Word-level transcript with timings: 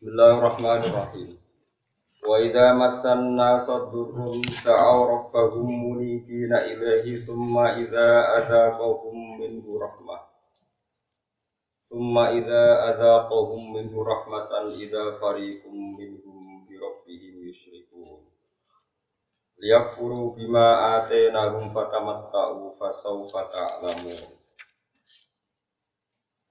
Bismillahirrahmanirrahim. 0.00 1.36
Wa 2.24 2.40
idza 2.40 2.72
massan 2.72 3.36
nasa 3.36 3.84
durrun 3.92 4.40
da'aw 4.48 5.04
rabbahum 5.04 5.68
munibina 5.68 6.64
ilaihi 6.64 7.20
thumma 7.20 7.76
idza 7.76 8.32
adzaqahum 8.40 9.36
minhu 9.36 9.76
rahmah. 9.76 10.24
Thumma 11.84 12.32
idza 12.32 12.96
adzaqahum 12.96 13.76
minhu 13.76 14.00
rahmatan 14.00 14.72
idza 14.72 15.20
fariqum 15.20 15.92
minhum 15.92 16.64
bi 16.64 16.80
rabbihim 16.80 17.44
yusyrikun. 17.44 18.24
Liyakfuru 19.60 20.32
bima 20.32 20.96
atainahum 20.96 21.68
fatamatta'u 21.76 22.72
fasawfa 22.72 23.52
ta'lamun. 23.52 24.39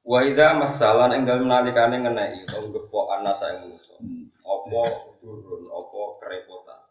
Wa 0.10 0.26
idza 0.26 0.57
masalan 0.57 1.14
ing 1.14 1.21
dalem 1.21 1.46
nalikane 1.46 2.02
ngeneki 2.02 2.50
utawa 2.50 2.66
gepok 2.73 3.05
ana 3.14 3.30
sae 3.30 3.62
manusa. 3.62 3.94
Apa 4.42 4.82
durun, 5.21 5.70
apa 5.70 6.02
kerepotan. 6.18 6.82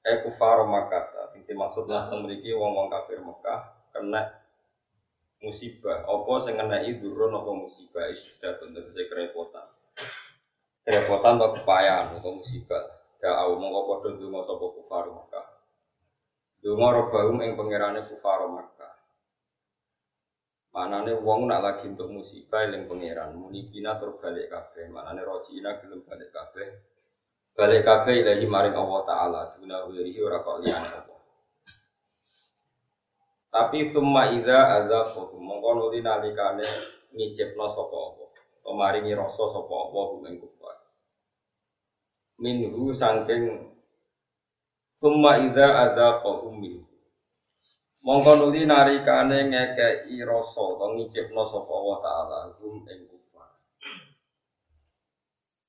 Eh 0.00 0.24
kufar 0.24 0.64
Makkah, 0.64 1.12
sing 1.36 1.44
dimaksud 1.44 1.84
nas 1.84 2.08
mriki 2.08 2.56
wong-wong 2.56 2.88
kafir 2.88 3.20
Mekah 3.20 3.60
kena 3.92 4.24
musibah. 5.44 6.00
Apa 6.08 6.32
sing 6.40 6.56
ngeneki 6.56 7.04
durun 7.04 7.36
apa 7.36 7.50
musibah 7.52 8.08
isda 8.08 8.56
tegese 8.56 9.04
kerepotan. 9.04 9.68
Kerepotan 10.80 11.36
atau 11.36 11.52
kepayahan 11.60 12.16
atau 12.16 12.40
musibah. 12.40 13.04
Da'au 13.20 13.60
mongko 13.60 13.80
padha 14.00 14.08
donga 14.16 14.40
sapa 14.40 14.64
kufar 14.72 15.12
Mekah. 15.12 15.46
Donga 16.64 16.88
robahum 16.88 17.44
ing 17.44 17.52
pangerane 17.52 18.00
kufar 18.00 18.48
Mekah. 18.48 18.73
Manane 20.74 21.14
wong 21.22 21.46
nak 21.46 21.62
lagi 21.62 21.86
untuk 21.86 22.10
musibah 22.10 22.66
eling 22.66 22.90
pangeran, 22.90 23.38
munibina 23.38 23.94
tur 23.94 24.18
balik 24.18 24.50
kabeh. 24.50 24.90
Manane 24.90 25.22
rojina 25.22 25.78
gelem 25.78 26.02
balik 26.02 26.34
kabeh. 26.34 26.66
Balik 27.54 27.86
kabeh 27.86 28.26
ilahi 28.26 28.42
maring 28.50 28.74
Allah 28.74 29.00
taala, 29.06 29.40
duna 29.54 29.86
wirihi 29.86 30.18
ora 30.18 30.42
kok 30.42 30.58
liyane 30.66 30.88
Allah. 30.90 31.20
Tapi 33.54 33.86
summa 33.86 34.34
idza 34.34 34.82
azaqahu 34.82 35.38
mongko 35.38 35.70
nuli 35.78 36.02
nalikane 36.02 36.66
ngicipno 37.14 37.70
sapa 37.70 37.94
apa. 37.94 38.24
Pemaringi 38.66 39.14
rasa 39.14 39.46
sapa 39.46 39.70
apa 39.70 39.98
kumeng 40.10 40.42
kufar. 40.42 40.74
Minhu 42.42 42.90
saking 42.90 43.70
summa 44.98 45.38
idza 45.38 45.70
azaqahu 45.86 46.50
minhu 46.50 46.83
Mongko 48.04 48.36
nuli 48.36 48.68
narikane 48.68 49.48
ngekeki 49.48 50.28
rasa 50.28 50.60
utawa 50.60 50.92
ngicipno 50.92 51.40
sapa 51.48 51.72
Allah 51.72 51.98
taala 52.04 52.38
hum 52.60 52.84
ing 52.84 53.08
kufar. 53.08 53.48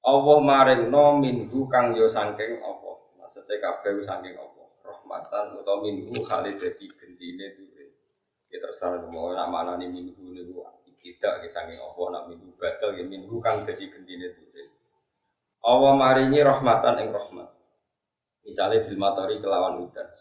Allah 0.03 0.37
maringno 0.43 1.15
minhu 1.23 1.63
kang 1.71 1.95
yo 1.95 2.11
saking 2.11 2.59
apa? 2.59 2.91
Maksudnya 3.15 3.55
kabeh 3.63 4.03
saking 4.03 4.35
apa? 4.35 4.63
Rahmatan 4.83 5.63
utawa 5.63 5.87
minhu 5.87 6.11
kali 6.27 6.51
dadi 6.59 6.91
gendine 6.99 7.55
duwe. 7.55 7.95
Ya 8.51 8.59
terserah 8.59 9.07
mau 9.07 9.31
nak 9.31 9.47
manani 9.47 9.87
minhu 9.87 10.35
niku 10.35 10.59
tidak 10.99 11.39
ya 11.39 11.47
saking 11.47 11.79
apa 11.79 12.01
nak 12.11 12.27
minhu 12.27 12.51
batal 12.59 12.99
ya 12.99 13.07
minhu 13.07 13.39
kang 13.39 13.63
dadi 13.63 13.87
gendine 13.87 14.35
duwe. 14.35 14.75
Allah 15.63 15.95
maringi 15.95 16.43
rahmatan 16.43 16.99
ing 16.99 17.09
rahmat. 17.15 17.47
Misalnya 18.43 18.83
bil 18.83 18.99
kelawan 19.39 19.87
udan. 19.87 20.11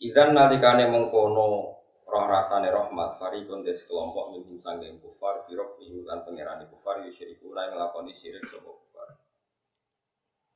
Idan 0.00 0.32
nalikane 0.32 0.88
mengkono 0.88 1.76
roh 2.08 2.24
rasane 2.24 2.72
rahmat 2.72 3.20
farikun 3.20 3.60
des 3.60 3.84
kelompok 3.84 4.32
minhum 4.32 4.56
sanggeng 4.56 4.96
kufar 4.96 5.44
birok 5.44 5.76
minhum 5.76 6.08
lan 6.08 6.24
kufar 6.72 7.04
yusyriku 7.04 7.52
lan 7.52 7.76
nglakoni 7.76 8.16
syirik 8.16 8.48
sapa 8.48 8.66
kufar. 8.66 9.08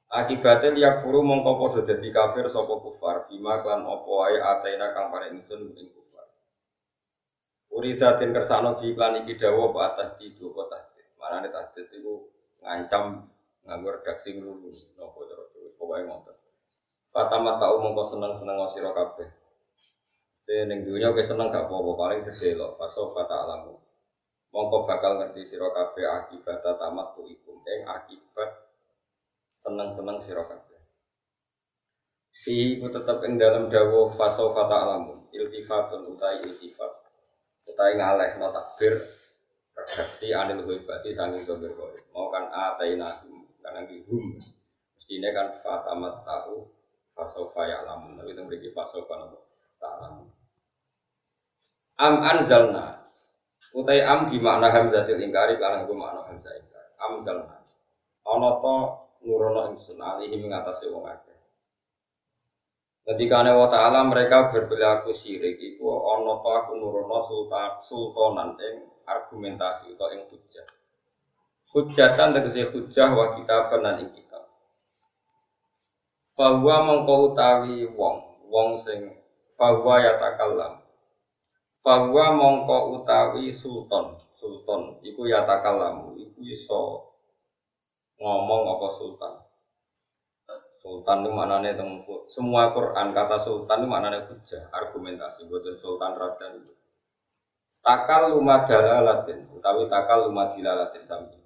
Akibatnya 0.09 0.72
liak 0.72 0.97
furu 1.05 1.20
mongko 1.20 1.61
padha 1.61 1.84
kafir 1.92 2.48
sapa 2.48 2.75
kufar 2.81 3.28
bima 3.28 3.61
klan 3.61 3.84
apa 3.84 4.09
wae 4.09 4.41
ataina 4.41 4.97
kang 4.97 5.12
paring 5.12 5.37
ingsun 5.37 5.77
ing 5.77 5.92
kufar. 5.92 6.25
Urida 7.69 8.16
den 8.16 8.32
kersano 8.32 8.81
di 8.81 8.97
iklan 8.97 9.28
iki 9.28 9.37
dawa 9.37 9.76
apa 9.76 10.16
di 10.16 10.32
dua 10.32 10.72
tahdid. 10.72 11.21
Manane 11.21 11.53
tahdid 11.53 11.93
iku 11.93 12.32
ngancam 12.65 13.28
nganggo 13.69 13.88
redaksi 13.93 14.41
ngrunu 14.41 14.72
napa 14.97 15.21
cara 15.28 15.44
pokoke. 15.53 16.34
Fatama 17.14 17.62
tau 17.62 17.78
mongko 17.78 18.02
seneng-seneng 18.02 18.58
sira 18.66 18.91
kabeh. 18.91 19.30
Te 20.42 20.66
ning 20.66 20.82
dunya 20.82 21.14
kowe 21.14 21.22
seneng 21.22 21.47
gak 21.54 21.70
apa-apa 21.70 21.94
paling 21.94 22.19
lho 22.19 22.75
faso 22.75 23.14
fata 23.14 23.47
alamu. 23.47 23.78
Mongko 24.50 24.82
bakal 24.82 25.22
ngerti 25.22 25.47
sira 25.47 25.70
kabeh 25.70 26.02
akibat 26.10 26.66
tamat 26.66 27.14
ikum 27.14 27.62
ing 27.70 27.86
akibat 27.86 28.50
seneng-seneng 29.54 30.19
sira 30.19 30.42
kabeh. 30.42 30.82
Fi 32.34 32.82
ku 32.82 32.91
tetep 32.91 33.22
ing 33.31 33.38
dalam 33.38 33.70
dawuh 33.70 34.10
faso 34.10 34.50
fata 34.50 34.75
alamu. 34.75 35.31
Iltifatun 35.31 36.02
utai 36.10 36.42
iltifat. 36.42 36.92
Utai 37.70 37.94
ngaleh 37.94 38.42
no 38.42 38.50
takbir 38.50 38.98
redaksi 39.70 40.34
anil 40.34 40.66
ghibati 40.66 41.14
sanging 41.14 41.38
sopir 41.38 41.78
kowe. 41.78 41.94
Mau 42.10 42.34
kan 42.34 42.50
atainahum 42.50 43.46
kan 43.62 43.86
hum. 43.86 44.34
Mestine 44.98 45.31
kan 45.31 45.62
fatamat 45.62 46.26
tau 46.26 46.74
fasofa 47.14 47.62
ya 47.64 47.78
lamun 47.86 48.19
tapi 48.19 48.34
itu 48.34 48.42
beri 48.44 48.69
fasofa 48.75 49.14
nopo? 49.16 49.38
Ta'lamun. 49.78 50.26
Am 52.02 52.14
anzalna. 52.20 53.06
Utai 53.75 54.02
am 54.02 54.26
di 54.30 54.38
makna 54.38 54.70
hamzatil 54.70 55.19
ingkari 55.19 55.58
karena 55.58 55.86
gue 55.86 55.97
makna 55.97 56.26
hamzah 56.26 56.54
ingkari. 56.54 56.91
Am 56.98 57.19
zalna 57.19 57.64
ono 58.25 58.50
to 58.60 58.76
nurono 59.25 59.69
ingsun 59.72 60.00
alihi 60.00 60.36
mengatasi 60.41 60.88
wong 60.88 61.04
akeh. 61.08 61.38
Ketika 63.04 63.44
wa 63.44 63.69
ta'ala 63.69 64.00
mereka 64.08 64.48
berperilaku 64.48 65.12
syirik 65.12 65.60
Iku 65.60 65.84
ono 65.84 66.41
to 66.41 66.48
aku 66.48 66.72
nurono 66.81 67.20
sultan, 67.20 67.76
sultanan 67.84 68.56
ing 68.56 68.88
argumentasi 69.04 69.92
atau 69.92 70.08
ing 70.08 70.25
hujah 70.32 70.64
Hujatan 71.69 72.32
tegesi 72.32 72.64
hujah 72.64 73.12
wa 73.12 73.36
kita 73.36 73.69
benan 73.69 74.08
ing 74.08 74.08
Fahuwa 76.34 76.83
mongko 76.83 77.31
utawi 77.31 77.87
wong, 77.95 78.19
wong 78.50 78.75
sing 78.75 79.06
fahuwa 79.55 80.03
yatakallam. 80.03 80.83
Fahuwa 81.78 82.34
mongko 82.34 82.99
utawi 82.99 83.55
sultan, 83.55 84.19
sultan 84.34 84.99
iku 85.06 85.31
yatakallamu, 85.31 86.19
iku 86.19 86.39
iso 86.43 87.06
ngomong 88.19 88.67
apa 88.67 88.89
sultan. 88.91 89.34
Sultan 90.75 91.23
itu 91.23 91.31
maknanya 91.31 91.78
temu 91.78 92.03
semua 92.27 92.75
Quran 92.75 93.15
kata 93.15 93.39
sultan 93.39 93.87
itu 93.87 93.89
maknanya 93.94 94.27
hujah, 94.27 94.67
argumentasi, 94.75 95.47
buatan 95.47 95.78
sultan 95.78 96.19
raja 96.19 96.50
itu. 96.50 96.75
Takal 97.78 98.34
lumadalalatin, 98.34 99.55
utawi 99.55 99.87
takal 99.87 100.27
lumadilalatin 100.27 101.06
sami. 101.06 101.39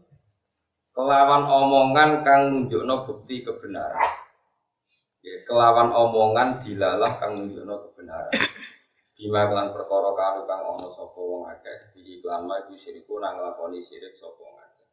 Kelawan 0.97 1.44
omongan 1.44 2.25
kang 2.25 2.56
nunjukno 2.56 3.04
bukti 3.04 3.44
kebenaran 3.44 4.28
Ya, 5.18 5.34
kelawan 5.42 5.90
omongan 5.90 6.62
dilalah 6.62 7.18
kang 7.18 7.34
nunjukno 7.34 7.74
kebenaran. 7.90 8.38
Bima 9.18 9.50
kelan 9.50 9.74
perkara 9.74 10.14
kanu 10.14 10.46
kang 10.46 10.62
ana 10.62 10.88
sapa 10.94 11.18
wong 11.18 11.42
akeh 11.50 11.90
iki 11.98 12.22
kelan 12.22 12.46
ma 12.46 12.62
iku 12.62 12.78
siriku 12.78 13.18
nang 13.18 13.34
nglakoni 13.34 13.82
sirik 13.82 14.14
sapa 14.14 14.38
wong 14.38 14.56
akeh. 14.62 14.86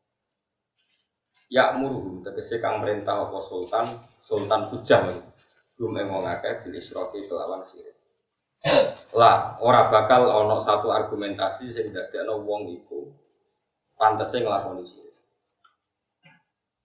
Ya 1.54 1.78
muruhum 1.78 2.26
tegese 2.26 2.58
kang 2.58 2.82
perintah 2.82 3.30
apa 3.30 3.38
sultan, 3.38 3.86
sultan 4.26 4.66
hujah 4.74 5.14
Gum 5.78 5.94
ing 5.94 6.10
wong 6.10 6.26
akeh 6.26 6.66
bil 6.66 6.74
kelawan 7.30 7.62
sirik. 7.62 7.94
Lah, 9.14 9.62
ora 9.62 9.94
bakal 9.94 10.26
ana 10.26 10.58
satu 10.58 10.90
argumentasi 10.90 11.70
sing 11.70 11.94
dadekno 11.94 12.42
wong 12.42 12.74
iku 12.74 13.06
pantese 13.94 14.42
nglakoni 14.42 14.82
sirik. 14.82 15.14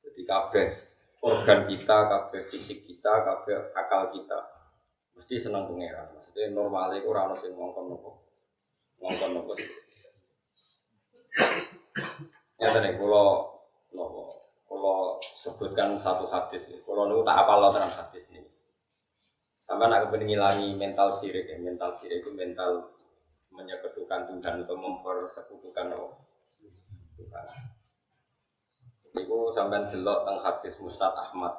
Jadi 0.04 0.22
kabeh 0.28 0.89
organ 1.20 1.68
kita, 1.68 1.96
kabeh 2.08 2.48
fisik 2.48 2.88
kita, 2.88 3.24
kabeh 3.24 3.76
akal 3.76 4.08
kita 4.12 4.40
mesti 5.16 5.36
senang 5.36 5.68
pangeran. 5.68 6.16
Maksudnya 6.16 6.48
normalnya 6.56 7.04
itu 7.04 7.12
rano 7.12 7.36
sing 7.36 7.52
ngongkon 7.52 7.92
nopo, 7.92 8.10
ngongkon 9.04 9.30
nopo. 9.36 9.52
Ya 12.56 12.68
tadi 12.72 12.96
kalau 12.96 13.52
nopo, 13.92 14.48
kalau 14.64 15.20
sebutkan 15.20 15.96
satu 16.00 16.24
hadis, 16.24 16.72
kalau 16.84 17.04
nopo 17.04 17.20
tak 17.20 17.36
apa 17.44 17.52
lo 17.60 17.68
terang 17.76 17.92
hadis 17.92 18.32
ini. 18.32 18.48
Sampai 19.60 19.86
nak 19.86 20.10
kepengen 20.10 20.74
mental 20.74 21.14
sirik 21.14 21.46
ya, 21.46 21.54
mental 21.60 21.94
sirik 21.94 22.26
itu 22.26 22.34
mental 22.34 22.90
menyekutukan 23.54 24.26
Tuhan 24.26 24.66
atau 24.66 24.74
mempersekutukan 24.74 25.94
Allah. 25.94 26.18
Iku 29.18 29.50
sampean 29.50 29.90
delok 29.90 30.22
teng 30.22 30.38
hadis 30.38 30.78
Mustad 30.78 31.10
Ahmad. 31.18 31.58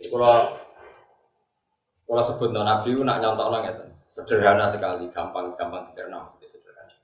Iku 0.00 0.16
kalau 0.16 0.56
kalau 2.08 2.22
sebut 2.24 2.48
non 2.52 2.64
Nabi 2.64 2.96
nak 3.00 3.20
nyontok 3.20 3.48
nang 3.48 3.62
ngeten. 3.64 3.88
Sederhana 4.12 4.68
sekali, 4.68 5.08
gampang 5.08 5.56
gampang 5.56 5.88
dicerna 5.88 6.28
sederhana. 6.44 6.96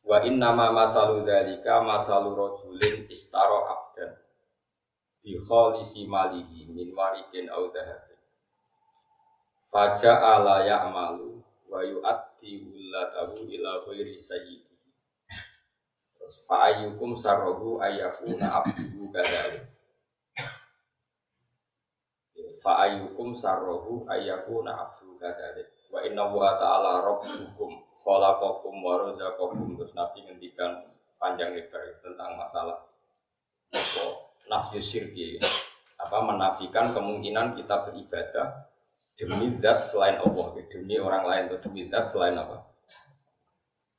Wa 0.00 0.24
inna 0.24 0.56
ma 0.56 0.72
masalu 0.72 1.20
dzalika 1.20 1.84
masalu 1.84 2.32
rajulin 2.32 3.04
istara 3.12 3.68
abdan 3.68 4.16
bi 5.20 5.36
khalisi 5.36 6.08
malihi 6.08 6.72
min 6.72 6.96
warikin 6.96 7.52
aw 7.52 7.68
dhahabin. 7.68 8.20
Faja'a 9.68 10.64
ya'malu 10.64 11.44
wa 11.68 11.80
yu'addi 11.84 12.64
wulatahu 12.64 13.44
ila 13.44 13.84
ghairi 13.84 14.16
sayyidihi. 14.16 14.71
Terus 16.32 16.48
fa'ayyukum 16.48 17.12
sarrahu 17.12 17.76
ayyakuna 17.76 18.64
abduhu 18.64 19.12
kadhalik. 19.12 19.68
Fa'ayyukum 22.64 23.36
sarrahu 23.36 24.08
ayyakuna 24.08 24.72
abduhu 24.72 25.20
kadhalik. 25.20 25.68
Wa 25.92 26.00
inna 26.08 26.24
wa 26.32 26.56
ta'ala 26.56 27.04
rabbukum 27.04 27.84
khalaqakum 28.00 28.80
wa 28.80 29.04
razaqakum. 29.04 29.76
Terus 29.76 29.92
Nabi 29.92 30.24
ngendikan 30.24 30.88
panjang 31.20 31.52
lebar 31.52 32.00
tentang 32.00 32.32
masalah 32.40 32.80
nafsu 34.48 34.80
syirki. 34.80 35.36
Apa? 36.00 36.16
Menafikan 36.32 36.96
kemungkinan 36.96 37.60
kita 37.60 37.92
beribadah 37.92 38.72
demi 39.20 39.52
zat 39.60 39.84
selain 39.84 40.16
Allah. 40.16 40.56
Demi 40.64 40.96
orang 40.96 41.28
lain 41.28 41.42
atau 41.52 41.60
demi 41.60 41.92
zat 41.92 42.08
selain 42.08 42.40
apa? 42.40 42.64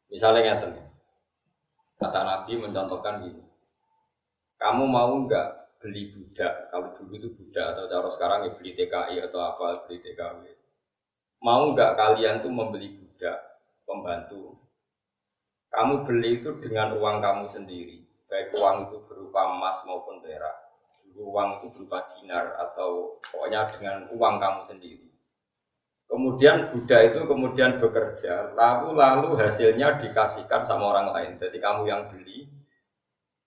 Misalnya 0.09 0.57
ngeten 0.57 0.92
kata 2.01 2.19
Nabi 2.23 2.51
mencontohkan 2.61 3.25
gini 3.25 3.43
kamu 4.57 4.83
mau 4.87 5.13
nggak 5.27 5.77
beli 5.83 6.15
budak 6.15 6.71
kalau 6.71 6.95
dulu 6.95 7.13
itu 7.19 7.29
budak 7.35 7.75
atau 7.75 7.85
cara 7.91 8.07
sekarang 8.07 8.39
ya 8.47 8.51
beli 8.55 8.71
TKI 8.77 9.19
atau 9.27 9.39
apa 9.43 9.83
beli 9.85 9.99
TKW 9.99 10.63
mau 11.43 11.75
nggak 11.75 11.99
kalian 11.99 12.39
tuh 12.39 12.49
membeli 12.55 12.95
budak 12.95 13.53
pembantu. 13.83 14.55
Kamu 15.69 16.07
beli 16.07 16.39
itu 16.39 16.55
dengan 16.63 16.95
uang 16.95 17.19
kamu 17.19 17.45
sendiri, 17.49 17.99
baik 18.31 18.55
uang 18.55 18.89
itu 18.89 18.97
berupa 19.05 19.51
emas 19.51 19.83
maupun 19.83 20.23
perak. 20.23 20.55
Dulu 21.03 21.29
uang 21.35 21.49
itu 21.59 21.67
berupa 21.77 22.07
dinar 22.15 22.57
atau 22.57 23.19
pokoknya 23.27 23.69
dengan 23.75 23.95
uang 24.15 24.35
kamu 24.39 24.61
sendiri. 24.65 25.12
Kemudian 26.07 26.69
budak 26.69 27.01
itu 27.09 27.19
kemudian 27.25 27.81
bekerja, 27.81 28.53
lalu 28.53 28.93
lalu 28.93 29.33
hasilnya 29.33 29.97
dikasihkan 29.97 30.61
sama 30.61 30.93
orang 30.93 31.09
lain. 31.09 31.31
Jadi 31.41 31.57
kamu 31.57 31.89
yang 31.89 32.05
beli, 32.05 32.45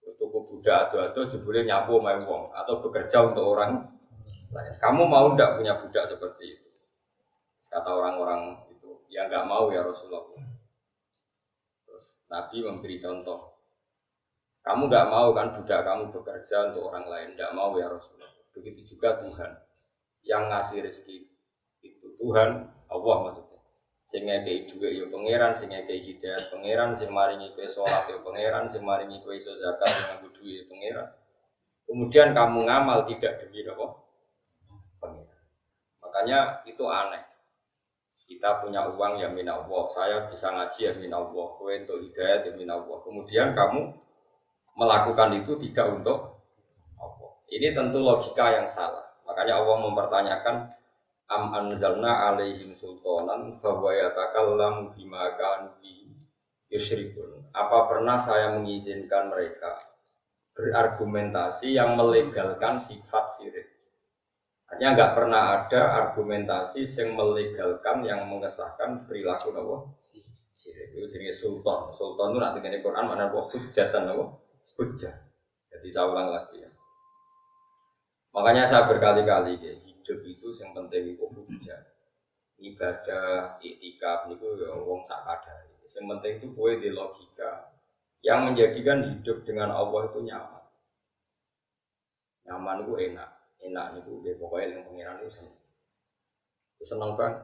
terus 0.03 0.19
budak 0.19 0.91
atau 0.91 0.99
atau 0.99 1.23
jebule 1.31 1.63
nyapu 1.63 2.03
main 2.03 2.19
uang 2.19 2.51
atau 2.51 2.83
bekerja 2.83 3.23
untuk 3.23 3.55
orang 3.55 3.87
lain. 4.51 4.73
Kamu 4.83 5.03
mau 5.07 5.31
tidak 5.35 5.63
punya 5.63 5.73
budak 5.79 6.05
seperti 6.11 6.59
itu? 6.59 6.69
Kata 7.71 7.87
orang-orang 7.87 8.67
ya 9.07 9.31
nggak 9.31 9.47
mau 9.47 9.71
ya 9.71 9.87
Rasulullah. 9.87 10.27
Terus 11.87 12.19
Nabi 12.27 12.67
memberi 12.67 12.99
contoh. 12.99 13.63
Kamu 14.67 14.91
nggak 14.91 15.07
mau 15.07 15.31
kan 15.31 15.55
budak 15.55 15.87
kamu 15.87 16.11
bekerja 16.11 16.75
untuk 16.75 16.91
orang 16.91 17.07
lain, 17.07 17.29
nggak 17.39 17.55
mau 17.55 17.71
ya 17.79 17.87
Rasulullah. 17.87 18.33
Begitu 18.51 18.97
juga 18.97 19.23
Tuhan 19.23 19.55
yang 20.27 20.51
ngasih 20.51 20.83
rezeki 20.83 21.15
itu 21.23 21.36
Tuhan 22.19 22.51
Allah 22.89 23.17
maksudnya. 23.29 23.61
Sehingga 24.07 24.47
kayak 24.47 24.71
juga 24.71 24.87
ya 24.87 25.05
pangeran, 25.11 25.53
sehingga 25.53 25.83
kayak 25.83 26.03
hidayat 26.07 26.45
pangeran, 26.55 26.91
sing 26.95 27.11
maringi 27.11 27.51
kue 27.59 27.67
sholat 27.67 28.07
ya 28.07 28.23
pangeran, 28.23 28.65
sing 28.71 28.87
maringi 28.87 29.19
kue 29.23 29.35
iso 29.35 29.51
zakat 29.59 29.91
yang 29.91 30.23
kudu 30.23 30.47
ya 30.47 30.63
pangeran. 30.71 31.09
Kemudian 31.87 32.29
kamu 32.35 32.67
ngamal 32.67 33.07
tidak 33.11 33.43
demi 33.43 33.67
apa? 33.67 33.87
Pangeran. 35.03 35.43
Makanya 36.03 36.39
itu 36.71 36.85
aneh 36.87 37.27
kita 38.27 38.59
punya 38.59 38.91
uang 38.91 39.23
ya 39.23 39.31
min 39.31 39.47
Allah, 39.47 39.87
saya 39.87 40.27
bisa 40.27 40.51
ngaji 40.51 40.81
ya 40.83 40.93
min 40.99 41.15
Allah, 41.15 41.47
kowe 41.55 41.71
untuk 41.71 42.03
hidayat 42.03 42.51
ya 42.51 42.53
min 42.59 42.67
Allah. 42.67 42.99
Kemudian 43.07 43.55
kamu 43.55 43.95
melakukan 44.75 45.31
itu 45.39 45.55
tidak 45.63 45.87
untuk 45.95 46.43
Allah. 46.99 47.31
Ini 47.47 47.71
tentu 47.71 48.03
logika 48.03 48.51
yang 48.51 48.67
salah. 48.67 49.07
Makanya 49.31 49.63
Allah 49.63 49.77
mempertanyakan 49.79 50.57
am 51.27 51.55
anzalna 51.55 52.31
alaihim 52.31 52.73
sultanan 52.73 53.59
bahwa 53.59 53.91
yatakallamu 53.91 54.95
bima 54.95 55.35
kanu 55.35 55.77
yusyrikun. 56.71 57.51
Apa 57.55 57.91
pernah 57.91 58.19
saya 58.19 58.53
mengizinkan 58.55 59.31
mereka 59.31 59.81
berargumentasi 60.57 61.77
yang 61.77 61.95
melegalkan 61.97 62.77
sifat 62.77 63.25
syirik? 63.33 63.69
Artinya 64.67 64.99
nggak 64.99 65.13
pernah 65.15 65.43
ada 65.63 65.83
argumentasi 66.05 66.83
yang 66.83 67.15
melegalkan 67.15 68.03
yang 68.03 68.27
mengesahkan 68.27 69.07
perilaku 69.07 69.55
nawa 69.55 69.87
Sirik 70.57 70.97
itu 70.97 71.05
jenis 71.13 71.37
sultan. 71.37 71.93
Sultan 71.93 72.33
itu 72.33 72.41
nanti 72.41 72.65
di 72.65 72.81
Quran 72.81 73.05
mana 73.05 73.29
buah 73.29 73.45
hujatan 73.45 74.09
nawa 74.09 74.25
hujah. 74.81 75.13
Jadi 75.69 75.89
saya 75.93 76.09
ulang 76.09 76.33
lagi 76.33 76.65
ya. 76.65 76.71
Makanya 78.33 78.65
saya 78.65 78.89
berkali-kali 78.89 79.61
ya, 79.61 79.77
hidup 80.07 80.23
itu 80.23 80.47
yang 80.63 80.71
penting 80.71 81.19
itu 81.19 81.27
hujah. 81.27 81.83
Ibadah, 82.63 83.59
iktikaf 83.59 84.31
itu 84.31 84.47
ya 84.63 84.71
wong 84.79 85.03
sakadari. 85.03 85.75
Yang 85.83 86.07
penting 86.15 86.33
itu 86.39 86.47
gue 86.55 86.71
di 86.79 86.89
logika. 86.95 87.75
Yang 88.23 88.41
menjadikan 88.47 88.99
hidup 89.03 89.43
dengan 89.43 89.75
Allah 89.75 90.07
itu 90.07 90.19
nyaman. 90.23 90.65
Nyaman 92.47 92.77
itu 92.87 92.95
enak. 93.11 93.31
Enak 93.67 93.87
nih 93.99 94.03
gue 94.07 94.33
pokoknya 94.39 94.79
yang 94.79 94.83
pengiran 94.87 95.19
itu 95.27 95.43
seneng. 95.43 95.59
Seneng 96.79 97.13
banget. 97.19 97.43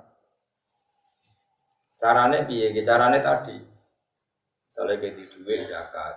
Caranya 1.99 2.47
piye 2.47 2.71
caranya 2.87 3.19
tadi. 3.19 3.59
Misalnya 4.71 5.03
kayak 5.03 5.15
di 5.19 5.25
duit 5.29 5.67
zakat. 5.67 6.15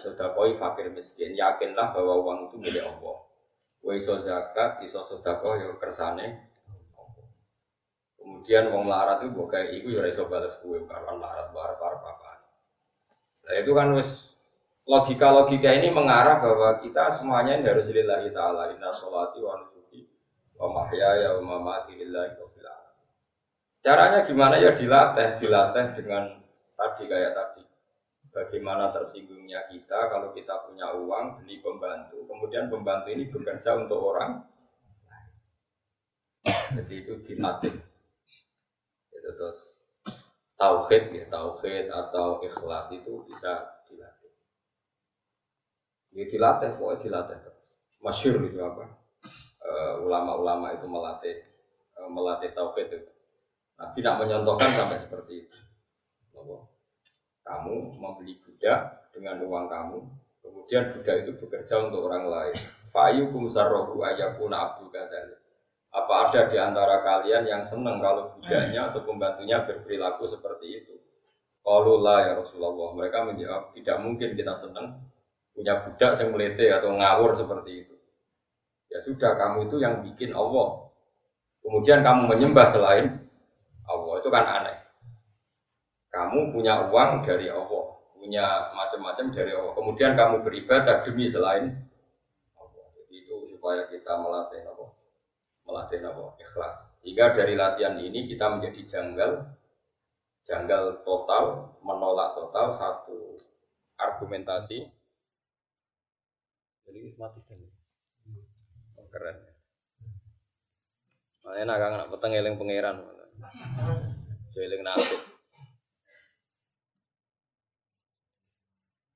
Sudah 0.00 0.32
koi 0.32 0.56
fakir 0.56 0.88
miskin. 0.90 1.36
Yakinlah 1.36 1.92
bahwa 1.92 2.24
uang 2.24 2.38
itu 2.50 2.56
milik 2.56 2.88
Allah 2.88 3.23
Kue 3.84 4.00
iso 4.00 4.16
zakat 4.16 4.80
iso 4.80 5.04
sedekah 5.04 5.60
yo 5.60 5.68
ya 5.68 5.76
kersane. 5.76 6.48
Kemudian 8.16 8.72
uang 8.72 8.88
larat 8.88 9.20
itu 9.20 9.36
gue 9.36 9.46
kayak 9.52 9.68
iku 9.76 9.88
ya 9.92 10.08
iso 10.08 10.24
balas 10.24 10.56
kue 10.64 10.80
karuan 10.88 11.20
larat 11.20 11.52
bar 11.52 11.76
bar 11.76 12.00
apa 12.00 12.34
nah 13.44 13.54
itu 13.60 13.76
kan 13.76 13.92
wis 13.92 14.40
logika-logika 14.88 15.68
ini 15.76 15.92
mengarah 15.92 16.40
bahwa 16.40 16.80
kita 16.80 17.12
semuanya 17.12 17.60
ini 17.60 17.68
harus 17.68 17.92
lillahi 17.92 18.32
ta'ala 18.32 18.72
inna 18.72 18.88
sholati 18.88 19.40
wa 19.44 19.60
nusuki 19.60 20.08
wa 20.56 20.72
mahyaya 20.72 21.36
wa 21.40 21.60
mamati 21.60 21.92
lillahi 21.96 22.40
wa 22.40 22.48
caranya 23.84 24.24
gimana 24.24 24.56
ya 24.56 24.72
dilatih 24.72 25.36
dilatih 25.36 25.92
dengan 25.92 26.40
tadi 26.72 27.04
kayak 27.04 27.36
tadi 27.36 27.62
bagaimana 28.34 28.90
tersinggungnya 28.90 29.70
kita 29.70 30.10
kalau 30.10 30.34
kita 30.34 30.66
punya 30.66 30.90
uang 30.98 31.40
beli 31.40 31.62
pembantu 31.62 32.26
kemudian 32.26 32.66
pembantu 32.66 33.08
ini 33.14 33.30
bekerja 33.30 33.78
untuk 33.78 34.02
orang 34.02 34.42
jadi 36.74 36.94
itu 37.06 37.14
dilatih 37.22 37.72
itu 39.14 39.30
terus 39.38 39.78
tauhid 40.58 41.14
ya 41.14 41.24
tauhid 41.30 41.88
atau 41.94 42.42
ikhlas 42.42 42.90
itu 42.90 43.22
bisa 43.24 43.74
Ya 46.14 46.30
dilatih, 46.30 46.78
pokoknya 46.78 47.02
dilatih 47.02 47.38
terus. 47.42 47.68
Masyur 47.98 48.38
itu 48.46 48.62
apa? 48.62 48.86
Eh, 49.64 49.94
ulama-ulama 50.06 50.70
uh, 50.70 50.76
itu 50.78 50.86
melatih 50.86 51.36
uh, 51.98 52.06
melatih 52.06 52.54
tauhid 52.54 52.86
itu. 52.86 53.12
Nabi 53.74 53.98
tidak 53.98 54.14
menyontohkan 54.22 54.70
sampai 54.70 54.98
seperti 55.02 55.32
itu. 55.42 55.58
Kamu 57.44 58.00
membeli 58.00 58.40
budak 58.40 59.08
dengan 59.12 59.44
uang 59.44 59.68
kamu, 59.68 59.98
kemudian 60.40 60.90
budak 60.96 61.16
itu 61.28 61.32
bekerja 61.36 61.74
untuk 61.84 62.08
orang 62.08 62.24
lain. 62.26 62.56
Fa'yukum 62.88 63.44
sarrohu 63.46 64.00
ayakuna 64.00 64.72
abdu 64.72 64.88
kadali. 64.88 65.36
Apa 65.94 66.30
ada 66.32 66.50
di 66.50 66.58
antara 66.58 67.04
kalian 67.04 67.46
yang 67.46 67.62
senang 67.62 68.02
kalau 68.02 68.34
budaknya 68.34 68.90
atau 68.90 69.06
pembantunya 69.06 69.62
berperilaku 69.62 70.26
seperti 70.26 70.82
itu? 70.82 70.94
Kalau 71.62 72.02
lah 72.02 72.28
ya 72.28 72.32
Rasulullah, 72.34 72.92
mereka 72.96 73.24
menjawab 73.24 73.72
tidak 73.76 73.96
mungkin 74.02 74.34
kita 74.34 74.52
senang 74.58 75.00
punya 75.54 75.78
budak 75.78 76.12
yang 76.18 76.28
melete 76.34 76.66
atau 76.72 76.90
ngawur 76.98 77.30
seperti 77.36 77.86
itu. 77.86 77.94
Ya 78.90 78.98
sudah, 78.98 79.36
kamu 79.36 79.68
itu 79.68 79.76
yang 79.78 80.02
bikin 80.02 80.32
Allah. 80.32 80.88
Kemudian 81.62 82.02
kamu 82.02 82.30
menyembah 82.30 82.66
selain 82.68 83.22
Allah 83.84 84.14
itu 84.18 84.28
kan 84.32 84.44
aneh. 84.44 84.63
Kamu 86.14 86.54
punya 86.54 86.86
uang 86.86 87.26
dari 87.26 87.50
Allah, 87.50 87.98
punya 88.14 88.70
macam-macam 88.70 89.26
dari 89.34 89.50
Allah. 89.50 89.74
Kemudian 89.74 90.14
kamu 90.14 90.46
beribadah 90.46 91.02
demi 91.02 91.26
selain 91.26 91.74
Allah. 92.54 92.86
Jadi 92.94 93.26
itu 93.26 93.34
supaya 93.50 93.90
kita 93.90 94.14
melatih 94.22 94.62
Allah, 94.70 94.94
melatih 95.66 95.98
Allah 96.06 96.30
ikhlas. 96.38 96.94
Sehingga 97.02 97.34
dari 97.34 97.58
latihan 97.58 97.98
ini 97.98 98.30
kita 98.30 98.46
menjadi 98.46 98.80
janggal, 98.86 99.42
janggal 100.46 101.02
total, 101.02 101.74
menolak 101.82 102.38
total 102.38 102.70
satu 102.70 103.34
argumentasi 103.98 104.86
jadi 106.84 107.16
mati 107.16 107.40
tadi 107.40 107.66
oh, 109.00 109.06
keren 109.08 109.36
Makanya 111.44 111.64
nak 111.68 111.76
kangen 111.76 112.08
peteng 112.08 112.32
eling 112.32 112.56
pangeran. 112.56 112.96
Eling 114.56 114.80
nasib. 114.80 115.20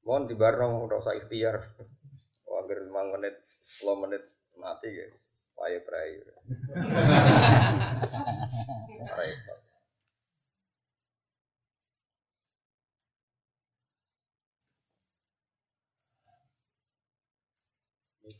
Mohon 0.08 0.24
di 0.24 0.40
barno 0.40 0.88
ora 0.88 1.04
usah 1.04 1.12
ikhtiar. 1.20 1.60
Agar 2.58 2.80
5 2.80 3.12
menit, 3.12 3.36
10 3.84 4.02
menit 4.08 4.24
mati 4.56 4.88
ya. 4.88 5.04
Payah 5.52 5.80
prai. 5.84 6.16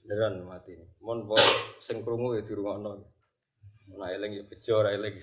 Beneran 0.09 0.49
mati. 0.49 0.73
Mon 1.05 1.29
bos 1.29 1.45
sing 1.85 2.01
krungu 2.01 2.41
ya 2.41 2.49
dirungokno. 2.49 2.97
Nah 4.01 4.09
eling 4.09 4.41
ya 4.41 4.45
bejo 4.49 4.89
eling. 4.89 5.21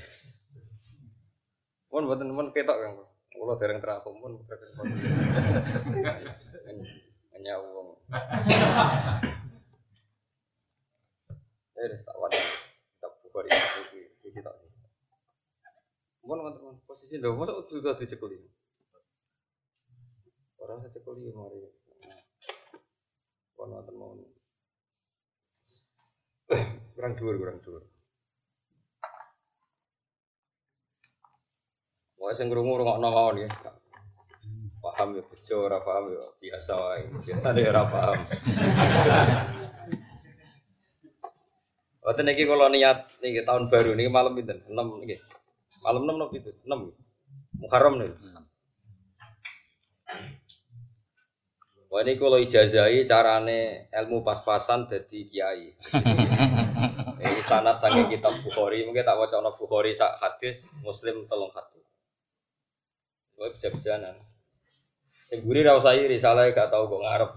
Mon 1.89 2.05
mboten 2.05 2.29
mon 2.29 2.53
ketok 2.53 2.77
Kang. 2.85 3.14
Kula 3.35 3.59
dereng 3.59 3.83
terapung 3.83 4.15
mon 4.17 4.33
hanya 7.35 7.53
wong. 7.61 7.99
Eh 11.75 11.99
tak 12.01 12.15
wadah. 12.15 12.45
Tak 13.03 13.11
buka 13.21 13.39
di 13.45 13.51
sisi 14.17 14.39
tak. 14.39 14.55
Mon 16.25 16.41
mon 16.41 16.75
posisi 16.87 17.21
lho 17.21 17.35
mosok 17.35 17.69
sudah 17.69 17.93
dicekeli. 17.99 18.39
Orang 20.57 20.81
saya 20.81 20.95
cekeli 20.95 21.29
mari. 21.35 21.59
Kon 23.53 23.71
wonten 23.71 23.95
mau 23.95 24.15
kurang 26.95 27.13
dhuwur 27.17 27.35
kurang 27.37 27.59
dhuwur 27.59 27.83
Wah 32.25 32.33
sing 32.33 32.49
krungu 32.49 32.81
rungokno 32.81 33.05
mawon 33.05 33.45
ya. 33.45 33.49
Paham 34.81 35.13
ya 35.13 35.21
bejo 35.21 35.69
ora 35.69 35.77
paham 35.85 36.09
ya 36.17 36.25
biasa 36.41 36.73
wae. 36.73 37.05
Biasa 37.21 37.53
ora 37.53 37.85
paham. 37.85 38.17
Wonten 42.01 42.33
iki 42.33 42.49
kalau 42.49 42.65
niat 42.73 43.13
niki 43.21 43.45
tahun 43.45 43.69
baru 43.69 43.93
niki 43.93 44.09
malam 44.09 44.33
pinten? 44.33 44.57
6 44.65 44.73
niki. 45.05 45.21
Malam 45.85 46.09
6 46.09 46.17
napa 46.17 46.33
itu? 46.33 46.49
6. 46.65 47.61
Muharram 47.61 48.01
niki. 48.01 48.17
Wah 51.93 52.01
ini 52.01 52.17
kalau 52.17 52.41
ijazai 52.41 53.05
carane 53.05 53.85
ilmu 53.93 54.25
pas-pasan 54.25 54.89
jadi 54.89 55.19
kiai. 55.29 55.77
Ini 57.21 57.41
sanat 57.45 57.77
sange 57.81 58.09
kitab 58.09 58.33
Bukhari, 58.41 58.85
mungkin 58.85 59.05
tak 59.05 59.17
wacana 59.17 59.53
Bukhari 59.53 59.93
sak 59.93 60.17
hadis, 60.21 60.65
Muslim 60.81 61.29
telung 61.29 61.53
hadis. 61.53 61.74
Wah 63.35 63.49
bisa 63.51 63.67
bejanan. 63.71 64.15
Sing 65.11 65.41
guri 65.41 65.65
ra 65.65 65.73
usah 65.73 65.97
iri, 65.97 66.21
salah 66.21 66.47
gak 66.53 66.69
tau 66.69 66.85
kok 66.85 67.01
ngarep. 67.01 67.31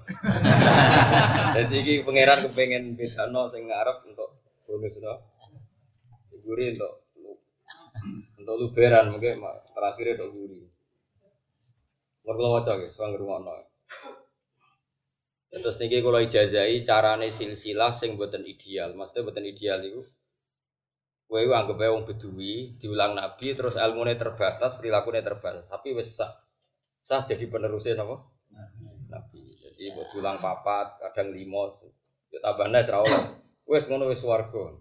Jadi 1.56 1.74
iki 1.80 1.94
pangeran 2.04 2.44
kepengen 2.44 2.94
bedano 2.94 3.48
sing 3.48 3.64
ngarep 3.66 4.04
untuk 4.04 4.36
bonus 4.68 4.94
no. 5.00 5.14
Sing 6.28 6.38
guri 6.44 6.76
untuk 6.76 6.92
untuk 8.38 8.56
luberan 8.60 9.08
mungkin 9.08 9.40
terakhir 9.72 10.20
untuk 10.20 10.30
guri. 10.36 10.60
Mergo 12.28 12.46
waca 12.60 12.76
guys, 12.76 12.92
wong 13.00 13.16
ngrungokno. 13.16 13.52
Terus 15.48 15.80
niki 15.80 16.04
kalau 16.04 16.20
ijazai 16.20 16.84
carane 16.84 17.32
silsilah 17.32 17.88
sing 17.88 18.20
buatan 18.20 18.44
ideal. 18.44 18.92
Maksudnya 18.92 19.24
buatan 19.24 19.48
ideal 19.48 19.80
itu 19.80 20.04
kowe 21.28 21.44
anggap 21.44 21.76
wong 21.76 22.08
bedui 22.08 22.72
diulang 22.80 23.12
nabi 23.12 23.52
terus 23.52 23.76
ilmune 23.76 24.16
terbatas, 24.16 24.80
perilakunya 24.80 25.20
terbatas, 25.20 25.68
tapi 25.68 25.92
wis 25.92 26.16
sah. 26.16 26.32
Sah 27.04 27.20
jadi 27.28 27.44
penerusnya 27.52 28.00
napa? 28.00 28.24
Nabi. 29.12 29.52
Jadi 29.52 29.92
buat 29.92 30.08
diulang 30.08 30.40
papat, 30.40 31.04
kadang 31.04 31.36
lima, 31.36 31.68
ya 32.32 32.40
tambahnya 32.40 32.80
ra 32.88 33.04
oleh. 33.04 33.22
Wis 33.68 33.92
ngono 33.92 34.08
wis 34.08 34.24
warga. 34.24 34.72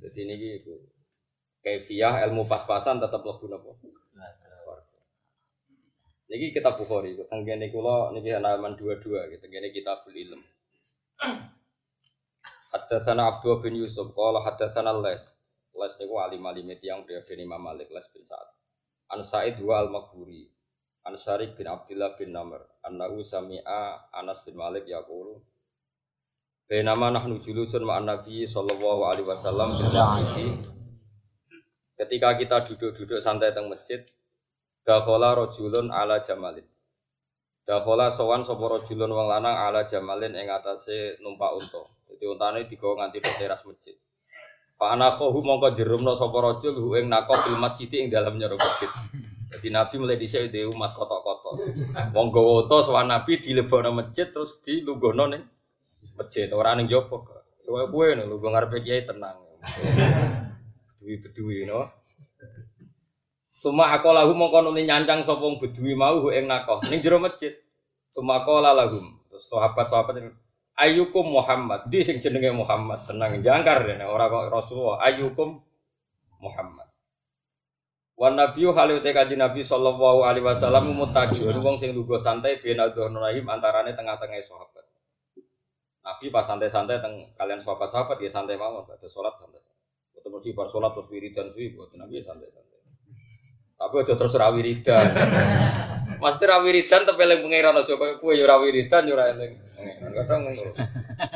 Jadi 0.00 0.20
niki 0.24 0.48
iku 0.64 0.74
kaifiah 1.60 2.24
ilmu 2.24 2.48
pas-pasan 2.48 2.96
tetap 2.96 3.20
lebih 3.20 3.52
napa? 3.52 3.76
Niki 6.30 6.54
kitab 6.54 6.78
Bukhari, 6.78 7.18
tenggene 7.26 7.68
kula 7.74 8.14
niki 8.16 8.30
halaman 8.32 8.78
22 8.78 9.34
gitu. 9.34 9.42
Tenggene 9.42 9.74
kitabul 9.74 10.14
ilm. 10.14 10.40
Hadatsana 12.72 13.34
Abdul 13.34 13.58
bin 13.58 13.82
Yusuf 13.82 14.14
qala 14.14 14.38
hadatsana 14.38 14.94
Les. 15.02 15.39
Les 15.80 15.96
niku 15.96 16.20
alim 16.20 16.44
alim 16.44 16.68
yang 16.84 17.08
periode 17.08 17.32
Imam 17.40 17.56
Malik 17.56 17.88
Les 17.88 18.04
bin 18.12 18.20
Sa'ad. 18.20 18.48
An 19.16 19.24
Sa'id 19.24 19.56
wa 19.64 19.80
al-Maghburi. 19.80 20.44
An 21.08 21.16
Syarik 21.16 21.56
bin 21.56 21.64
Abdullah 21.64 22.12
bin 22.20 22.36
Namr. 22.36 22.60
Annahu 22.84 23.24
sami'a 23.24 24.12
Anas 24.12 24.44
bin 24.44 24.60
Malik 24.60 24.84
yaqulu 24.84 25.40
Bainama 26.70 27.10
nahnu 27.10 27.42
julusun 27.42 27.82
ma'an 27.82 28.06
Nabi 28.06 28.46
sallallahu 28.46 29.02
alaihi 29.02 29.26
wasallam. 29.26 29.74
Ketika 31.98 32.38
kita 32.38 32.62
duduk-duduk 32.62 33.18
santai 33.18 33.50
teng 33.50 33.66
masjid, 33.66 33.98
Dakhola 34.86 35.34
rojulun 35.34 35.90
ala 35.90 36.22
jamalin. 36.22 36.62
Dakhola 37.66 38.14
sowan 38.14 38.46
sapa 38.46 38.70
rojulun 38.70 39.10
wong 39.10 39.26
lanang 39.28 39.52
ala 39.66 39.82
jamalin 39.82 40.30
ing 40.38 40.46
atase 40.46 41.18
numpak 41.18 41.58
unta. 41.58 41.82
Dadi 42.06 42.24
untane 42.30 42.64
digawa 42.70 43.02
nganti 43.02 43.18
teras 43.18 43.66
masjid. 43.66 43.98
Fa 44.80 44.96
ana 44.96 45.12
khahu 45.12 45.44
mongko 45.44 45.76
dirumno 45.76 46.16
sapa 46.16 46.40
rajul 46.40 46.72
hu 46.72 46.96
ing 46.96 47.12
nako 47.12 47.36
fil 47.36 47.60
masjid 47.60 47.92
ing 48.00 48.08
dalam 48.08 48.40
nyoro 48.40 48.56
masjid. 48.56 48.88
Jadi 49.52 49.68
Nabi 49.68 49.94
mulai 50.00 50.16
dhisik 50.16 50.48
dhe 50.48 50.64
umat 50.72 50.96
kotok-kotok. 50.96 51.68
Wong 52.16 52.32
gawa 52.32 52.64
unta 52.64 52.80
sowan 52.80 53.12
Nabi 53.12 53.44
dilebokno 53.44 53.92
masjid 53.92 54.32
terus 54.32 54.56
dilungguhno 54.64 55.36
ning 55.36 55.44
masjid. 56.16 56.48
Ora 56.56 56.72
ning 56.72 56.88
jopo. 56.88 57.28
Kowe 57.60 57.92
kowe 57.92 58.08
lho 58.08 58.40
ngarepe 58.40 58.80
kiai 58.80 59.04
tenang. 59.04 59.36
Bedui-bedui 60.96 61.68
no. 61.68 61.84
Suma 63.52 63.92
aku 63.92 64.16
lagu 64.16 64.32
mongko 64.32 64.64
nuli 64.64 64.88
nyancang 64.88 65.20
sopong 65.20 65.60
bedui 65.60 65.92
mau 65.92 66.32
ing 66.32 66.48
nakoh 66.48 66.80
ning 66.88 67.04
jero 67.04 67.20
masjid. 67.20 67.52
Suma 68.08 68.40
aku 68.40 68.64
lagu 68.64 68.96
terus 69.28 69.44
sahabat-sahabat 69.44 70.24
Ayukum 70.80 71.36
Muhammad, 71.36 71.92
di 71.92 72.00
sing 72.00 72.16
jenenge 72.24 72.56
Muhammad 72.56 73.04
tenang 73.04 73.44
jangkar 73.44 73.84
dene 73.84 74.08
ora 74.08 74.32
kok 74.32 74.48
Rasulullah. 74.48 75.04
Ayukum 75.04 75.60
Muhammad. 76.40 76.88
Wan 78.16 78.36
Nabiyu 78.36 78.72
halu 78.72 79.00
te 79.04 79.12
kanjeng 79.12 79.40
Nabi 79.40 79.60
sallallahu 79.60 80.24
alaihi 80.24 80.44
wasallam 80.44 80.92
mutaqiun 80.96 81.56
wong 81.60 81.76
sing 81.76 81.92
lugu 81.92 82.16
santai 82.16 82.60
ben 82.60 82.80
rahim 82.80 83.44
antarane 83.48 83.92
tengah-tengah 83.92 84.40
sahabat. 84.40 84.84
Nabi 86.00 86.26
pas 86.32 86.44
santai-santai 86.48 86.96
teng 87.04 87.28
kalian 87.36 87.60
sahabat-sahabat 87.60 88.16
ya 88.24 88.32
santai 88.32 88.56
mawon, 88.56 88.88
ada 88.88 89.04
salat 89.04 89.36
santai. 89.36 89.60
Ketemu 90.16 90.36
di 90.40 90.50
bar 90.56 90.68
salat 90.68 90.96
terus 90.96 91.08
wiridan 91.12 91.48
suwi 91.52 91.76
buat 91.76 91.92
Nabi 91.96 92.24
santai-santai. 92.24 92.80
Tapi 93.76 93.94
aja 94.00 94.14
terus 94.16 94.36
ra 94.36 94.48
wiridan. 94.52 95.06
Mesti 96.20 96.44
ra 96.44 96.60
wiridan 96.60 97.04
tapi 97.08 97.20
eling 97.24 97.40
pangeran 97.40 97.80
aja 97.80 97.94
kowe 97.96 98.32
ya 98.32 98.44
ra 98.44 98.60
wiridan 98.60 99.08
ya 99.08 99.16
eling. 99.32 99.69
Kadang 100.00 100.40
ngono. 100.46 100.62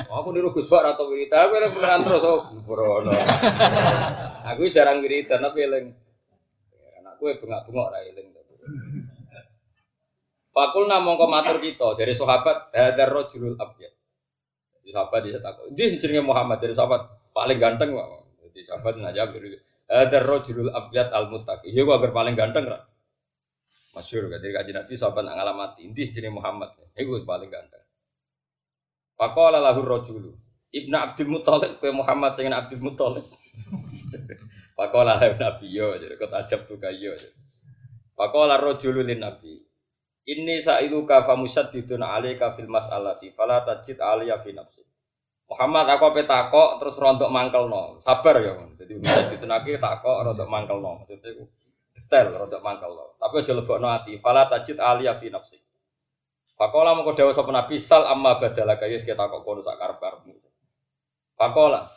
Aku 0.08 0.28
niru 0.32 0.52
Gus 0.52 0.68
Bak 0.68 0.96
atau 0.96 1.08
wiridan, 1.08 1.48
aku 1.48 1.52
eling 1.56 1.72
pangeran 1.74 2.00
terus 2.04 2.24
oh 2.24 2.44
burono. 2.64 3.12
Aku 4.54 4.68
jarang 4.68 5.00
wiridan 5.00 5.40
tapi 5.44 5.64
eling. 5.64 5.86
Anakku 7.00 7.28
bengak-bengok 7.40 7.88
ra 7.92 8.00
eling. 8.04 8.28
Fakul 10.54 10.86
namung 10.86 11.18
matur 11.18 11.58
kita 11.58 11.98
dari 11.98 12.14
sahabat 12.14 12.70
hadar 12.70 13.10
rajulul 13.10 13.58
abyad. 13.58 13.90
Jadi 14.78 14.88
sahabat 14.94 15.20
dia 15.26 15.42
takut. 15.42 15.66
Dia 15.74 15.90
jenenge 15.98 16.22
Muhammad 16.22 16.62
dari 16.62 16.70
sahabat 16.70 17.34
paling 17.34 17.58
ganteng 17.58 17.90
kok. 17.98 18.08
Jadi 18.38 18.62
sahabat 18.62 18.94
ngajak 19.02 19.34
ada 19.84 20.18
rojulul 20.24 20.72
abiyat 20.72 21.12
al 21.12 21.28
muttaqi. 21.28 21.68
Iya 21.68 21.84
gua 21.84 22.00
paling 22.00 22.32
ganteng 22.32 22.64
kan. 22.70 22.88
Masyur 23.94 24.32
kan 24.32 24.40
dari 24.40 24.50
kaji 24.54 24.72
Nabi 24.72 24.94
sahabat 24.96 25.22
nak 25.28 25.34
ngalamati. 25.36 25.80
Inti 25.84 26.08
jenis 26.08 26.32
Muhammad. 26.32 26.72
Iku 26.96 27.20
paling 27.26 27.52
ganteng. 27.52 27.83
Pakola 29.14 29.62
lahu 29.62 29.82
rojulu. 29.86 30.34
Ibnu 30.74 30.96
Abdul 30.98 31.30
Muthalib 31.30 31.78
ke 31.78 31.88
Muhammad 31.94 32.34
sing 32.34 32.50
Abdul 32.50 32.82
Muthalib. 32.82 33.22
Pakola 34.78 35.14
lahu 35.14 35.38
Nabi 35.38 35.70
yo 35.70 35.94
jadi 35.94 36.18
kau 36.18 36.26
tajab 36.26 36.66
tuh 36.66 36.82
kayo. 36.82 37.14
Pakola 38.18 38.58
rojulu 38.58 39.06
lin 39.06 39.22
Nabi. 39.22 39.62
Ini 40.24 40.56
sa'iluka 40.64 41.28
famusaddidun 41.28 42.00
alaika 42.00 42.56
fil 42.56 42.66
mas'alati 42.66 43.28
fala 43.28 43.60
tajid 43.60 44.00
aliyah 44.00 44.40
fi 44.40 44.56
nafsi. 44.56 44.80
Muhammad 45.44 45.84
aku 45.84 46.16
apa 46.16 46.24
takok 46.24 46.70
terus 46.80 46.96
rontok 46.96 47.28
mangkel 47.28 47.68
no, 47.68 48.00
sabar 48.00 48.40
ya. 48.40 48.56
Jadi 48.80 49.04
bisa 49.04 49.28
ditenaki 49.28 49.76
takok 49.76 50.24
rontok 50.24 50.48
mangkel 50.48 50.80
no, 50.80 51.04
maksudnya 51.04 51.44
detail 51.92 52.32
rontok 52.40 52.64
mangkel 52.64 52.88
no. 52.88 53.20
Tapi 53.20 53.44
aja 53.44 53.52
lebok 53.52 53.76
no 53.76 53.86
hati. 53.92 54.16
Fala 54.24 54.48
tajid 54.48 54.80
aliyah 54.80 55.12
fi 55.20 55.28
nafsi. 55.28 55.60
Fakola 56.54 56.94
mau 56.94 57.14
dewa 57.14 57.34
sapa 57.34 57.50
nabi 57.50 57.82
sal 57.82 58.06
amma 58.06 58.38
badala 58.38 58.78
kaya 58.78 58.94
kita 58.94 59.18
takok 59.18 59.42
kono 59.42 59.60
sak 59.60 59.74
karep 59.74 59.98
karepmu. 59.98 60.34
Fakola 61.34 61.90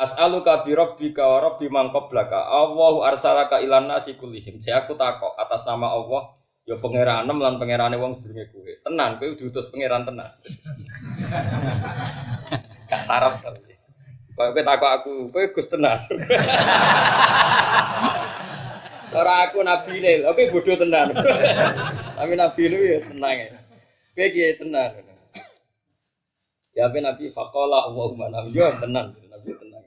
As'aluka 0.00 0.64
bi 0.64 0.72
rabbika 0.72 1.28
wa 1.28 1.38
rabbi 1.44 1.68
man 1.68 1.92
qablaka. 1.92 2.48
Allahu 2.48 3.04
arsalaka 3.04 3.60
ilan 3.60 3.84
nasi 3.84 4.16
kullihim. 4.16 4.56
Saya 4.56 4.82
aku 4.82 4.96
takok 4.96 5.36
atas 5.36 5.68
nama 5.68 5.92
Allah 5.92 6.32
Ya 6.68 6.76
pangeranem 6.76 7.40
lan 7.40 7.56
pangerane 7.56 7.96
wong 7.96 8.20
sedurunge 8.20 8.52
kowe. 8.52 8.68
Tenan 8.86 9.16
kowe 9.16 9.32
diutus 9.34 9.72
pangeran 9.74 10.04
tenan. 10.04 10.28
Gak 12.90 13.02
sarap 13.02 13.40
tapi. 13.40 13.72
Kok 14.38 14.54
kowe 14.54 14.62
takok 14.62 14.90
aku, 15.00 15.12
kowe 15.34 15.44
Gus 15.50 15.66
tenan. 15.66 15.98
Ora 19.10 19.50
aku 19.50 19.66
nabi 19.66 19.98
ne, 19.98 20.22
oke 20.30 20.54
bodoh 20.54 20.78
tenan. 20.78 21.10
Tapi 22.20 22.38
nabi 22.38 22.62
lu 22.70 22.78
ya 22.78 23.02
tenang 23.02 23.34
ya. 23.34 23.58
Kowe 24.20 24.28
kiye 24.36 24.52
tenan. 24.52 25.00
Ya 26.76 26.92
nabi 26.92 27.32
faqala 27.32 27.88
Allahumma 27.88 28.28
nabi 28.28 28.52
yo 28.52 28.68
tenan, 28.76 29.16
nabi 29.16 29.56
tenan. 29.56 29.80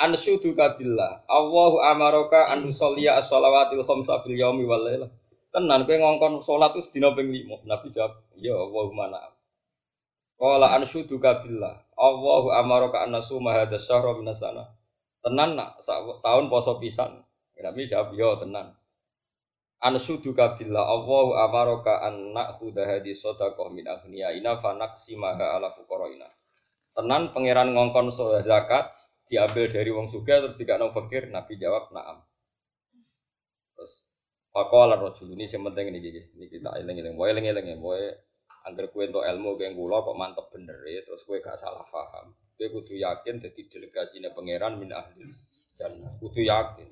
Ansyudu 0.00 0.56
kabillah. 0.56 1.28
Allahu 1.28 1.76
amaraka 1.84 2.48
an 2.48 2.64
nusalliya 2.64 3.20
as-shalawatil 3.20 3.84
khamsa 3.84 4.24
fil 4.24 4.32
yaumi 4.32 4.64
wal 4.64 4.80
lailah. 4.80 5.12
Tenan 5.52 5.84
kowe 5.84 5.92
ngongkon 5.92 6.40
salat 6.40 6.72
itu 6.72 6.88
sedina 6.88 7.12
ping 7.12 7.28
5. 7.28 7.68
Nabi 7.68 7.92
jawab, 7.92 8.16
"Ya 8.40 8.56
Allahumma 8.56 9.12
na'am." 9.12 9.32
Qala 10.40 10.80
ansyudu 10.80 11.20
kabillah. 11.20 11.84
Allahu 12.00 12.48
amaraka 12.56 13.04
an 13.04 13.12
nasuma 13.12 13.52
hadza 13.52 13.76
syahra 13.76 14.16
minas 14.16 14.40
sana. 14.40 14.72
Tenan 15.20 15.52
nak 15.52 15.84
tahun 16.24 16.48
poso 16.48 16.80
pisan. 16.80 17.20
Nabi 17.60 17.84
jawab, 17.92 18.16
"Ya 18.16 18.40
tenan." 18.40 18.72
Ansyudu 19.78 20.34
kabillah. 20.34 20.82
Allahu 20.82 21.38
amaraka 21.38 22.02
an 22.02 22.34
na'khudha 22.34 22.82
hadhi 22.82 23.14
sadaqah 23.14 23.70
min 23.70 23.86
aghniyaina 23.86 24.58
fa 24.58 24.74
naqsimaha 24.74 25.58
ala 25.58 25.70
fuqaraina. 25.70 26.26
Tenan 26.98 27.30
pangeran 27.30 27.70
ngongkon 27.74 28.10
zakat 28.42 28.98
diambil 29.28 29.68
dari 29.68 29.92
wong 29.92 30.08
suga 30.08 30.40
terus 30.40 30.56
dikakno 30.56 30.90
fakir 30.90 31.28
Nabi 31.28 31.60
jawab 31.60 31.92
na'am 31.92 32.24
terus 33.76 34.08
Pakola 34.48 34.96
rojul 34.96 35.36
ini 35.36 35.44
yang 35.44 35.68
penting 35.70 35.92
ini 35.92 35.98
gini, 36.00 36.20
ini 36.34 36.46
kita 36.48 36.72
eling-eling, 36.80 37.14
mau 37.14 37.28
eling-eling, 37.28 37.78
mau 37.78 37.94
angker 38.64 38.90
kue 38.90 39.06
untuk 39.06 39.22
ilmu 39.22 39.54
kue 39.54 39.70
gula 39.76 40.02
kok 40.02 40.16
mantep 40.16 40.48
bener 40.50 40.80
ya, 40.88 41.04
terus 41.04 41.22
kue 41.22 41.38
gak 41.38 41.60
salah 41.60 41.84
paham, 41.86 42.32
kue 42.56 42.72
kudu 42.72 42.96
yakin 42.96 43.38
jadi 43.38 43.60
delegasi 43.68 44.24
pangeran 44.32 44.80
min 44.80 44.90
ahli 44.90 45.30
jannah, 45.76 46.10
kudu 46.16 46.42
yakin, 46.42 46.88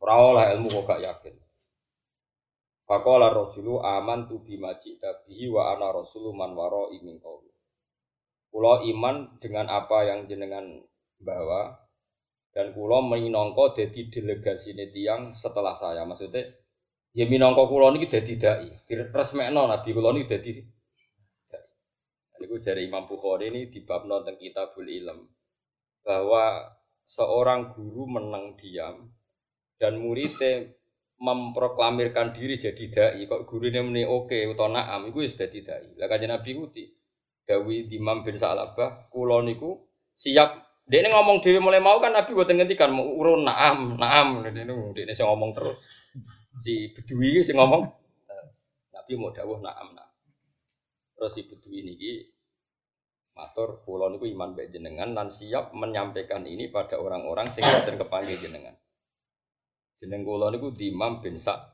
lah 0.00 0.54
ilmu 0.54 0.70
kok 0.70 0.86
gak 0.86 1.02
yakin. 1.02 1.34
Pakola 2.90 3.30
rojulu 3.30 3.78
aman 3.78 4.26
tu 4.26 4.42
bimaji 4.42 4.98
tabihi 4.98 5.46
wa 5.46 5.78
ana 5.78 5.94
rasulu 5.94 6.34
man 6.34 6.58
waro 6.58 6.90
imin. 6.90 7.22
Pulau 8.50 8.82
iman 8.82 9.38
dengan 9.38 9.70
apa 9.70 10.10
yang 10.10 10.26
jenengan 10.26 10.82
bawa 11.22 11.78
dan 12.50 12.74
kulo 12.74 12.98
minongko 13.06 13.78
jadi 13.78 14.10
delegasi 14.10 14.74
tiang 14.90 15.38
setelah 15.38 15.70
saya 15.70 16.02
maksudnya 16.02 16.42
ya 17.14 17.30
minongko 17.30 17.70
kulo 17.70 17.94
ini 17.94 18.10
jadi 18.10 18.34
dai 18.34 18.74
resmekno 19.14 19.70
nabi 19.70 19.94
kulo 19.94 20.10
jadi 20.26 20.50
ini 22.40 22.48
gue 22.48 22.58
dari 22.64 22.88
Imam 22.88 23.04
Bukhari 23.04 23.52
ini 23.52 23.68
di 23.68 23.84
bab 23.84 24.08
nonton 24.08 24.40
kitabul 24.40 24.88
ilm 24.88 25.28
bahwa 26.00 26.72
seorang 27.04 27.76
guru 27.76 28.08
menang 28.08 28.56
diam 28.56 29.12
dan 29.76 30.00
muridnya 30.00 30.72
memproklamirkan 31.20 32.32
diri 32.32 32.56
jadi 32.56 32.84
dai 32.88 33.22
kok 33.28 33.44
guru 33.44 33.68
ini 33.68 33.80
meni 33.84 34.02
oke 34.08 34.40
atau 34.56 34.72
naam 34.72 35.12
itu 35.12 35.28
sudah 35.28 35.48
tidak 35.52 35.78
lah 36.00 36.08
kan 36.08 36.24
nabi 36.24 36.56
kuti 36.56 36.84
Dawi 37.50 37.90
Imam 37.90 38.22
bin 38.22 38.38
Sa'labah 38.38 39.10
kulo 39.10 39.42
niku 39.42 39.74
siap. 40.14 40.70
Ini 40.90 41.06
ngomong 41.06 41.38
dewi 41.38 41.62
mulai 41.62 41.78
mau 41.78 42.02
kan 42.02 42.10
Nabi 42.10 42.34
ngendikan 42.34 42.90
mau 42.94 43.06
urun 43.06 43.46
naam 43.46 43.94
naam. 43.98 44.42
Dia 44.42 44.50
ini 44.54 44.74
dia 44.94 45.02
ini 45.06 45.14
ngomong 45.14 45.50
terus. 45.54 45.82
Si 46.58 46.94
bedui 46.94 47.42
si 47.42 47.54
ngomong 47.54 47.82
Nabi 48.94 49.12
mau 49.18 49.34
dawuh 49.34 49.58
naam 49.58 49.94
naam. 49.94 50.10
Terus 51.18 51.30
si 51.30 51.46
bedui 51.46 51.82
ini 51.82 51.94
matur 53.34 53.82
pulau 53.86 54.10
niku 54.10 54.30
iman 54.30 54.54
baik 54.54 54.74
jenengan 54.74 55.14
dan 55.14 55.30
siap 55.30 55.74
menyampaikan 55.74 56.46
ini 56.46 56.70
pada 56.70 56.98
orang-orang 56.98 57.50
sehingga 57.50 57.86
dan 57.86 57.94
kepanggil 57.98 58.36
jenengan 58.36 58.74
jeneng 60.00 60.24
pulau 60.24 60.48
niku 60.48 60.72
Imam 60.80 61.20
bin 61.20 61.36
Sa 61.36 61.70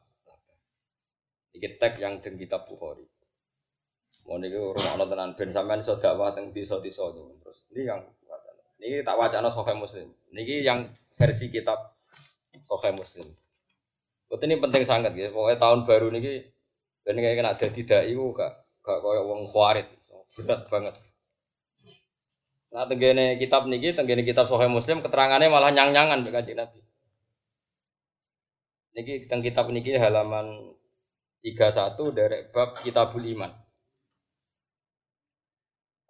iki 1.55 1.79
tek 1.79 2.03
yang 2.03 2.19
den 2.19 2.35
kitab 2.37 2.67
Bukhari 2.67 3.07
mau 4.27 4.43
niku 4.43 4.75
rumah 4.75 5.07
tenan 5.07 5.31
ben 5.39 5.55
sampean 5.55 5.81
iso 5.81 5.95
dakwah 6.03 6.35
teng 6.35 6.51
desa-desa 6.51 7.15
terus 7.15 7.63
ini 7.71 7.87
yang 7.87 8.03
ini 8.81 9.03
tak 9.03 9.17
wacana 9.17 9.49
Sahih 9.49 9.77
Muslim. 9.77 10.07
Ini 10.33 10.63
yang 10.63 10.87
versi 11.17 11.49
kitab 11.49 11.97
Sahih 12.61 12.95
Muslim. 12.95 13.27
Betul 14.31 14.47
ini 14.53 14.57
penting 14.61 14.83
sangat 14.85 15.13
ya. 15.19 15.33
Pokoknya 15.33 15.59
tahun 15.59 15.81
baru 15.89 16.07
ini 16.15 16.45
dan 17.07 17.19
kayak 17.19 17.37
kena 17.39 17.51
ada 17.55 17.67
tidak 17.71 18.03
itu 18.07 18.23
gak 18.35 18.53
gak 18.83 18.99
kayak 19.03 19.23
uang 19.27 19.43
khawarit. 19.51 19.87
Berat 20.39 20.71
banget. 20.71 20.95
Nah 22.75 22.85
tenggene 22.85 23.41
kitab 23.41 23.65
niki, 23.65 23.97
tenggene 23.97 24.23
kitab 24.23 24.47
Sahih 24.47 24.69
Muslim 24.69 25.01
keterangannya 25.01 25.51
malah 25.51 25.75
nyang-nyangan 25.75 26.23
kanjeng 26.23 26.59
Nabi. 26.59 26.86
Niki 28.97 29.29
teng 29.29 29.45
kitab 29.45 29.69
niki 29.69 29.93
halaman 30.01 30.73
31 31.45 32.17
dari 32.17 32.49
bab 32.49 32.81
Kitabul 32.81 33.29
Iman. 33.29 33.53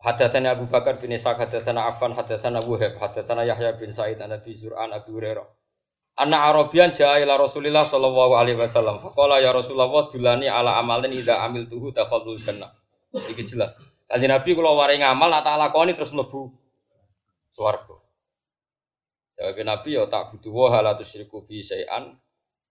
Hadatsana 0.06 0.54
Abu 0.54 0.70
Bakar 0.70 1.02
bin 1.02 1.10
Ishaq, 1.10 1.34
hadatsana 1.34 1.90
Affan, 1.90 2.14
hadatsana 2.14 2.62
Wuhaib, 2.62 2.94
hadatsana 2.94 3.42
Yahya 3.42 3.74
bin 3.74 3.90
Sa'id 3.90 4.22
an 4.22 4.38
Abi 4.38 4.54
Zur'an 4.54 4.94
Abi 4.94 5.10
Hurairah. 5.10 5.42
Anna 6.22 6.46
Arabian 6.46 6.94
jaa 6.94 7.18
ila 7.18 7.34
Rasulillah 7.36 7.82
sallallahu 7.82 8.38
alaihi 8.38 8.56
wasallam. 8.56 9.02
Faqala 9.02 9.42
ya 9.42 9.50
Rasulullah 9.50 10.06
dulani 10.06 10.46
ala 10.46 10.78
amalin 10.78 11.10
idza 11.10 11.42
amiltuhu 11.42 11.90
dakhalul 11.90 12.38
jannah. 12.38 12.70
Iki 13.12 13.42
jelas. 13.50 13.74
Kanjeng 14.06 14.30
Nabi 14.30 14.54
kula 14.54 14.70
waring 14.78 15.02
nak 15.02 15.42
tak 15.42 15.58
lakoni 15.58 15.98
terus 15.98 16.14
mlebu 16.14 16.54
swarga. 17.50 17.98
Jawab 19.36 19.58
Nabi 19.60 19.90
ya 19.98 20.06
tak 20.06 20.30
butuh 20.30 20.54
wa 20.54 20.70
hal 20.70 20.86
tusyriku 20.94 21.42
fi 21.42 21.60
syai'an. 21.60 22.14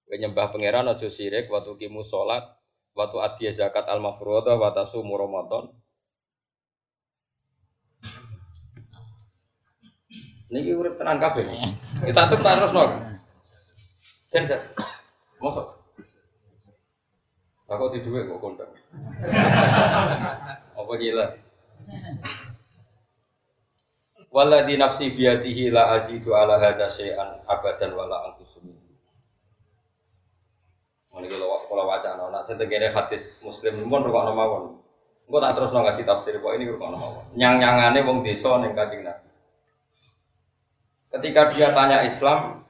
Nyembah 0.05 0.53
pangeran 0.53 0.85
aja 0.85 1.09
sirik 1.09 1.49
waktu 1.49 1.73
kimu 1.81 2.05
salat, 2.05 2.45
waktu 2.93 3.17
adhiya 3.19 3.51
zakat 3.51 3.89
al-mafruḍah, 3.89 4.53
wa 4.53 4.69
tasumu 4.69 5.17
Ramadan. 5.17 5.73
Niki 10.53 10.77
urip 10.77 11.01
tenan 11.01 11.17
kabeh. 11.17 11.41
Kita 12.05 12.29
tuh 12.29 12.37
terus 12.37 12.71
no. 12.71 12.85
Jen. 14.29 14.45
Mosok. 15.41 15.67
Aku 17.65 17.89
di 17.89 17.99
duit 18.05 18.29
kok 18.29 18.37
kondang. 18.37 18.69
Apa 20.77 20.93
gila? 21.01 21.33
Walladhi 24.29 24.77
nafsi 24.77 25.09
biyadihi 25.09 25.73
la 25.73 25.97
azidu 25.97 26.37
ala 26.37 26.61
hadha 26.61 26.85
syai'an 26.85 27.41
abadan 27.49 27.97
wala 27.97 28.29
angkusu 28.29 28.61
Ini 31.15 31.31
kalau 31.31 31.63
kalau 31.71 31.87
wacana, 31.87 32.27
nah 32.27 32.43
setegene 32.43 32.91
hadis 32.91 33.39
muslim 33.39 33.87
pun 33.87 34.03
rukuk 34.03 34.35
mawon. 34.35 34.63
Engko 35.25 35.37
tak 35.39 35.55
terus 35.55 35.71
ngaji 35.71 36.03
tafsir 36.03 36.35
kok 36.43 36.53
ini 36.59 36.67
rukuk 36.67 36.91
mawon. 36.91 37.23
Nyang 37.39 37.63
nyangane 37.63 38.03
wong 38.03 38.19
desa 38.19 38.59
ning 38.59 38.75
kanjeng 38.75 39.07
Nabi. 39.07 39.31
Ketika 41.15 41.47
dia 41.55 41.71
tanya 41.71 42.03
Islam, 42.03 42.67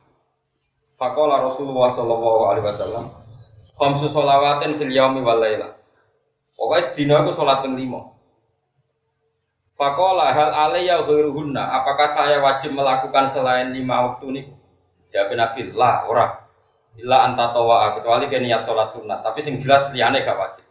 Fakola 0.94 1.42
Rasulullah 1.42 1.90
Shallallahu 1.90 2.42
Alaihi 2.54 2.66
Wasallam, 2.70 3.06
Khamsu 3.76 4.08
sholawatin 4.14 4.78
fil 4.78 4.94
yaumi 4.94 5.26
wal 5.26 5.42
laila. 5.42 5.74
Pokoknya 6.54 6.86
sedina 6.86 7.26
aku 7.26 7.34
sholat 7.34 7.66
ping 7.66 7.74
lima. 7.74 8.14
Fakola 9.74 10.32
hal 10.32 10.54
alaiya 10.54 11.04
ghairuhunna. 11.04 11.60
Apakah 11.82 12.08
saya 12.08 12.40
wajib 12.40 12.72
melakukan 12.78 13.28
selain 13.28 13.74
lima 13.74 14.14
waktu 14.14 14.26
ini? 14.32 14.42
Jawab 15.12 15.36
Nabi, 15.36 15.74
lah 15.76 16.08
ora. 16.08 16.45
Illa 16.96 17.28
anta 17.28 17.52
tawa 17.52 18.00
kecuali 18.00 18.32
ke 18.32 18.40
niat 18.40 18.64
sholat 18.64 18.96
sunat. 18.96 19.20
Tapi 19.20 19.40
sing 19.44 19.60
jelas 19.60 19.92
liane 19.92 20.24
gak 20.24 20.38
wajib. 20.40 20.66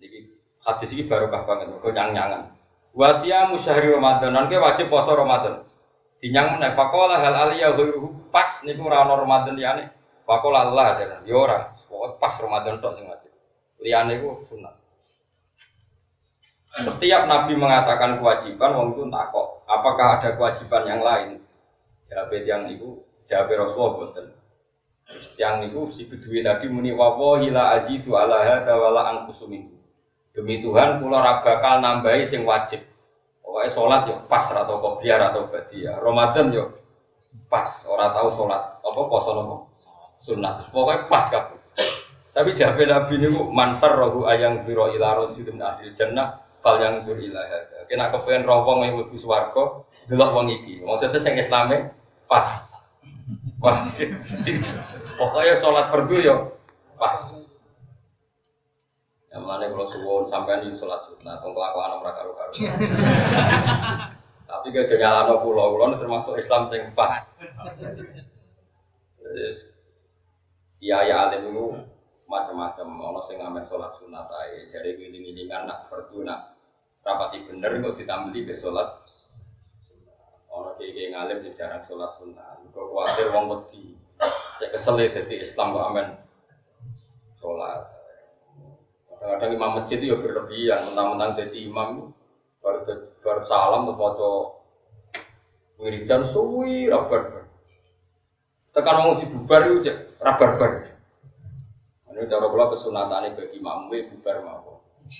Ini 0.00 0.28
hadis 0.60 0.92
ini 0.92 1.08
barokah 1.08 1.48
banget. 1.48 1.72
Kau 1.80 1.88
nyang 1.88 2.12
nyangan. 2.12 2.52
Wasia 2.92 3.48
musyahri 3.48 3.88
Ramadan. 3.88 4.36
Nanti 4.36 4.54
wajib 4.60 4.92
poso 4.92 5.16
Ramadan. 5.16 5.64
Dinyang 6.20 6.56
meneh 6.56 6.72
fakola 6.72 7.20
hal 7.20 7.48
aliyah 7.48 7.76
ghairuhu 7.76 8.32
pas 8.32 8.64
niku 8.64 8.88
ora 8.88 9.04
ana 9.04 9.16
Ramadan 9.16 9.56
liyane. 9.56 9.88
Fakola 10.24 10.68
Allah 10.68 10.96
jaran. 10.96 11.20
Ya 11.28 11.36
ora, 11.36 11.68
pokoke 11.84 12.16
pas 12.16 12.32
Ramadan 12.40 12.80
tok 12.80 12.96
sing 12.96 13.04
wajib. 13.04 13.32
Liyane 13.80 14.20
iku 14.20 14.40
sunat. 14.40 14.84
Setiap 16.74 17.30
Nabi 17.30 17.54
mengatakan 17.54 18.18
kewajiban, 18.18 18.74
wong 18.74 18.98
itu 18.98 19.06
takok, 19.06 19.62
apakah 19.62 20.18
ada 20.18 20.34
kewajiban 20.34 20.82
yang 20.90 21.00
lain? 21.06 21.38
Jawab 22.02 22.34
yang 22.34 22.66
itu, 22.66 22.98
jawab 23.22 23.54
Rasulullah. 23.54 24.10
Yang 25.36 25.66
itu 25.68 25.80
si 25.92 26.02
bedui 26.08 26.40
tadi 26.40 26.66
muni 26.70 26.94
wawahi 26.94 27.52
la 27.52 27.76
azidu 27.76 28.16
ala 28.16 28.40
hada 28.40 28.74
wala 28.76 29.02
angkusumin. 29.12 29.68
Demi 30.34 30.58
Tuhan, 30.58 30.98
pulau 30.98 31.22
bakal 31.22 31.78
nambahi 31.78 32.26
sing 32.26 32.42
wajib. 32.42 32.82
Pokoknya 33.44 33.70
sholat 33.70 34.02
yuk 34.10 34.18
pas 34.26 34.42
atau 34.50 34.82
kopiar 34.82 35.30
atau 35.30 35.46
badia. 35.46 35.94
Ramadan 36.02 36.50
yuk 36.50 36.74
pas. 37.46 37.86
Orang 37.86 38.10
tahu 38.10 38.28
sholat 38.32 38.82
apa 38.82 39.00
poso 39.06 39.30
nopo 39.30 39.56
sunat. 40.18 40.74
Pokoknya 40.74 41.06
pas 41.06 41.24
kabeh. 41.30 41.60
Tapi 42.34 42.50
jabe 42.50 42.82
Nabi 42.82 43.14
niku 43.22 43.46
mansar 43.54 43.94
rohu 43.94 44.26
ayang 44.26 44.66
biro 44.66 44.90
ila 44.90 45.22
rajulin 45.22 45.62
ahli 45.62 45.94
jannah 45.94 46.42
fal 46.58 46.82
yang 46.82 47.06
dur 47.06 47.14
ila 47.14 47.38
hada. 47.46 47.86
Kena 47.86 48.10
kepengen 48.10 48.42
roh 48.42 48.66
wong 48.66 48.90
mlebu 48.90 49.14
swarga 49.14 49.86
delok 50.10 50.30
wong 50.34 50.50
iki. 50.50 50.82
Maksudnya 50.82 51.22
sing 51.22 51.38
Islame 51.38 51.94
pas. 52.26 52.82
Wah. 53.64 53.88
Pokoknya 55.16 55.56
sholat 55.56 55.88
fardu 55.88 56.20
yo 56.20 56.36
pas. 57.00 57.16
Yang 59.32 59.44
mana 59.48 59.66
kalau 59.72 59.88
suwon 59.88 60.28
sampean 60.28 60.62
di 60.62 60.76
sholat 60.76 61.00
sunnah, 61.02 61.40
kau 61.40 61.56
kelakuan 61.56 61.96
orang 61.96 62.12
karu 62.12 62.32
karu. 62.36 62.52
Tapi 64.44 64.66
gak 64.70 64.86
jadi 64.86 65.02
alam 65.08 65.42
pulau, 65.42 65.74
pulau 65.74 65.96
termasuk 65.96 66.36
Islam 66.36 66.68
sing 66.68 66.92
pas. 66.92 67.24
Iya 70.84 70.98
ya 71.08 71.16
alim 71.26 71.48
itu 71.48 71.66
macam-macam. 72.28 72.86
Ono 73.00 73.20
sing 73.24 73.40
ngamen 73.40 73.64
sholat 73.64 73.90
sunat 73.96 74.28
ae, 74.44 74.68
jadi 74.68 74.92
giling-gilingan 74.92 75.64
nak 75.64 75.88
fardu 75.88 76.20
nak 76.20 76.52
rapati 77.00 77.48
bener 77.48 77.80
kok 77.80 77.96
ditambeli 77.96 78.44
be 78.44 78.52
sholat. 78.52 78.92
Kiai 80.74 81.10
ngalim 81.10 81.40
jarang 81.56 81.80
sholat 81.80 82.12
sunat. 82.12 82.63
Kok 82.74 82.86
kuatir 82.90 83.30
wong 83.30 83.44
wedi. 83.54 83.94
Cek 84.58 84.74
kesel 84.74 84.98
jadi 84.98 85.34
Islam 85.38 85.74
kok 85.74 85.86
amen 85.94 86.08
sholat. 87.38 87.80
Kadang-kadang 89.08 89.50
imam 89.56 89.70
masjid 89.80 89.98
itu 90.00 90.12
ya 90.12 90.16
berlebihan, 90.20 90.80
mentang-mentang 90.90 91.32
jadi 91.38 91.58
imam 91.64 92.12
baru 92.60 92.80
baru 93.20 93.42
salam 93.44 93.88
tuh 93.88 93.96
foto 93.96 94.30
wiridan 95.80 96.24
suwi 96.24 96.88
rabar 96.88 97.44
Tekan 98.74 99.06
mau 99.06 99.14
si 99.14 99.30
bubar 99.30 99.70
itu 99.70 99.86
cek 99.86 100.18
rabar 100.18 100.50
bar. 100.58 100.72
Ini 102.10 102.26
cara 102.26 102.46
pula 102.50 102.74
kesunatannya 102.74 103.38
bagi 103.38 103.62
imam 103.62 103.86
bubar 103.86 104.36
mau. 104.42 104.82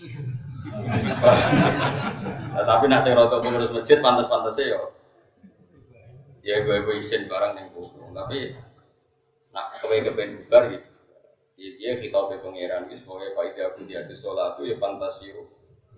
nah, 2.57 2.65
tapi 2.65 2.89
nak 2.89 3.05
sing 3.05 3.13
rotok 3.13 3.45
pengurus 3.45 3.71
masjid 3.71 4.01
pantas-pantasnya 4.01 4.75
ya. 4.75 4.81
Ya 6.45 6.61
gue 6.61 6.77
gue 6.85 6.97
isin 7.01 7.25
barang 7.25 7.57
yang 7.57 7.73
Tapi 8.13 8.53
nak 9.49 9.67
kewe 9.81 10.05
kepen 10.05 10.45
bubar 10.45 10.63
gitu. 10.69 10.89
Ya 11.55 11.71
dia 11.79 11.93
kita 12.03 12.19
be 12.29 12.37
pangeran 12.43 12.91
gitu 12.91 13.07
sebagai 13.07 13.33
faedah 13.33 13.65
aku 13.73 13.87
dia 13.87 14.03
itu 14.05 14.13
sholat 14.19 14.59
itu 14.59 14.75
ya 14.75 14.77
fantasiu 14.77 15.49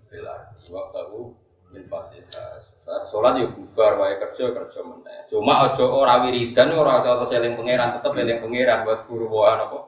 belar. 0.07 0.55
Iwak 0.69 0.87
tahu 0.93 1.33
min 1.73 1.83
fatihah. 1.89 2.61
Sholat 3.09 3.41
ya 3.43 3.51
bubar, 3.51 3.99
wae 3.99 4.21
kerja 4.23 4.53
kerja 4.53 4.81
meneh. 4.85 5.27
Cuma 5.27 5.67
aja 5.67 5.83
ora 5.83 6.23
wiridan 6.23 6.77
ora 6.77 7.01
terus 7.03 7.33
eling 7.33 7.57
pangeran, 7.57 7.97
tetep 7.99 8.13
eling 8.15 8.39
pangeran 8.45 8.85
buat 8.85 9.01
guru 9.09 9.27
wae 9.33 9.57
apa 9.57 9.79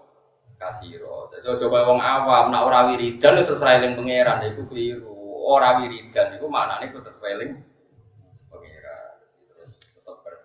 kasiro. 0.58 1.30
Jadi 1.30 1.46
aja 1.54 1.66
kaya 1.70 1.84
wong 1.86 2.00
awam 2.02 2.50
nak 2.50 2.66
ora 2.66 2.80
wiridan 2.90 3.44
terus 3.44 3.60
ra 3.62 3.78
eling 3.78 3.94
pangeran 3.94 4.42
iku 4.48 4.66
keliru. 4.66 5.14
Ora 5.44 5.84
wiridan 5.84 6.34
iku 6.40 6.48
maknane 6.48 6.90
tetep 6.90 7.20
eling 7.20 7.52
pangeran. 7.52 7.60
Terus 7.60 7.60
tetep 7.60 7.67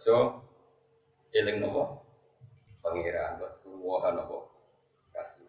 kerja 0.03 0.35
eling 1.31 1.63
nopo? 1.63 2.03
Pangeran 2.83 3.39
buat 3.39 3.55
wae 3.63 4.09
nopo 4.11 4.51
kasih. 5.15 5.47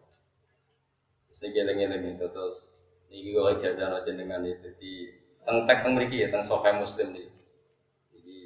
Terus 1.27 1.39
niki 1.43 1.59
eling-eling 1.59 2.15
itu 2.15 2.25
terus 2.31 2.79
niki 3.11 3.35
kok 3.35 3.59
jajan 3.59 3.91
aja 3.91 4.11
dengan 4.15 4.47
itu 4.47 4.71
di 4.79 5.11
tentang 5.43 5.67
teng 5.67 5.93
mriki 5.99 6.23
ya 6.23 6.31
teng 6.31 6.47
Sahih 6.47 6.79
Muslim 6.79 7.11
nih. 7.11 7.27
Jadi 8.15 8.37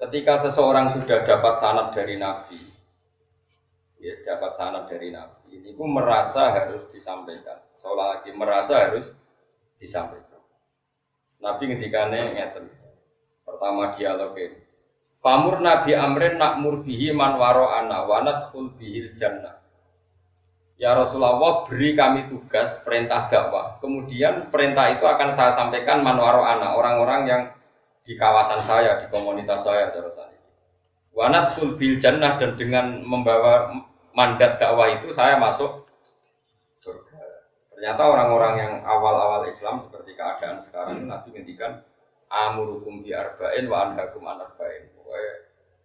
ketika 0.00 0.48
seseorang 0.48 0.88
sudah 0.88 1.20
dapat 1.28 1.54
sanad 1.60 1.92
dari 1.92 2.16
Nabi, 2.16 2.56
ya 4.00 4.16
dapat 4.24 4.56
sanad 4.56 4.88
dari 4.88 5.12
Nabi, 5.12 5.60
ini 5.60 5.76
pun 5.76 5.92
merasa 5.92 6.48
harus 6.48 6.88
disampaikan. 6.88 7.60
Seolah 7.76 8.06
lagi 8.24 8.32
merasa 8.32 8.88
harus 8.88 9.12
disampaikan. 9.76 10.40
Nabi 11.44 11.76
ketika 11.76 12.08
ngeten. 12.08 12.83
Pertama 13.54 13.94
dialogin. 13.94 14.58
Famur 15.22 15.62
Nabi 15.62 15.94
Amrin 15.94 16.36
nak 16.42 16.58
bihi 16.82 17.14
man 17.14 17.38
waro 17.38 17.70
ana 17.70 18.02
wanat 18.02 18.50
sul 18.50 18.74
bihil 18.74 19.14
jannah. 19.14 19.62
Ya 20.74 20.90
Rasulullah 20.90 21.62
beri 21.70 21.94
kami 21.94 22.26
tugas 22.26 22.82
perintah 22.82 23.30
dakwah. 23.30 23.78
Kemudian 23.78 24.50
perintah 24.50 24.90
itu 24.90 25.06
akan 25.06 25.30
saya 25.30 25.54
sampaikan 25.54 26.02
manwaro 26.02 26.42
anak 26.42 26.74
orang-orang 26.74 27.20
yang 27.30 27.42
di 28.02 28.18
kawasan 28.18 28.58
saya, 28.60 28.98
di 28.98 29.06
komunitas 29.06 29.64
saya 29.64 29.94
terusan 29.94 30.28
ini. 30.34 30.50
Wanat 31.14 31.54
sulbil 31.54 31.96
jannah 31.96 32.36
dan 32.42 32.58
dengan 32.58 33.06
membawa 33.06 33.70
mandat 34.12 34.58
dakwah 34.58 34.90
itu 34.90 35.14
saya 35.14 35.38
masuk 35.38 35.86
surga. 36.82 37.22
Ternyata 37.70 38.02
orang-orang 38.02 38.54
yang 38.58 38.72
awal-awal 38.82 39.46
Islam 39.46 39.78
seperti 39.78 40.18
keadaan 40.18 40.58
sekarang 40.58 41.06
hmm. 41.06 41.08
Nabi 41.08 41.38
ngendikan 41.38 41.80
amurukum 42.34 42.98
bi 42.98 43.14
arba'in 43.14 43.70
wa 43.70 43.86
anhakum 43.86 44.26
an 44.26 44.42
arba'in. 44.42 44.90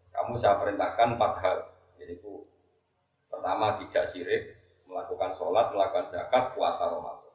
Kamu 0.10 0.34
saya 0.36 0.58
perintahkan 0.58 1.16
empat 1.16 1.34
hal. 1.46 1.58
Jadi 2.02 2.20
pertama 3.30 3.78
tidak 3.80 4.06
sirik, 4.10 4.44
melakukan 4.90 5.32
sholat, 5.38 5.72
melakukan 5.72 6.10
zakat, 6.10 6.58
puasa 6.58 6.90
Ramadan. 6.90 7.32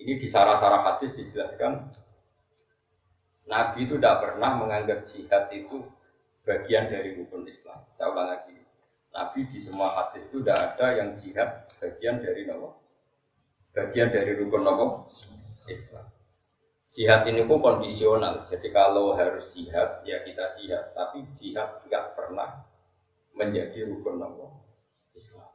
Ini 0.00 0.16
di 0.16 0.28
sarah-sarah 0.30 0.80
hadis 0.80 1.12
dijelaskan 1.12 1.92
Nabi 3.44 3.84
itu 3.84 3.98
tidak 3.98 4.22
pernah 4.22 4.56
menganggap 4.56 5.04
jihad 5.04 5.50
itu 5.52 5.84
bagian 6.46 6.88
dari 6.88 7.18
rukun 7.18 7.44
Islam. 7.44 7.82
Saya 7.92 8.14
ulang 8.14 8.30
lagi. 8.30 8.56
Nabi 9.10 9.44
di 9.50 9.58
semua 9.58 9.90
hadis 9.90 10.30
itu 10.30 10.40
tidak 10.40 10.78
ada 10.78 10.86
yang 10.96 11.18
jihad 11.18 11.66
bagian 11.82 12.22
dari 12.22 12.46
nama 12.46 12.70
bagian 13.74 14.10
dari 14.10 14.38
rukun 14.38 14.62
nama 14.66 15.06
Islam. 15.54 16.06
Jihad 16.90 17.22
ini 17.30 17.46
pun 17.46 17.62
kondisional. 17.62 18.42
Jadi 18.50 18.74
kalau 18.74 19.14
harus 19.14 19.54
jihad 19.54 20.02
ya 20.02 20.26
kita 20.26 20.50
jihad. 20.58 20.90
Tapi 20.90 21.22
jihad 21.30 21.78
tidak 21.86 22.18
pernah 22.18 22.66
menjadi 23.38 23.86
rukun 23.86 24.18
nama 24.18 24.50
Islam. 25.14 25.46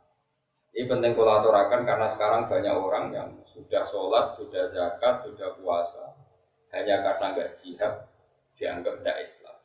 Ini 0.75 0.87
penting 0.91 1.11
kalau 1.15 1.39
aturakan 1.39 1.87
karena 1.87 2.07
sekarang 2.07 2.47
banyak 2.47 2.75
orang 2.75 3.05
yang 3.11 3.29
sudah 3.47 3.83
sholat, 3.83 4.35
sudah 4.35 4.67
zakat, 4.67 5.23
sudah 5.23 5.55
puasa, 5.59 6.15
hanya 6.75 6.99
karena 6.99 7.25
nggak 7.31 7.51
jihad 7.55 8.07
dianggap 8.59 8.99
tidak 8.99 9.17
Islam. 9.23 9.55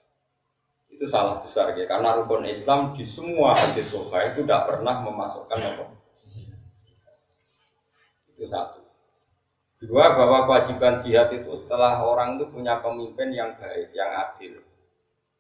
Itu 0.90 1.06
salah 1.06 1.38
besar 1.42 1.74
ya, 1.78 1.86
karena 1.86 2.18
rukun 2.18 2.46
Islam 2.46 2.94
di 2.94 3.06
semua 3.06 3.54
hadis 3.54 3.90
sofa 3.90 4.26
itu 4.30 4.42
tidak 4.42 4.70
pernah 4.70 5.02
memasukkan 5.06 5.58
apa. 5.58 5.84
Itu 8.34 8.42
satu. 8.46 8.89
Dua, 9.80 10.12
bahwa 10.12 10.44
kewajiban 10.44 11.00
jihad 11.00 11.32
itu 11.32 11.56
setelah 11.56 12.04
orang 12.04 12.36
itu 12.36 12.52
punya 12.52 12.84
pemimpin 12.84 13.32
yang 13.32 13.56
baik, 13.56 13.96
yang 13.96 14.12
adil. 14.12 14.60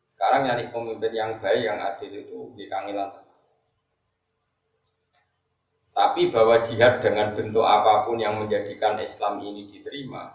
Sekarang 0.08 0.48
yang 0.48 0.60
pemimpin 0.72 1.12
yang 1.12 1.32
baik, 1.36 1.60
yang 1.60 1.76
adil 1.76 2.08
itu 2.08 2.38
di 2.56 2.64
kangilan 2.64 3.20
tapi 6.00 6.30
bahwa 6.32 6.62
jihad 6.64 7.04
dengan 7.04 7.36
bentuk 7.36 7.60
apa 7.60 8.08
pun 8.08 8.16
yang 8.16 8.40
menjadikan 8.40 8.96
Islam 9.02 9.42
ini 9.44 9.68
diterima, 9.68 10.32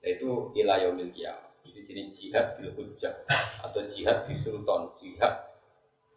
yaitu 0.00 0.48
ilayomil 0.56 1.12
kiamat. 1.12 1.52
Jadi 1.60 1.80
jenis 1.84 2.08
jihad 2.16 2.56
bil 2.56 2.72
hujjah 2.72 3.20
atau 3.60 3.84
jihad 3.84 4.24
di 4.24 4.32
sultan, 4.32 4.96
jihad 4.96 5.50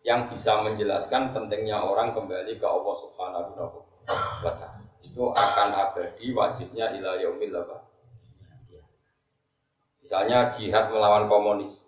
yang 0.08 0.32
bisa 0.32 0.64
menjelaskan 0.64 1.36
pentingnya 1.36 1.84
orang 1.84 2.16
kembali 2.16 2.56
ke 2.56 2.68
Allah 2.68 2.96
Subhanahu 2.96 3.50
wa 3.60 3.68
taala. 4.40 4.73
Itu 5.14 5.30
akan 5.30 5.70
abadi 5.78 6.34
wajibnya 6.34 6.90
ilayomil 6.98 7.54
apa? 7.54 7.86
Misalnya 10.02 10.50
jihad 10.50 10.90
melawan 10.90 11.30
komunis. 11.30 11.86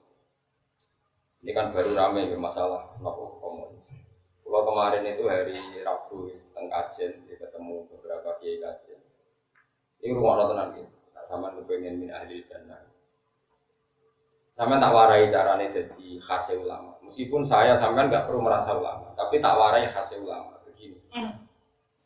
Ini 1.41 1.49
kan 1.57 1.73
baru 1.73 1.97
rame 1.97 2.29
ya 2.29 2.38
masalah 2.38 2.85
nopo 3.01 3.41
komunis. 3.41 3.89
Kalau 4.45 4.61
kemarin 4.61 5.09
itu 5.09 5.25
hari 5.25 5.57
Rabu 5.81 6.29
teng 6.53 6.69
kajen, 6.69 7.25
ketemu 7.25 7.89
beberapa 7.89 8.38
kiai 8.38 8.61
kajen. 8.61 9.01
Ini 10.05 10.13
rumah 10.13 10.45
tenan 10.45 10.77
gitu. 10.77 10.93
Nah, 11.17 11.25
sama 11.25 11.49
kepengen 11.57 11.97
min 11.97 12.13
ahli 12.13 12.45
jannah. 12.45 12.85
Sama 14.53 14.77
tak 14.77 14.93
warai 14.93 15.33
caranya 15.33 15.73
jadi 15.73 16.21
khas 16.21 16.53
ulama. 16.53 16.93
Meskipun 17.01 17.41
saya 17.41 17.73
sampean 17.73 18.07
nggak 18.07 18.29
perlu 18.29 18.45
merasa 18.45 18.77
ulama, 18.77 19.17
tapi 19.17 19.41
tak 19.41 19.57
warai 19.57 19.89
khas 19.89 20.13
ulama. 20.13 20.61
Begini, 20.61 21.01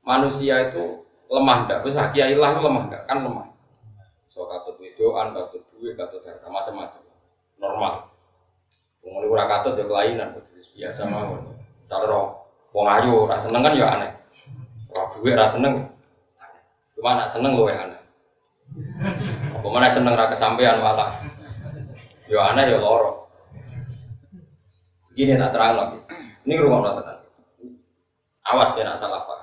manusia 0.02 0.72
itu 0.72 1.09
lemah 1.30 1.58
ndak? 1.70 1.80
Bisa 1.86 2.10
kiai 2.10 2.34
lah 2.34 2.58
lemah 2.58 2.90
ndak? 2.90 3.02
Kan 3.06 3.22
lemah. 3.24 3.48
So 4.30 4.46
katut 4.50 4.78
wedoan, 4.82 5.34
katut 5.34 5.64
duit, 5.74 5.98
katut 5.98 6.22
harta 6.26 6.50
macam-macam. 6.50 7.02
Normal. 7.62 7.94
Pengen 9.00 9.26
ora 9.26 9.46
katut 9.48 9.80
ya 9.80 9.86
kelainan, 9.88 10.38
biasa 10.76 11.02
mawon. 11.08 11.56
Cara 11.88 12.06
wong 12.72 12.88
ayu 12.88 13.26
ora 13.26 13.36
seneng 13.40 13.62
kan 13.66 13.74
ya 13.74 13.88
aneh. 13.90 14.12
Ora 14.92 15.04
duwe 15.16 15.32
ora 15.34 15.48
seneng. 15.50 15.74
Cuma 16.94 17.16
nak 17.16 17.32
seneng 17.32 17.56
luwe 17.56 17.74
aneh. 17.74 18.02
Apa 19.56 19.68
mana 19.72 19.90
seneng 19.90 20.14
ra 20.14 20.30
kesampean 20.30 20.78
malah. 20.78 21.20
Ya 22.30 22.54
aneh 22.54 22.70
ya 22.70 22.78
loro. 22.78 23.28
Gini 25.18 25.36
tak 25.36 25.52
terang 25.52 25.76
lagi. 25.76 26.00
Ini 26.46 26.54
rumah 26.64 26.96
tenan. 26.96 27.18
Awas 28.50 28.72
kena 28.74 28.96
salah 28.96 29.26
paham. 29.26 29.39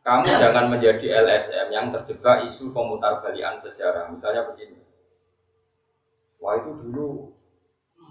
Kamu 0.00 0.24
jangan 0.40 0.72
menjadi 0.72 1.12
LSM 1.20 1.68
yang 1.76 1.92
terjebak 1.92 2.48
isu 2.48 2.72
pemutar 2.72 3.20
balian 3.20 3.60
sejarah. 3.60 4.08
Misalnya 4.08 4.48
begini. 4.48 4.80
Wah 6.40 6.56
itu 6.56 6.72
dulu 6.72 7.28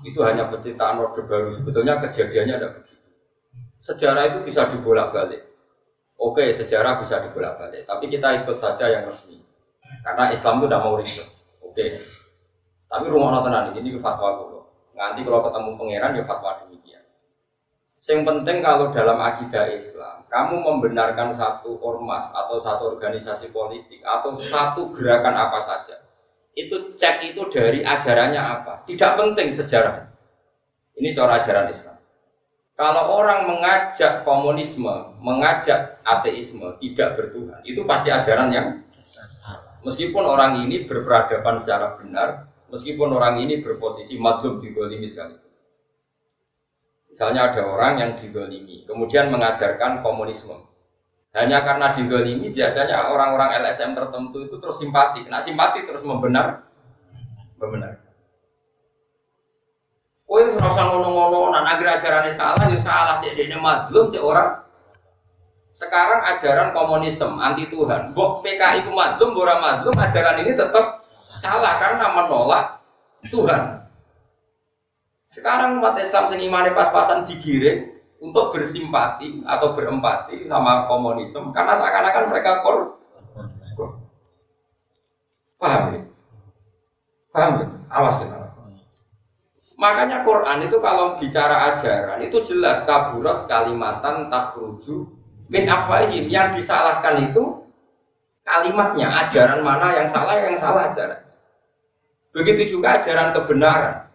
itu 0.05 0.19
hanya 0.21 0.47
penciptaan 0.53 1.01
Orde 1.01 1.25
Baru. 1.25 1.49
Sebetulnya 1.49 1.97
kejadiannya 1.97 2.55
ada 2.61 2.69
begitu. 2.77 3.09
Sejarah 3.81 4.29
itu 4.29 4.39
bisa 4.45 4.69
dibolak-balik. 4.69 5.49
Oke, 6.19 6.51
sejarah 6.53 7.01
bisa 7.01 7.23
dibolak-balik. 7.25 7.87
Tapi 7.89 8.05
kita 8.11 8.43
ikut 8.43 8.59
saja 8.61 8.85
yang 8.91 9.07
resmi. 9.09 9.41
Karena 10.05 10.29
Islam 10.29 10.61
itu 10.61 10.65
tidak 10.69 10.81
mau 10.85 10.95
ribet. 10.99 11.27
Oke. 11.65 11.85
Tapi 12.89 13.05
rumah 13.09 13.41
tenan 13.41 13.73
ini 13.73 13.97
fatwa 13.97 14.29
dulu. 14.45 14.59
Nanti 14.93 15.23
kalau 15.23 15.41
ketemu 15.47 15.69
pangeran 15.79 16.11
ya 16.19 16.23
fatwa 16.27 16.51
demikian. 16.61 16.78
Yang 17.99 18.21
penting 18.23 18.63
kalau 18.63 18.95
dalam 18.95 19.19
akidah 19.19 19.75
Islam, 19.75 20.23
kamu 20.31 20.63
membenarkan 20.63 21.35
satu 21.35 21.83
ormas 21.83 22.31
atau 22.31 22.55
satu 22.55 22.95
organisasi 22.95 23.51
politik 23.51 23.99
atau 24.07 24.31
satu 24.31 24.95
gerakan 24.95 25.35
apa 25.35 25.59
saja, 25.59 25.99
itu 26.55 26.95
cek 26.95 27.35
itu 27.35 27.43
dari 27.51 27.83
ajarannya 27.83 28.39
apa. 28.39 28.87
Tidak 28.87 29.11
penting 29.19 29.51
sejarah. 29.51 30.07
Ini 30.95 31.11
cara 31.11 31.43
ajaran 31.43 31.67
Islam. 31.67 31.99
Kalau 32.79 33.19
orang 33.19 33.51
mengajak 33.51 34.23
komunisme, 34.23 35.19
mengajak 35.19 35.99
ateisme, 36.07 36.79
tidak 36.79 37.19
bertuhan, 37.19 37.59
itu 37.67 37.83
pasti 37.83 38.07
ajaran 38.07 38.47
yang 38.55 38.67
meskipun 39.83 40.23
orang 40.23 40.63
ini 40.63 40.87
berperadaban 40.87 41.59
secara 41.59 41.99
benar, 41.99 42.47
meskipun 42.71 43.11
orang 43.11 43.43
ini 43.43 43.59
berposisi 43.59 44.15
madlum 44.15 44.63
di 44.63 44.71
ini 44.71 45.07
sekali. 45.11 45.48
Misalnya 47.09 47.49
ada 47.49 47.61
orang 47.65 47.93
yang 47.97 48.11
didolimi, 48.13 48.85
kemudian 48.85 49.33
mengajarkan 49.33 50.05
komunisme. 50.05 50.55
Hanya 51.33 51.61
karena 51.61 51.89
didolimi, 51.93 52.53
biasanya 52.53 53.09
orang-orang 53.09 53.65
LSM 53.65 53.97
tertentu 53.97 54.45
itu 54.45 54.55
terus 54.61 54.77
simpati. 54.77 55.25
Nah 55.25 55.41
simpati 55.41 55.85
terus 55.85 56.05
membenar, 56.05 56.69
membenar. 57.57 58.01
Oh 60.29 60.37
itu 60.37 60.61
rasa 60.61 60.85
ngono-ngono, 60.93 61.49
nah 61.49 61.65
agar 61.73 61.97
ajarannya 61.97 62.33
salah, 62.33 62.65
ya 62.69 62.77
salah. 62.77 63.17
Cek 63.17 63.33
ini 63.33 63.57
madlum, 63.57 64.13
cek 64.13 64.21
orang. 64.21 64.61
Sekarang 65.73 66.21
ajaran 66.29 66.69
komunisme 66.69 67.41
anti 67.41 67.65
Tuhan. 67.69 68.13
Bok 68.13 68.45
PKI 68.45 68.85
itu 68.85 68.93
madlum, 68.93 69.33
bora 69.33 69.57
madlum, 69.57 69.97
ajaran 69.97 70.45
ini 70.45 70.53
tetap 70.53 71.01
salah 71.41 71.81
karena 71.81 72.05
menolak 72.13 72.77
Tuhan. 73.33 73.78
Sekarang 75.29 75.77
umat 75.77 75.93
Islam 76.01 76.25
sing 76.25 76.41
imane 76.41 76.73
pas-pasan 76.73 77.21
digiring 77.29 77.93
untuk 78.17 78.49
bersimpati 78.49 79.45
atau 79.45 79.77
berempati 79.77 80.49
sama 80.49 80.89
komunisme 80.89 81.53
karena 81.53 81.77
seakan-akan 81.77 82.33
mereka 82.33 82.65
kor. 82.65 82.97
Paham 85.61 85.83
ya? 85.93 86.01
Paham 87.29 87.51
ya? 87.61 87.65
Awas 87.93 88.17
ya. 88.25 88.27
Makanya 89.77 90.25
Quran 90.25 90.65
itu 90.65 90.81
kalau 90.81 91.21
bicara 91.21 91.77
ajaran 91.77 92.19
itu 92.25 92.41
jelas 92.49 92.81
kaburat 92.89 93.45
kalimatan 93.45 94.33
tasruju 94.33 95.13
min 95.45 95.69
afwahim 95.69 96.25
yang 96.25 96.49
disalahkan 96.51 97.29
itu 97.29 97.69
kalimatnya 98.41 99.13
ajaran 99.23 99.61
mana 99.61 99.93
yang 99.93 100.09
salah 100.09 100.41
yang 100.41 100.57
salah 100.57 100.89
ajaran. 100.89 101.21
Begitu 102.33 102.75
juga 102.75 102.97
ajaran 102.97 103.29
kebenaran 103.37 104.08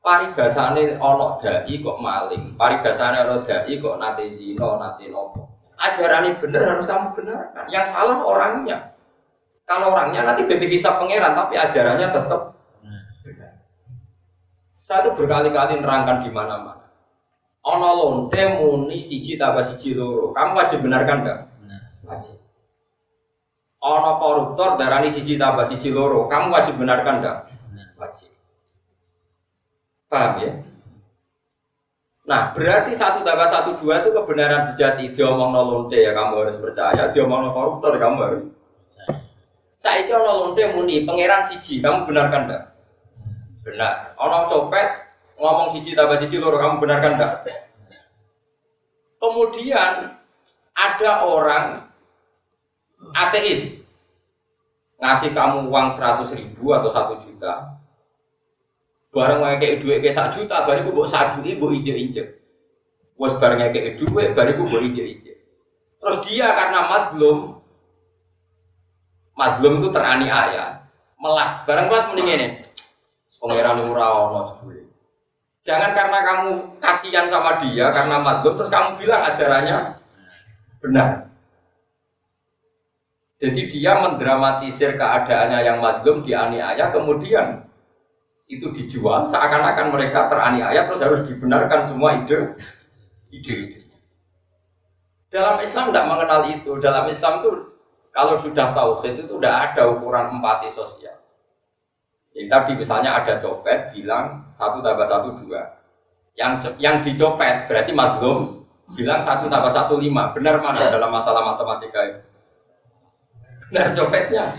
paribasane 0.00 0.96
ana 0.96 1.26
dai 1.40 1.74
kok 1.80 1.98
maling, 2.00 2.56
paribasane 2.56 3.16
ana 3.20 3.44
dai 3.44 3.74
kok 3.76 3.96
nate 4.00 4.24
zina, 4.32 4.68
nate 4.80 5.08
nopo. 5.12 5.48
Ajaran 5.80 6.28
ini 6.28 6.36
benar 6.36 6.76
harus 6.76 6.84
kamu 6.84 7.16
benarkan. 7.16 7.64
Yang 7.72 7.96
salah 7.96 8.20
orangnya. 8.20 8.92
Kalau 9.64 9.96
orangnya 9.96 10.28
nanti 10.28 10.44
bebek 10.44 10.68
hisap 10.68 11.00
pangeran, 11.00 11.32
tapi 11.32 11.56
ajarannya 11.56 12.08
tetap 12.12 12.52
benar. 12.84 13.52
Saya 14.76 15.06
itu 15.06 15.10
berkali-kali 15.16 15.80
nerangkan 15.80 16.20
di 16.20 16.28
mana-mana. 16.28 16.90
Ono 17.64 17.90
lonte 17.96 18.42
muni 18.60 18.98
siji 19.00 19.36
tambah 19.36 19.62
siji 19.62 19.94
loro. 19.94 20.32
Kamu 20.32 20.56
wajib 20.56 20.80
benarkan 20.82 21.16
enggak? 21.22 21.38
Wajib. 22.04 22.36
Ono 23.80 24.10
koruptor 24.20 24.76
darani 24.80 25.08
siji 25.08 25.36
tambah 25.40 25.64
siji 25.64 25.94
loro. 25.94 26.28
Kamu 26.28 26.50
wajib 26.52 26.76
benarkan 26.80 27.20
enggak? 27.22 27.38
Wajib. 28.00 28.32
Paham 30.10 30.32
ya? 30.42 30.52
Nah, 32.26 32.50
berarti 32.50 32.92
satu 32.98 33.22
tambah 33.22 33.46
satu 33.46 33.78
dua 33.78 34.02
itu 34.02 34.10
kebenaran 34.10 34.62
sejati. 34.62 35.14
Dia 35.14 35.30
omong 35.30 35.54
lonte 35.54 35.98
ya 35.98 36.10
kamu 36.10 36.46
harus 36.46 36.58
percaya. 36.58 37.14
Dia 37.14 37.22
omong 37.22 37.54
koruptor 37.54 37.94
kamu 37.96 38.18
harus. 38.26 38.50
Saya 39.78 40.04
itu 40.04 40.12
lonte 40.12 40.62
muni 40.74 41.06
pangeran 41.06 41.46
siji. 41.46 41.78
Kamu 41.78 42.10
benarkan 42.10 42.50
enggak? 42.50 42.64
Benar. 43.62 44.18
Orang 44.18 44.50
copet 44.50 44.98
ngomong 45.38 45.70
siji 45.72 45.94
tambah 45.94 46.18
siji 46.18 46.42
loro 46.42 46.58
kamu 46.58 46.82
benarkan 46.82 47.14
enggak? 47.14 47.34
Kemudian 49.22 50.18
ada 50.74 51.12
orang 51.22 51.86
ateis 53.14 53.80
ngasih 55.00 55.32
kamu 55.32 55.72
uang 55.72 55.88
seratus 55.88 56.36
ribu 56.36 56.76
atau 56.76 56.92
satu 56.92 57.14
juta 57.16 57.79
Barang 59.10 59.42
kayak 59.42 59.82
duit 59.82 59.98
kayak 59.98 60.14
sak 60.14 60.30
juta, 60.30 60.62
bariku 60.62 60.94
buat 60.94 61.10
satu 61.10 61.42
ibu 61.42 61.74
injek 61.74 61.96
injek. 61.98 62.26
Wes 63.18 63.34
barangnya 63.36 63.74
kayak 63.74 63.98
duit, 63.98 64.38
bariku 64.38 64.70
buat 64.70 64.86
injek 64.86 65.06
injek. 65.18 65.36
Terus 65.98 66.16
dia 66.30 66.54
karena 66.54 66.86
madlum, 66.86 67.58
madlum 69.34 69.82
itu 69.82 69.88
teraniaya, 69.90 70.86
melas. 71.18 71.66
Barang 71.66 71.90
kelas 71.90 72.06
mending 72.14 72.28
ini, 72.30 72.48
pangeran 73.42 73.82
murah 73.90 74.10
ono 74.30 74.42
Jangan 75.60 75.92
karena 75.92 76.18
kamu 76.24 76.50
kasihan 76.80 77.26
sama 77.28 77.60
dia 77.60 77.92
karena 77.92 78.16
madlum, 78.22 78.56
terus 78.56 78.72
kamu 78.72 78.96
bilang 78.96 79.26
ajarannya 79.26 79.76
benar. 80.80 81.08
Jadi 83.40 83.60
dia 83.72 83.96
mendramatisir 84.00 84.94
keadaannya 84.94 85.58
yang 85.64 85.80
madlum 85.80 86.24
dianiaya, 86.24 86.92
kemudian 86.92 87.69
itu 88.50 88.66
dijual 88.74 89.30
seakan-akan 89.30 89.94
mereka 89.94 90.26
teraniaya 90.26 90.82
terus 90.90 90.98
harus 90.98 91.22
dibenarkan 91.22 91.86
semua 91.86 92.18
ide 92.18 92.58
ide 93.30 93.86
Dalam 95.30 95.62
Islam 95.62 95.94
tidak 95.94 96.06
mengenal 96.10 96.40
itu. 96.50 96.72
Dalam 96.82 97.06
Islam 97.06 97.38
itu 97.38 97.50
kalau 98.10 98.34
sudah 98.34 98.74
tauhid 98.74 99.22
itu 99.22 99.34
tidak 99.38 99.54
ada 99.70 99.94
ukuran 99.94 100.34
empati 100.34 100.66
sosial. 100.74 101.14
Jadi 102.34 102.50
tadi 102.50 102.72
misalnya 102.74 103.14
ada 103.14 103.38
copet 103.38 103.94
bilang 103.94 104.50
satu 104.58 104.82
tambah 104.82 105.06
satu 105.06 105.38
dua. 105.38 105.78
Yang 106.34 106.74
yang 106.82 106.98
dicopet 106.98 107.70
berarti 107.70 107.94
madlum 107.94 108.66
bilang 108.98 109.22
satu 109.22 109.46
tambah 109.46 109.70
satu 109.70 110.02
lima. 110.02 110.34
Benar 110.34 110.58
mana 110.58 110.82
dalam 110.90 111.14
masalah 111.14 111.54
matematika 111.54 112.00
itu? 112.10 112.20
Benar 113.70 113.94
copetnya, 113.94 114.50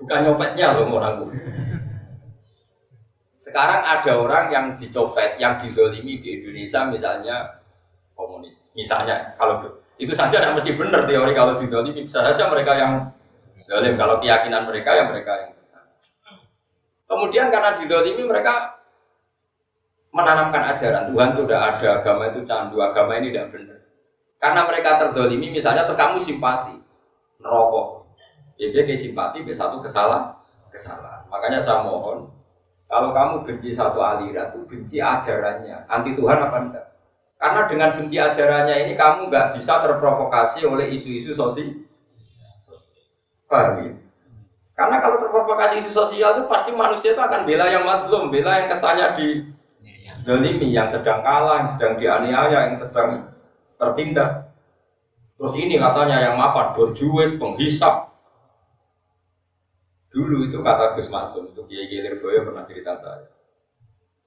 bukan 0.00 0.18
nyopetnya 0.24 0.66
loh 0.72 0.88
orang 0.88 1.28
sekarang 3.42 3.82
ada 3.82 4.12
orang 4.22 4.44
yang 4.54 4.66
dicopet, 4.78 5.34
yang 5.42 5.58
didolimi 5.58 6.22
di 6.22 6.38
Indonesia 6.38 6.86
misalnya 6.86 7.58
komunis. 8.14 8.70
Misalnya, 8.78 9.34
kalau 9.34 9.82
itu 9.98 10.14
saja 10.14 10.38
tidak 10.38 10.62
mesti 10.62 10.78
benar 10.78 11.10
teori 11.10 11.34
kalau 11.34 11.58
didolimi. 11.58 12.06
Bisa 12.06 12.22
saja 12.22 12.46
mereka 12.46 12.78
yang 12.78 13.10
dolim. 13.66 13.98
Kalau 13.98 14.22
keyakinan 14.22 14.62
mereka, 14.62 14.90
yang 14.94 15.10
mereka 15.10 15.32
yang 15.42 15.50
benar. 15.58 15.82
Kemudian 17.10 17.46
karena 17.50 17.70
didolimi 17.82 18.22
mereka 18.22 18.78
menanamkan 20.14 20.78
ajaran 20.78 21.10
Tuhan 21.10 21.28
itu 21.34 21.42
tidak 21.42 21.62
ada, 21.66 21.88
agama 21.98 22.22
itu 22.30 22.40
candu, 22.46 22.78
agama 22.78 23.18
ini 23.18 23.34
tidak 23.34 23.48
benar. 23.58 23.80
Karena 24.38 24.60
mereka 24.70 24.90
terdolimi, 25.02 25.50
misalnya 25.50 25.82
terus 25.90 25.98
kamu 25.98 26.18
simpati, 26.22 26.78
nerokok. 27.42 28.06
Ya, 28.54 28.70
dia 28.70 28.94
simpati, 28.94 29.42
satu 29.50 29.82
kesalahan, 29.82 30.38
kesalahan. 30.70 31.26
Makanya 31.26 31.58
saya 31.58 31.82
mohon, 31.82 32.30
kalau 32.92 33.16
kamu 33.16 33.48
benci 33.48 33.72
satu 33.72 34.04
aliran 34.04 34.52
itu 34.52 34.68
benci 34.68 34.96
ajarannya, 35.00 35.88
anti 35.88 36.12
Tuhan 36.12 36.38
apa 36.44 36.56
enggak? 36.60 36.86
Karena 37.40 37.60
dengan 37.64 37.90
benci 37.96 38.16
ajarannya 38.20 38.76
ini 38.84 38.92
kamu 39.00 39.32
nggak 39.32 39.56
bisa 39.56 39.80
terprovokasi 39.80 40.68
oleh 40.68 40.92
isu-isu 40.92 41.32
sosial. 41.32 41.88
Paham 43.48 43.80
ya? 43.80 43.92
Karena 44.76 45.00
kalau 45.00 45.24
terprovokasi 45.24 45.80
isu 45.80 45.88
sosial 45.88 46.36
itu 46.36 46.44
pasti 46.52 46.76
manusia 46.76 47.16
itu 47.16 47.22
akan 47.24 47.48
bela 47.48 47.72
yang 47.72 47.88
madlum, 47.88 48.28
bela 48.28 48.60
yang 48.60 48.68
kesannya 48.68 49.06
di 49.16 49.26
dolimi, 50.28 50.68
yang 50.76 50.84
sedang 50.84 51.24
kalah, 51.24 51.64
yang 51.64 51.70
sedang 51.72 51.92
dianiaya, 51.96 52.58
yang 52.68 52.76
sedang 52.76 53.32
tertindas. 53.80 54.52
Terus 55.40 55.54
ini 55.56 55.80
katanya 55.80 56.28
yang 56.28 56.36
mapan, 56.36 56.76
berjuis, 56.76 57.40
penghisap, 57.40 58.11
Dulu 60.12 60.44
itu 60.44 60.60
kata 60.60 60.92
Gus 60.94 61.08
Masum, 61.08 61.48
itu 61.48 61.64
Kiai 61.64 61.88
Kiai 61.88 62.04
Lirboyo 62.04 62.44
pernah 62.44 62.68
cerita 62.68 62.92
saya. 63.00 63.24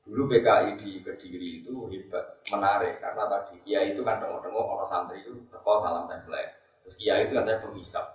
Dulu 0.06 0.30
PKI 0.30 0.78
di 0.78 1.02
Kediri 1.02 1.66
itu 1.66 1.90
hebat, 1.90 2.38
menarik 2.54 3.02
karena 3.02 3.26
tadi 3.26 3.58
kiai 3.66 3.98
itu 3.98 4.06
kan 4.06 4.22
tengok-tengok 4.22 4.62
orang 4.62 4.86
santri 4.86 5.26
itu 5.26 5.34
teko 5.50 5.82
salam 5.82 6.06
template. 6.06 6.62
Terus 6.86 6.96
kiai 7.02 7.26
itu 7.26 7.34
katanya 7.34 7.66
penghisap. 7.66 8.06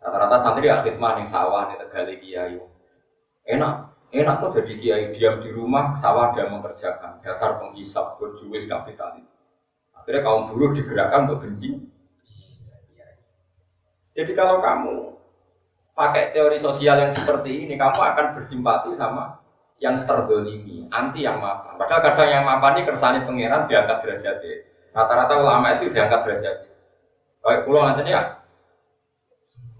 Rata-rata 0.00 0.40
santri 0.40 0.72
akhir 0.72 0.96
mah 0.96 1.20
nih 1.20 1.28
sawah 1.28 1.68
nih 1.68 1.84
tegali 1.84 2.16
kiai. 2.24 2.56
Enak, 3.44 3.74
enak 4.08 4.34
tuh 4.40 4.50
jadi 4.56 4.72
kiai 4.80 5.04
diam 5.12 5.36
di 5.44 5.52
rumah 5.52 6.00
sawah 6.00 6.32
dia 6.32 6.48
mengerjakan 6.48 7.20
dasar 7.20 7.60
penghisap 7.60 8.16
berjuis 8.16 8.64
kapitalis. 8.64 9.28
Akhirnya 10.00 10.24
kaum 10.24 10.48
buruh 10.48 10.72
digerakkan 10.72 11.28
untuk 11.28 11.44
benci. 11.44 11.76
Jadi 14.16 14.32
kalau 14.32 14.64
kamu 14.64 15.17
pakai 15.98 16.30
teori 16.30 16.62
sosial 16.62 17.02
yang 17.02 17.10
seperti 17.10 17.66
ini, 17.66 17.74
kamu 17.74 17.98
akan 17.98 18.38
bersimpati 18.38 18.94
sama 18.94 19.42
yang 19.82 20.06
terdolimi, 20.06 20.86
anti 20.94 21.26
yang 21.26 21.42
mapan. 21.42 21.74
Padahal 21.74 22.02
kadang 22.06 22.30
yang 22.30 22.44
mapan 22.46 22.78
ini 22.78 22.86
kersani 22.86 23.26
pangeran 23.26 23.66
diangkat 23.66 23.98
derajat 24.06 24.36
Rata-rata 24.94 25.34
ulama 25.42 25.74
itu 25.74 25.90
diangkat 25.90 26.20
derajat. 26.22 26.56
Kayak 27.42 27.62
pulau 27.66 27.86
nanti 27.86 28.10
ya, 28.10 28.42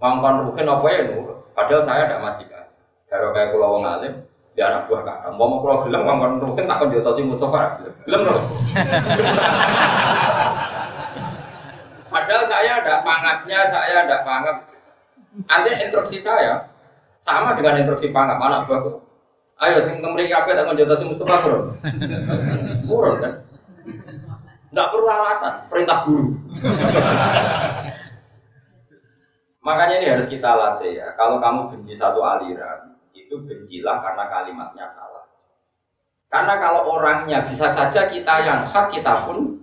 mangkon 0.03 0.51
rukin 0.51 0.67
apa 0.67 0.87
ya 0.91 1.01
nur. 1.11 1.47
Padahal 1.55 1.83
saya 1.83 2.07
ada 2.07 2.23
majikan. 2.23 2.67
Kalau 3.11 3.35
kayak 3.35 3.51
pulau 3.51 3.79
wong 3.79 3.85
alim, 3.87 4.15
di 4.55 4.61
anak 4.63 4.87
buah 4.87 5.03
kakak. 5.03 5.33
Mau 5.35 5.47
mau 5.47 5.59
pulau 5.63 5.87
bilang 5.87 6.03
mangkon 6.07 6.43
rukin 6.43 6.71
tak 6.71 6.83
akan 6.83 7.15
si 7.15 7.23
Mustafa. 7.27 7.61
Bilang 8.07 8.23
loh. 8.27 8.43
Padahal 12.09 12.45
saya 12.47 12.71
ada 12.83 12.95
pangapnya, 13.03 13.59
saya 13.67 13.95
ada 14.07 14.17
pangap. 14.23 14.57
Nanti 15.35 15.69
instruksi 15.77 16.19
saya 16.23 16.71
sama 17.21 17.53
dengan 17.59 17.83
instruksi 17.83 18.15
pangap 18.15 18.39
anak 18.41 18.65
buahku. 18.65 19.05
Ayo 19.59 19.83
sing 19.83 19.99
kemriki 19.99 20.31
kabeh 20.31 20.55
tak 20.55 20.71
si 20.71 21.05
Mustafa 21.05 21.37
turun. 21.43 21.65
Turun 22.87 23.15
kan? 23.19 23.33
Enggak 24.71 24.89
perlu 24.95 25.09
alasan, 25.11 25.55
perintah 25.67 26.07
guru. 26.07 26.37
Makanya 29.67 29.95
ini 29.99 30.07
harus 30.15 30.31
kita 30.31 30.49
latih 30.55 31.03
ya. 31.03 31.13
Kalau 31.19 31.43
kamu 31.43 31.75
benci 31.75 31.93
satu 31.93 32.23
aliran, 32.23 32.95
itu 33.11 33.35
bencilah 33.43 33.99
karena 33.99 34.25
kalimatnya 34.31 34.87
salah. 34.87 35.27
Karena 36.29 36.61
kalau 36.61 36.95
orangnya 36.95 37.43
bisa 37.43 37.73
saja 37.73 38.07
kita 38.07 38.35
yang 38.45 38.63
hak, 38.63 38.93
kita 38.93 39.27
pun 39.27 39.59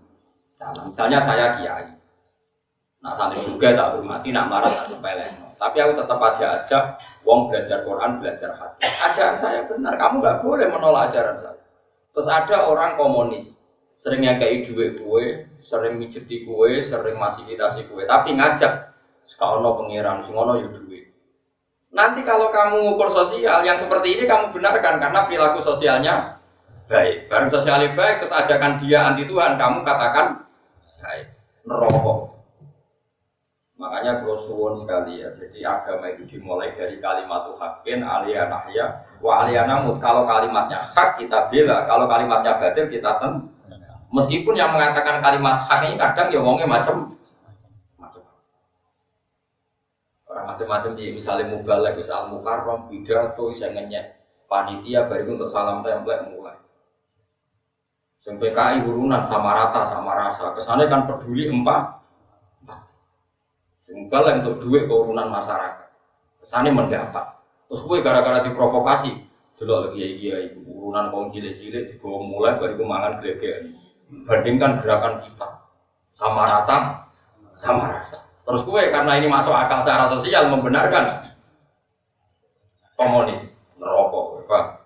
salah. 0.51 0.89
Misalnya 0.89 1.21
saya 1.21 1.55
kiai. 1.61 1.95
Nah 2.99 3.13
santri 3.13 3.37
juga 3.39 3.77
tak 3.77 3.95
hormati, 3.95 4.33
nak 4.33 4.49
marah 4.49 4.73
tak 4.81 4.89
sepele. 4.89 5.44
Tapi 5.55 5.77
aku 5.79 5.93
tetap 5.97 6.19
aja 6.19 6.45
ajak 6.61 6.83
wong 7.23 7.49
belajar 7.49 7.81
Quran, 7.87 8.19
belajar 8.19 8.51
hadis. 8.55 8.91
Ajaran 9.01 9.37
saya 9.39 9.59
benar, 9.65 9.95
kamu 9.95 10.19
nggak 10.19 10.39
boleh 10.43 10.67
menolak 10.67 11.11
ajaran 11.11 11.37
saya. 11.39 11.61
Terus 12.15 12.27
ada 12.31 12.71
orang 12.71 12.95
komunis, 12.95 13.59
seringnya 13.95 14.39
kayak 14.39 14.67
duit 14.67 14.95
kue, 14.99 15.47
sering 15.59 15.99
mijeti 15.99 16.47
kue, 16.47 16.79
sering 16.79 17.19
fasilitasi 17.19 17.91
kue, 17.91 18.07
tapi 18.07 18.35
ngajak 18.35 18.95
sekolah 19.27 19.75
pengiran, 19.79 20.23
sekolah 20.23 20.63
ya 20.63 20.69
duit. 20.71 21.11
Nanti 21.95 22.27
kalau 22.27 22.51
kamu 22.51 22.91
ngukur 22.91 23.07
sosial 23.07 23.63
yang 23.63 23.79
seperti 23.79 24.19
ini 24.19 24.23
kamu 24.27 24.51
benarkan 24.51 24.99
karena 24.99 25.27
perilaku 25.27 25.63
sosialnya 25.63 26.43
baik. 26.91 27.31
Barang 27.31 27.47
sosialnya 27.47 27.95
baik 27.95 28.23
terus 28.23 28.35
ajakan 28.35 28.77
dia 28.83 29.07
anti 29.07 29.23
Tuhan, 29.23 29.55
kamu 29.55 29.81
katakan 29.87 30.43
baik. 30.99 31.27
Nerokok. 31.65 32.24
Makanya 33.85 34.25
kalau 34.25 34.73
sekali 34.73 35.21
ya. 35.21 35.29
Jadi 35.37 35.61
agama 35.61 36.09
itu 36.09 36.25
dimulai 36.25 36.73
dari 36.73 36.97
kalimat 36.97 37.53
hakin 37.53 38.01
alia 38.01 38.49
nahya 38.49 39.05
wa 39.21 39.45
alia 39.45 39.69
namut. 39.69 40.01
Kalau 40.01 40.25
kalimatnya 40.25 40.81
hak 40.81 41.21
kita 41.21 41.53
bela, 41.53 41.85
kalau 41.85 42.09
kalimatnya 42.09 42.57
batil 42.57 42.89
kita 42.89 43.21
ten. 43.21 43.45
Meskipun 44.09 44.57
yang 44.57 44.73
mengatakan 44.73 45.21
kalimat 45.21 45.61
hak 45.61 45.85
ini 45.85 46.01
kadang 46.01 46.33
ya 46.33 46.41
wongnya 46.41 46.65
macam 46.65 47.13
macam. 48.01 48.25
Orang 50.25 50.45
macam-macam 50.49 50.91
di 50.97 51.13
misalnya 51.13 51.53
mubalek, 51.53 52.01
misal 52.01 52.33
mukarrom, 52.33 52.89
pidato, 52.89 53.53
bisa 53.53 53.69
ngenyek 53.69 54.17
panitia 54.49 55.05
baru 55.05 55.37
untuk 55.37 55.53
salam 55.53 55.85
template 55.85 56.25
mulai. 56.33 56.57
PKI 58.25 58.89
urunan 58.89 59.21
sama 59.29 59.53
rata 59.53 59.85
sama 59.85 60.17
rasa. 60.17 60.57
Kesannya 60.57 60.89
kan 60.89 61.05
peduli 61.05 61.45
empat 61.45 61.94
yang 63.95 64.43
untuk 64.43 64.55
duit 64.67 64.91
keurunan 64.91 65.31
masyarakat. 65.31 65.87
Kesannya 66.43 66.75
mendapat. 66.75 67.39
Terus 67.71 67.81
gue 67.81 67.97
gara-gara 68.03 68.45
diprovokasi, 68.45 69.25
dulu 69.57 69.89
lagi 69.89 69.97
ya 69.97 70.09
iya 70.11 70.35
ibu 70.51 70.61
urunan 70.69 71.09
kaum 71.09 71.33
cilik-cilik 71.33 71.95
dibawa 71.95 72.19
mulai 72.21 72.53
dari 72.61 72.75
kemangan 72.77 73.13
gelegean. 73.23 73.63
Bandingkan 74.29 74.77
gerakan 74.83 75.17
kita 75.25 75.47
sama 76.13 76.45
rata, 76.45 77.09
sama 77.57 77.89
rasa. 77.89 78.29
Terus 78.45 78.61
gue 78.61 78.93
karena 78.93 79.17
ini 79.17 79.25
masuk 79.25 79.49
akal 79.49 79.81
secara 79.81 80.05
sosial 80.05 80.53
membenarkan 80.53 81.25
komunis, 82.93 83.49
merokok, 83.81 84.45
pak. 84.45 84.85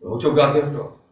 Coba 0.00 0.54
dong. 0.54 1.02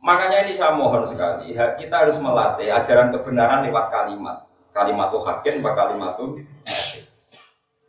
Makanya 0.00 0.46
ini 0.46 0.52
saya 0.54 0.72
mohon 0.72 1.04
sekali, 1.04 1.52
kita 1.52 1.94
harus 2.06 2.16
melatih 2.16 2.72
ajaran 2.72 3.12
kebenaran 3.12 3.66
lewat 3.66 3.92
kalimat 3.92 4.49
kalimat 4.80 5.12
tuh 5.12 5.20
hakin 5.20 5.60
apa 5.60 5.70
kalimat 5.76 6.10
tuh 6.16 6.40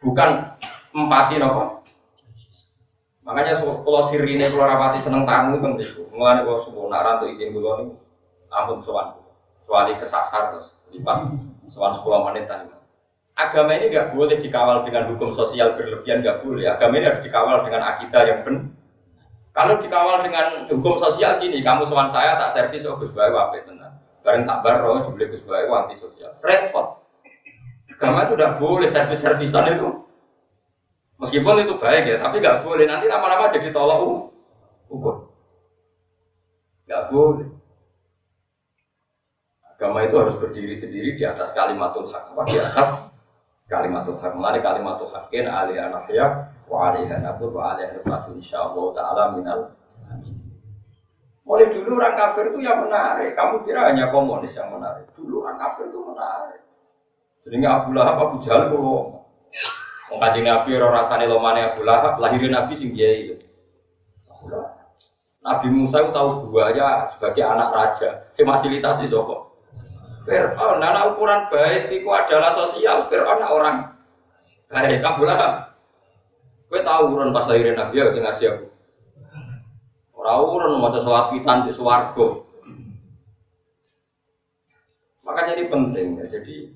bukan 0.03 0.29
empati 0.91 1.39
nopo? 1.39 1.87
Makanya 3.23 3.63
kalau 3.63 4.01
sirine 4.03 4.43
kalau 4.51 4.67
rapati 4.67 4.99
seneng 4.99 5.23
tamu 5.23 5.63
kan 5.63 5.79
itu 5.79 6.03
mulai 6.11 6.43
kalau 6.43 6.59
subuh 6.59 6.91
naran 6.91 7.23
tuh 7.23 7.31
izin 7.31 7.55
dulu 7.55 7.69
nih 7.79 7.95
ampun 8.51 8.83
sowan 8.83 9.15
kecuali 9.63 9.95
kesasar 9.95 10.51
terus 10.51 10.83
lipat 10.91 11.31
sowan 11.71 11.95
sepuluh 11.95 12.27
menit 12.27 12.51
tadi. 12.51 12.67
Agama 13.39 13.71
ini 13.79 13.87
nggak 13.87 14.11
boleh 14.11 14.35
dikawal 14.35 14.83
dengan 14.83 15.07
hukum 15.15 15.31
sosial 15.31 15.79
berlebihan 15.79 16.19
nggak 16.19 16.43
boleh. 16.43 16.67
Agama 16.67 16.99
ini 16.99 17.07
harus 17.07 17.23
dikawal 17.23 17.63
dengan 17.63 17.95
akidah 17.95 18.21
yang 18.27 18.43
benar 18.43 18.67
kalau 19.51 19.75
dikawal 19.75 20.23
dengan 20.23 20.63
hukum 20.71 20.95
sosial 20.95 21.35
gini 21.35 21.59
kamu 21.59 21.83
sowan 21.83 22.07
saya 22.07 22.39
tak 22.39 22.55
servis 22.55 22.87
oh 22.87 22.95
gus 22.95 23.11
apa 23.11 23.59
tenang 23.67 23.90
Bareng 24.21 24.45
tak 24.45 24.59
baro 24.61 25.01
jumlah 25.01 25.27
Gus 25.33 25.43
Bayu 25.45 25.73
anti 25.73 25.97
sosial. 25.97 26.37
Repot. 26.45 27.01
Agama 27.89 28.25
itu 28.25 28.33
udah 28.37 28.57
boleh 28.57 28.89
servis-servisan 28.89 29.77
itu. 29.77 29.89
Meskipun 31.21 31.61
itu 31.61 31.77
baik 31.77 32.09
ya, 32.09 32.17
tapi 32.17 32.41
nggak 32.41 32.65
boleh 32.65 32.89
nanti 32.89 33.05
lama-lama 33.05 33.45
jadi 33.45 33.69
tolak 33.69 34.01
ukur. 34.89 35.29
Nggak 36.89 37.03
boleh. 37.13 37.49
Agama 39.69 40.05
itu 40.05 40.15
harus 40.17 40.37
berdiri 40.37 40.73
sendiri 40.73 41.13
di 41.17 41.25
atas 41.25 41.53
kalimatul 41.53 42.09
hak, 42.09 42.33
di 42.49 42.57
atas 42.57 43.05
kalimatul 43.69 44.17
hak. 44.17 44.33
Mari 44.33 44.65
kalimatul 44.65 45.09
hakin 45.09 45.45
alih 45.45 45.77
anafiyah 45.77 46.53
wa 46.69 46.89
alih 46.89 47.09
anabur 47.09 47.53
wa 47.53 47.73
alih 47.73 47.89
anabur 47.89 48.37
insyaallah 48.37 48.85
ta'ala 48.97 49.23
minal 49.37 49.73
Mulai 51.41 51.73
dulu 51.73 51.97
orang 51.97 52.15
kafir 52.15 52.53
itu 52.53 52.59
yang 52.61 52.85
menarik. 52.85 53.33
Kamu 53.33 53.65
kira 53.65 53.89
hanya 53.89 54.13
komunis 54.13 54.53
yang 54.53 54.69
menarik. 54.69 55.09
Dulu 55.17 55.41
orang 55.41 55.57
kafir 55.57 55.89
itu 55.89 55.99
menarik. 55.99 56.61
Sehingga 57.41 57.81
Abu 57.81 57.97
Lahab, 57.97 58.15
Abu 58.21 58.37
Jahal 58.37 58.69
kalau 58.69 59.21
Mengkaji 60.11 60.43
Nabi 60.43 60.69
orang 60.75 60.93
rasanya 60.99 61.25
lomane 61.31 61.61
Abu 61.71 61.87
Lahab, 61.87 62.19
lahirin 62.19 62.51
Nabi 62.51 62.75
sing 62.75 62.91
dia 62.91 63.15
itu. 63.15 63.35
Nabi 65.41 65.67
Musa 65.71 66.03
itu 66.03 66.11
tahu 66.11 66.51
buaya 66.51 67.07
sebagai 67.15 67.47
anak 67.47 67.71
raja. 67.71 68.27
Si 68.35 68.43
fasilitasi 68.43 69.07
sopo. 69.07 69.55
Fir'aun, 70.27 70.77
nah 70.77 71.09
ukuran 71.09 71.49
baik 71.49 71.89
itu 71.89 72.05
adalah 72.11 72.53
sosial. 72.53 73.07
Fir'aun 73.09 73.41
orang 73.41 73.95
baik. 74.67 75.01
Abu 75.01 75.23
Lahab. 75.23 75.79
Gue 76.67 76.83
tahu 76.83 77.15
ukuran 77.15 77.31
pas 77.31 77.47
lahirin 77.47 77.79
Nabi 77.79 78.03
ya, 78.03 78.11
sing 78.11 78.27
ngaji 78.27 78.43
aku. 78.51 78.65
Ora 80.21 80.37
urun 80.37 80.77
maca 80.77 81.01
selawat 81.01 81.33
witan 81.33 81.65
di 81.65 81.73
swarga. 81.73 82.45
Makanya 85.25 85.57
ini 85.57 85.65
penting 85.65 86.07
ya. 86.21 86.29
Jadi 86.29 86.69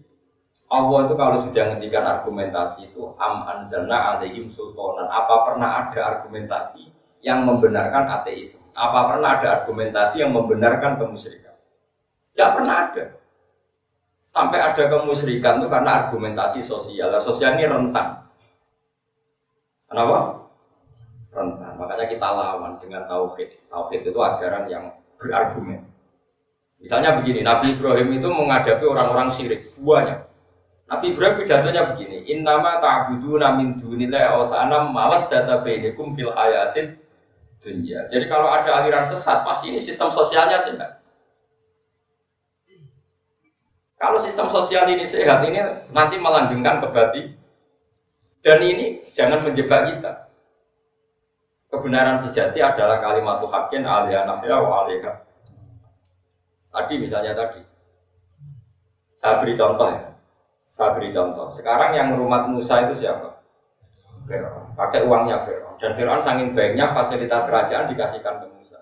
Allah 0.66 1.06
itu 1.06 1.14
kalau 1.14 1.38
sudah 1.38 1.64
ngendikan 1.70 2.10
argumentasi 2.10 2.90
itu 2.90 3.06
am 3.22 3.46
anzalna 3.46 4.18
alaihim 4.18 4.50
sultanan. 4.50 5.06
Apa 5.14 5.46
pernah 5.46 5.70
ada 5.86 6.02
argumentasi 6.02 6.90
yang 7.22 7.46
membenarkan 7.46 8.10
ateisme? 8.18 8.66
Apa 8.74 9.14
pernah 9.14 9.38
ada 9.38 9.62
argumentasi 9.62 10.26
yang 10.26 10.34
membenarkan 10.34 10.98
kemusyrikan? 10.98 11.54
Tidak 12.34 12.50
pernah 12.50 12.76
ada. 12.90 13.06
Sampai 14.26 14.58
ada 14.58 14.90
kemusyrikan 14.90 15.62
itu 15.62 15.70
karena 15.70 16.10
argumentasi 16.10 16.66
sosial. 16.66 17.14
Sosial 17.22 17.62
ini 17.62 17.70
rentan. 17.70 18.26
Kenapa? 19.86 20.45
Makanya 21.76 22.06
kita 22.08 22.28
lawan 22.28 22.80
dengan 22.80 23.06
tauhid. 23.06 23.70
Tauhid 23.70 24.02
itu 24.08 24.20
ajaran 24.20 24.66
yang 24.72 24.96
berargumen. 25.20 25.84
Misalnya 26.80 27.18
begini, 27.20 27.42
Nabi 27.42 27.76
Ibrahim 27.76 28.10
itu 28.20 28.28
menghadapi 28.28 28.84
orang-orang 28.84 29.32
syirik, 29.32 29.62
buahnya. 29.80 30.28
Nabi 30.86 31.16
Ibrahim 31.16 31.36
pidatonya 31.42 31.82
begini, 31.96 32.30
Innama 32.30 32.78
ta'buduna 32.78 33.58
min 33.58 33.80
dunillahi 33.82 34.28
awsana 34.30 34.86
mawad 34.86 35.32
data 35.32 35.66
bainakum 35.66 36.14
fil 36.14 36.30
hayatin 36.30 37.00
dunia. 37.66 38.06
Jadi 38.06 38.30
kalau 38.30 38.54
ada 38.54 38.84
aliran 38.84 39.02
sesat, 39.02 39.42
pasti 39.42 39.74
ini 39.74 39.82
sistem 39.82 40.14
sosialnya 40.14 40.62
sehat. 40.62 41.02
Kalau 43.98 44.20
sistem 44.22 44.46
sosial 44.52 44.86
ini 44.92 45.08
sehat, 45.08 45.42
ini 45.50 45.58
nanti 45.90 46.22
melanggengkan 46.22 46.84
kebati. 46.86 47.34
Dan 48.46 48.62
ini 48.62 49.02
jangan 49.18 49.42
menjebak 49.42 49.90
kita. 49.90 50.25
Kebenaran 51.76 52.16
sejati 52.16 52.64
adalah 52.64 53.04
kalimat 53.04 53.44
hakin 53.44 53.84
aliyah 53.84 54.24
nafya 54.24 54.64
wa. 54.64 54.88
Tadi 56.72 56.96
misalnya 56.96 57.36
tadi. 57.36 57.60
Saya 59.16 59.44
beri 59.44 59.60
contoh 59.60 59.92
ya. 59.92 60.16
Saya 60.72 60.96
beri 60.96 61.12
contoh. 61.12 61.52
Sekarang 61.52 61.92
yang 61.96 62.16
rumah 62.16 62.48
Musa 62.48 62.88
itu 62.88 63.04
siapa? 63.04 63.44
Fir'aun. 64.28 64.76
Pakai 64.76 65.08
uangnya 65.08 65.44
Fir'aun. 65.44 65.80
Dan 65.80 65.96
Fir'aun 65.96 66.20
saking 66.20 66.52
baiknya 66.52 66.92
fasilitas 66.92 67.48
kerajaan 67.48 67.92
dikasihkan 67.92 68.44
ke 68.44 68.48
Musa. 68.52 68.80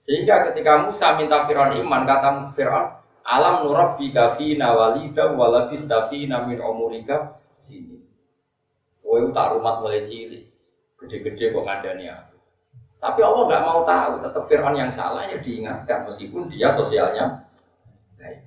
Sehingga 0.00 0.48
ketika 0.48 0.84
Musa 0.84 1.16
minta 1.20 1.44
Fir'aun 1.44 1.76
iman, 1.76 2.02
kata 2.08 2.56
Fir'aun, 2.56 3.04
Alam 3.24 3.64
nurabbi 3.64 4.12
kafina 4.12 4.76
walida 4.76 5.32
walabis 5.32 5.88
tafina 5.88 6.44
min 6.44 6.60
umurika 6.60 7.40
sini. 7.56 8.04
Kowe 9.00 9.32
tak 9.32 9.56
rumah 9.56 9.80
mulai 9.80 10.04
cilik. 10.04 10.53
Gede-gede 11.02 11.50
kok 11.50 11.64
ngandani 11.64 12.06
aku. 12.10 12.36
Tapi 13.02 13.20
Allah 13.20 13.42
nggak 13.44 13.64
mau 13.68 13.80
tahu, 13.84 14.12
tetap 14.24 14.42
Fir'aun 14.48 14.76
yang 14.80 14.88
salah 14.88 15.28
ya 15.28 15.36
diingatkan 15.36 16.08
meskipun 16.08 16.48
dia 16.48 16.72
sosialnya 16.72 17.44
baik. 18.16 18.40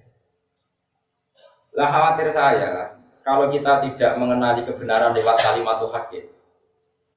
Lah 1.77 1.87
khawatir 1.93 2.33
saya 2.33 2.97
kalau 3.21 3.51
kita 3.53 3.83
tidak 3.85 4.17
mengenali 4.17 4.63
kebenaran 4.63 5.13
lewat 5.13 5.37
kalimat 5.43 5.83
hakim. 5.83 6.25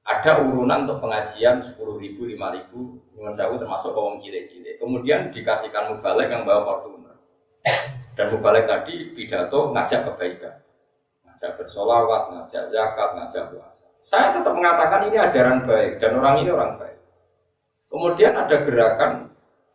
Ada 0.01 0.41
urunan 0.43 0.89
untuk 0.89 1.07
pengajian 1.07 1.61
10 1.61 1.77
ribu, 2.01 2.25
5 2.25 2.57
ribu, 2.57 2.99
dengan 3.13 3.31
jauh 3.37 3.55
termasuk 3.55 3.93
kawang 3.93 4.17
cilik-cilik. 4.17 4.81
Kemudian 4.81 5.29
dikasihkan 5.29 5.93
mubalek 5.93 6.33
yang 6.33 6.41
bawa 6.41 6.65
fortuna. 6.65 7.13
Dan 8.17 8.33
mubalik 8.33 8.65
tadi 8.65 9.13
pidato 9.13 9.71
ngajak 9.71 10.09
kebaikan. 10.09 10.57
Ngajak 11.23 11.51
bersolawat, 11.53 12.33
ngajak 12.33 12.65
zakat, 12.73 13.09
ngajak 13.13 13.53
puasa. 13.53 13.90
Saya 14.01 14.33
tetap 14.33 14.53
mengatakan 14.57 15.07
ini 15.09 15.17
ajaran 15.21 15.65
baik 15.65 16.01
dan 16.01 16.17
orang 16.17 16.41
ini 16.41 16.49
orang 16.49 16.77
baik. 16.81 16.97
Kemudian 17.87 18.33
ada 18.33 18.57
gerakan 18.65 19.11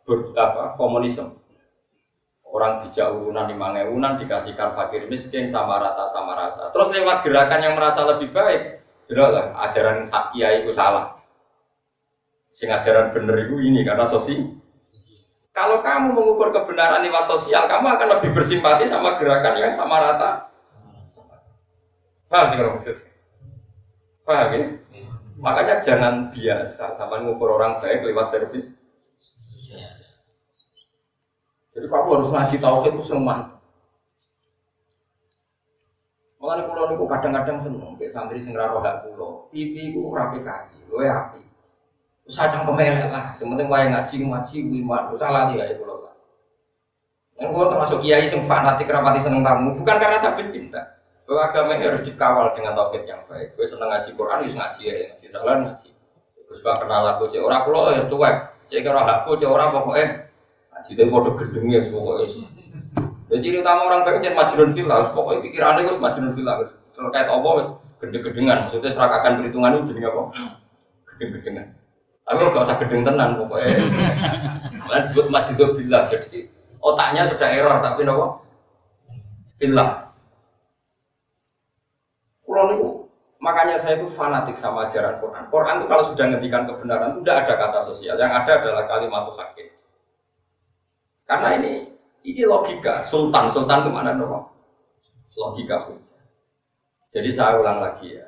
ber, 0.03 0.35
apa, 0.35 0.75
komunisme. 0.75 1.39
Orang 2.47 2.83
bijak 2.83 3.11
urunan 3.11 3.47
lima 3.47 3.75
urunan 3.87 4.19
dikasihkan 4.19 4.71
fakir 4.71 5.07
miskin 5.11 5.47
sama 5.47 5.79
rata 5.79 6.07
sama 6.07 6.35
rasa. 6.35 6.71
Terus 6.71 6.89
lewat 6.95 7.23
gerakan 7.27 7.59
yang 7.59 7.75
merasa 7.75 8.07
lebih 8.07 8.31
baik, 8.31 8.81
lah 9.11 9.51
ajaran 9.67 10.07
kiai 10.07 10.63
itu 10.63 10.71
salah. 10.71 11.19
Sing 12.55 12.71
ajaran 12.71 13.11
bener 13.13 13.47
itu 13.47 13.61
ini 13.61 13.83
karena 13.83 14.07
sosial 14.07 14.57
kalau 15.57 15.81
kamu 15.81 16.13
mengukur 16.13 16.53
kebenaran 16.53 17.01
lewat 17.01 17.25
sosial, 17.25 17.65
kamu 17.65 17.97
akan 17.97 18.07
lebih 18.21 18.29
bersimpati 18.37 18.85
sama 18.85 19.17
gerakan 19.17 19.57
yang 19.57 19.73
sama 19.73 19.97
rata. 19.97 20.53
Paham 22.29 22.45
sih 22.53 22.57
kalau 22.61 22.71
maksud? 22.77 22.97
Paham 24.27 24.49
ya? 24.51 24.63
Makanya 25.39 25.79
jangan 25.79 26.35
biasa 26.35 26.99
sama 26.99 27.23
mengukur 27.23 27.55
orang 27.55 27.79
baik 27.79 28.03
lewat 28.03 28.27
servis. 28.27 28.75
Jadi 31.71 31.87
kamu 31.87 32.09
harus 32.11 32.27
ngaji 32.27 32.55
tauhid 32.59 32.93
itu 32.99 33.05
semua. 33.05 33.55
Mengenai 36.43 36.67
pulau 36.67 36.91
itu 36.91 37.05
kadang-kadang 37.07 37.57
seneng, 37.61 37.95
kayak 37.95 38.11
santri 38.11 38.43
sing 38.43 38.57
roh 38.57 38.83
hak 38.83 39.07
pulau. 39.07 39.47
Pipi 39.53 39.93
itu 39.95 40.03
rapi 40.11 40.43
kaki, 40.43 40.89
lo 40.91 41.05
ya 41.05 41.31
api. 41.31 41.41
Sajang 42.27 42.67
kemelek 42.67 43.07
lah, 43.07 43.31
sementing 43.31 43.71
wae 43.71 43.87
ngaji 43.87 44.27
ngaji 44.27 44.57
lima, 44.67 45.07
salah 45.15 45.53
dia 45.53 45.71
itu 45.71 45.85
loh. 45.87 46.03
Yang 47.37 47.53
gue 47.53 47.65
termasuk 47.69 47.97
kiai 48.01 48.25
yang 48.25 48.41
fanatik 48.43 48.89
rapati 48.89 49.21
seneng 49.21 49.45
tamu, 49.45 49.69
bukan 49.77 49.97
karena 50.01 50.17
saya 50.17 50.33
benci, 50.33 50.73
Bahwa 51.27 51.41
agama 51.51 51.75
ini 51.75 51.83
harus 51.91 52.07
dikawal 52.07 52.55
dengan 52.55 52.71
tauhid 52.71 53.03
yang 53.03 53.19
baik. 53.27 53.59
Gue 53.59 53.67
seneng 53.67 53.91
ngaji 53.91 54.15
Quran, 54.15 54.47
harus 54.47 54.55
ngaji 54.55 54.81
ya, 54.87 54.93
ngaji 55.11 55.25
jalan 55.27 55.57
ngaji. 55.67 55.89
Terus 56.47 56.59
gak 56.63 56.79
kenal 56.79 57.03
aku 57.03 57.27
cek 57.27 57.43
orang 57.43 57.67
pulau 57.67 57.91
ya 57.91 58.07
cuek, 58.07 58.35
cek 58.71 58.79
kira 58.79 59.03
aku 59.03 59.35
cek 59.35 59.51
orang 59.51 59.75
pokoknya 59.75 60.31
ngaji 60.71 60.91
dari 60.95 61.09
bodoh 61.11 61.35
gendengnya 61.35 61.83
pokoknya. 61.91 62.25
Jadi 63.27 63.39
ciri 63.43 63.57
utama 63.59 63.91
orang 63.91 64.07
baik 64.07 64.23
jangan 64.23 64.47
majnun 64.47 64.71
villa, 64.71 64.93
harus 65.03 65.11
pokoknya 65.11 65.39
pikirannya 65.43 65.83
harus 65.83 65.99
majnun 65.99 66.31
villa, 66.31 66.63
terkait 66.95 67.27
apa, 67.27 67.47
harus 67.51 67.69
gede-gedengan. 67.99 68.57
Maksudnya 68.63 68.87
serakakan 68.87 69.43
perhitungan 69.43 69.71
itu 69.75 69.91
jadi 69.91 70.07
apa? 70.07 70.21
Gede-gedengan. 71.11 71.65
Tapi 72.23 72.39
gak 72.39 72.63
usah 72.63 72.77
gedeng 72.79 73.03
tenan 73.03 73.29
pokoknya. 73.35 73.75
Malah 74.87 74.99
disebut 75.03 75.27
majidul 75.27 75.75
billah. 75.75 76.07
Jadi 76.07 76.47
otaknya 76.79 77.27
sudah 77.27 77.47
error 77.51 77.75
tapi 77.83 78.07
nopo 78.07 78.47
billah. 79.59 80.07
Kulo 82.47 82.61
niku 82.71 82.87
makanya 83.47 83.79
saya 83.79 84.03
itu 84.03 84.11
fanatik 84.11 84.59
sama 84.59 84.91
ajaran 84.91 85.23
Quran. 85.23 85.47
Quran 85.47 85.75
itu 85.79 85.87
kalau 85.87 86.03
sudah 86.03 86.25
ngendikan 86.27 86.67
kebenaran 86.67 87.15
itu 87.15 87.19
tidak 87.23 87.37
ada 87.47 87.53
kata 87.55 87.79
sosial. 87.87 88.15
Yang 88.19 88.31
ada 88.43 88.51
adalah 88.59 88.83
kalimat 88.91 89.23
hakim. 89.39 89.67
Karena 91.23 91.49
ini 91.55 91.73
ini 92.27 92.43
logika. 92.43 92.99
Sultan, 92.99 93.47
sultan 93.47 93.87
ke 93.87 93.89
mana 93.89 94.11
nopo? 94.11 94.51
Logika 95.39 95.87
Jadi 97.13 97.29
saya 97.31 97.61
ulang 97.61 97.79
lagi 97.79 98.19
ya 98.19 98.27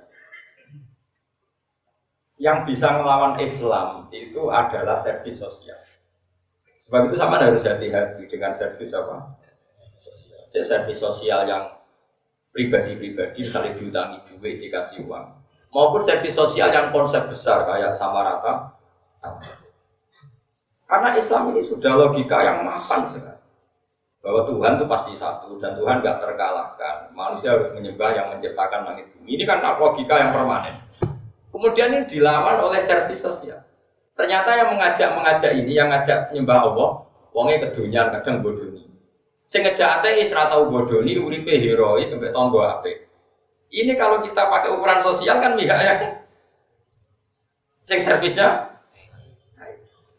yang 2.40 2.64
bisa 2.64 2.96
melawan 2.96 3.36
Islam 3.44 4.08
itu 4.16 4.48
adalah 4.48 4.96
servis 4.96 5.44
sosial. 5.44 5.76
Sebab 6.80 7.12
itu 7.12 7.20
sama 7.20 7.36
harus 7.38 7.68
hati-hati 7.68 8.24
dengan 8.32 8.56
servis 8.56 8.96
apa? 8.96 9.36
Sosial. 10.00 10.48
Jadi 10.50 10.64
servis 10.66 11.04
sosial 11.04 11.46
yang 11.52 11.68
pribadi-pribadi 12.54 13.46
misalnya 13.46 13.78
diutangi 13.78 14.18
duit 14.26 14.60
dikasih 14.62 15.06
uang. 15.06 15.26
Maupun 15.70 16.02
servis 16.02 16.34
sosial 16.34 16.74
yang 16.74 16.90
konsep 16.90 17.30
besar 17.30 17.66
kayak 17.70 17.94
sama 17.94 18.26
rata 18.26 18.74
sama. 19.14 19.46
Karena 20.90 21.14
Islam 21.14 21.54
ini 21.54 21.62
sudah 21.62 21.94
logika 21.94 22.42
yang 22.42 22.66
mapan 22.66 23.06
sekali. 23.06 23.38
Bahwa 24.20 24.42
Tuhan 24.50 24.82
itu 24.82 24.86
pasti 24.90 25.14
satu 25.14 25.62
dan 25.62 25.78
Tuhan 25.78 26.02
gak 26.02 26.18
terkalahkan. 26.20 27.14
Manusia 27.14 27.54
harus 27.54 27.72
menyembah 27.78 28.10
yang 28.18 28.34
menciptakan 28.34 28.90
langit 28.90 29.14
bumi. 29.14 29.38
Ini 29.38 29.44
kan 29.46 29.62
logika 29.78 30.18
yang 30.18 30.34
permanen. 30.34 30.76
Kemudian 31.54 31.94
ini 31.94 32.06
dilawan 32.10 32.66
oleh 32.66 32.82
servis 32.82 33.22
sosial. 33.22 33.62
Ternyata 34.18 34.52
yang 34.58 34.76
mengajak 34.76 35.16
mengajak 35.16 35.52
ini, 35.56 35.72
yang 35.78 35.94
ngajak 35.94 36.34
nyembah 36.36 36.60
Allah, 36.68 36.90
wongnya 37.32 37.70
kedunian 37.70 38.12
kadang 38.12 38.44
bodoni. 38.44 38.89
Sing 39.50 39.66
ngejak 39.66 39.90
ateis 40.00 40.30
ra 40.30 40.46
tau 40.46 40.70
bodoni 40.70 41.18
uripe 41.18 41.50
heroik 41.50 42.14
sampai 42.14 42.30
tonggo 42.30 42.62
ape. 42.62 43.10
Ini 43.74 43.98
kalau 43.98 44.22
kita 44.22 44.46
pakai 44.46 44.70
ukuran 44.70 45.02
sosial 45.02 45.42
kan 45.42 45.58
mihak 45.58 45.80
ya. 45.82 45.94
Sing 47.82 47.98
servisnya 47.98 48.70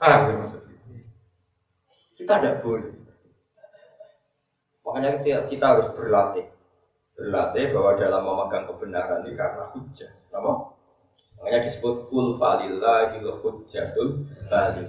Ah, 0.01 0.27
ya 0.27 0.33
maksudnya. 0.33 0.81
Kita 2.17 2.41
tidak 2.41 2.65
boleh. 2.65 2.89
Makanya 4.81 5.21
kita, 5.45 5.67
harus 5.77 5.93
berlatih. 5.93 6.49
Berlatih 7.13 7.77
bahwa 7.77 8.01
dalam 8.01 8.25
memegang 8.25 8.65
kebenaran 8.65 9.29
ini 9.29 9.37
karena 9.37 9.69
hujah. 9.77 10.09
Apa? 10.33 10.73
Makanya 11.37 11.69
disebut 11.69 12.09
kul 12.09 12.41
falillahil 12.41 13.29
hujjatul 13.45 14.25
baligh. 14.49 14.89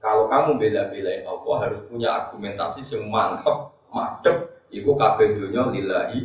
Kalau 0.00 0.28
kamu 0.28 0.60
bela-belain 0.60 1.24
Allah 1.24 1.56
harus 1.64 1.80
punya 1.88 2.08
argumentasi 2.12 2.84
yang 2.84 3.08
madep, 3.90 4.66
iku 4.70 4.94
kabeh 4.96 5.38
dunya 5.38 5.62
lillahi. 5.70 6.20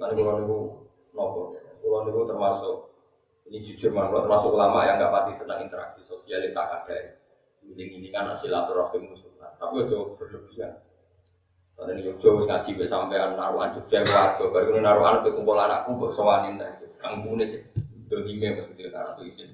Nanti 0.00 0.20
kalau 0.20 0.36
niku 0.42 0.58
nopo, 1.14 1.40
kalau 1.80 2.00
niku 2.08 2.20
termasuk 2.26 2.76
ini 3.46 3.60
jujur 3.60 3.92
mas, 3.92 4.08
termasuk 4.10 4.50
ulama 4.52 4.88
yang 4.88 4.96
nggak 4.96 5.12
pati 5.12 5.32
senang 5.36 5.62
interaksi 5.62 6.00
sosial 6.00 6.40
yang 6.40 6.52
sangat 6.52 6.88
dari 6.88 7.12
ini 7.64 8.00
ini 8.00 8.08
kan 8.12 8.28
silaturahim 8.36 9.08
musuh, 9.08 9.32
tapi 9.40 9.88
itu 9.88 10.16
berlebihan. 10.20 10.80
Tadi 11.74 11.90
nih 11.90 12.06
Jogja 12.06 12.28
wis 12.38 12.46
ngaji 12.46 12.70
be 12.78 12.84
sampean 12.86 13.34
naruhan 13.34 13.74
Jogja 13.74 14.06
warga, 14.06 14.44
baru 14.46 14.78
naruhan 14.78 15.26
be 15.26 15.34
kumpul 15.34 15.58
anakku 15.58 15.98
mbok 15.98 16.14
sowanin 16.14 16.54
ta. 16.54 16.70
Kampungnya 17.02 17.50
cek 17.50 17.62
dolime 18.06 18.62
maksudnya 18.62 18.94
nara 18.94 19.18
izin. 19.26 19.50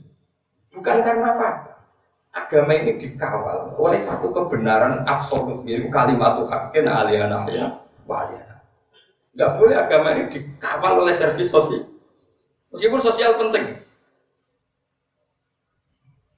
Bukan 0.70 1.00
karena 1.00 1.34
apa? 1.34 1.48
Agama 2.30 2.78
ini 2.78 2.94
dikawal 2.94 3.74
oleh 3.74 3.98
satu 3.98 4.30
kebenaran 4.30 5.02
absolut, 5.02 5.66
yaitu 5.66 5.90
kalimat 5.90 6.38
Tuhan 6.38 6.86
aliyana 6.86 7.42
ya 7.50 7.82
waliyana. 8.06 8.62
Enggak 9.34 9.50
boleh 9.58 9.74
agama 9.74 10.08
ini 10.14 10.30
dikawal 10.30 11.02
oleh 11.02 11.14
servis 11.14 11.50
sosial. 11.50 11.90
Meskipun 12.70 13.02
sosial 13.02 13.34
penting. 13.34 13.82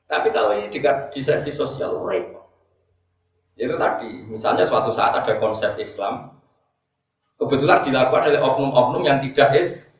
Tapi 0.09 0.29
kalau 0.29 0.57
ini 0.57 0.69
di, 0.69 0.81
di 0.85 1.21
servis 1.21 1.57
sosial 1.57 2.01
repot. 2.05 2.45
Itu 3.57 3.77
tadi, 3.77 4.25
misalnya 4.29 4.65
suatu 4.65 4.93
saat 4.93 5.13
ada 5.13 5.37
konsep 5.37 5.77
Islam, 5.77 6.33
kebetulan 7.37 7.85
dilakukan 7.85 8.33
oleh 8.33 8.41
oknum-oknum 8.41 9.03
yang 9.05 9.19
tidak 9.21 9.61
is. 9.61 9.92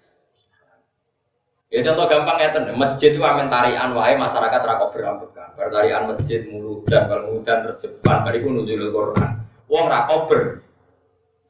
Ya 1.73 1.81
contoh 1.81 2.05
gampang 2.05 2.37
ya 2.37 2.53
ten, 2.53 2.69
masjid 2.77 3.09
itu 3.09 3.25
amin 3.25 3.49
tarian 3.49 3.97
wae 3.97 4.13
masyarakat 4.21 4.61
rakok 4.61 4.93
berambekan. 4.93 5.57
Bertarian 5.57 6.05
masjid 6.05 6.45
muludan, 6.45 7.09
kalau 7.09 7.33
muludan 7.33 7.65
terjepan, 7.65 8.21
bariku 8.29 8.53
nuzulul 8.53 8.93
Quran. 8.93 9.41
Wong 9.73 9.89
rakok 9.89 10.21
ber 10.29 10.43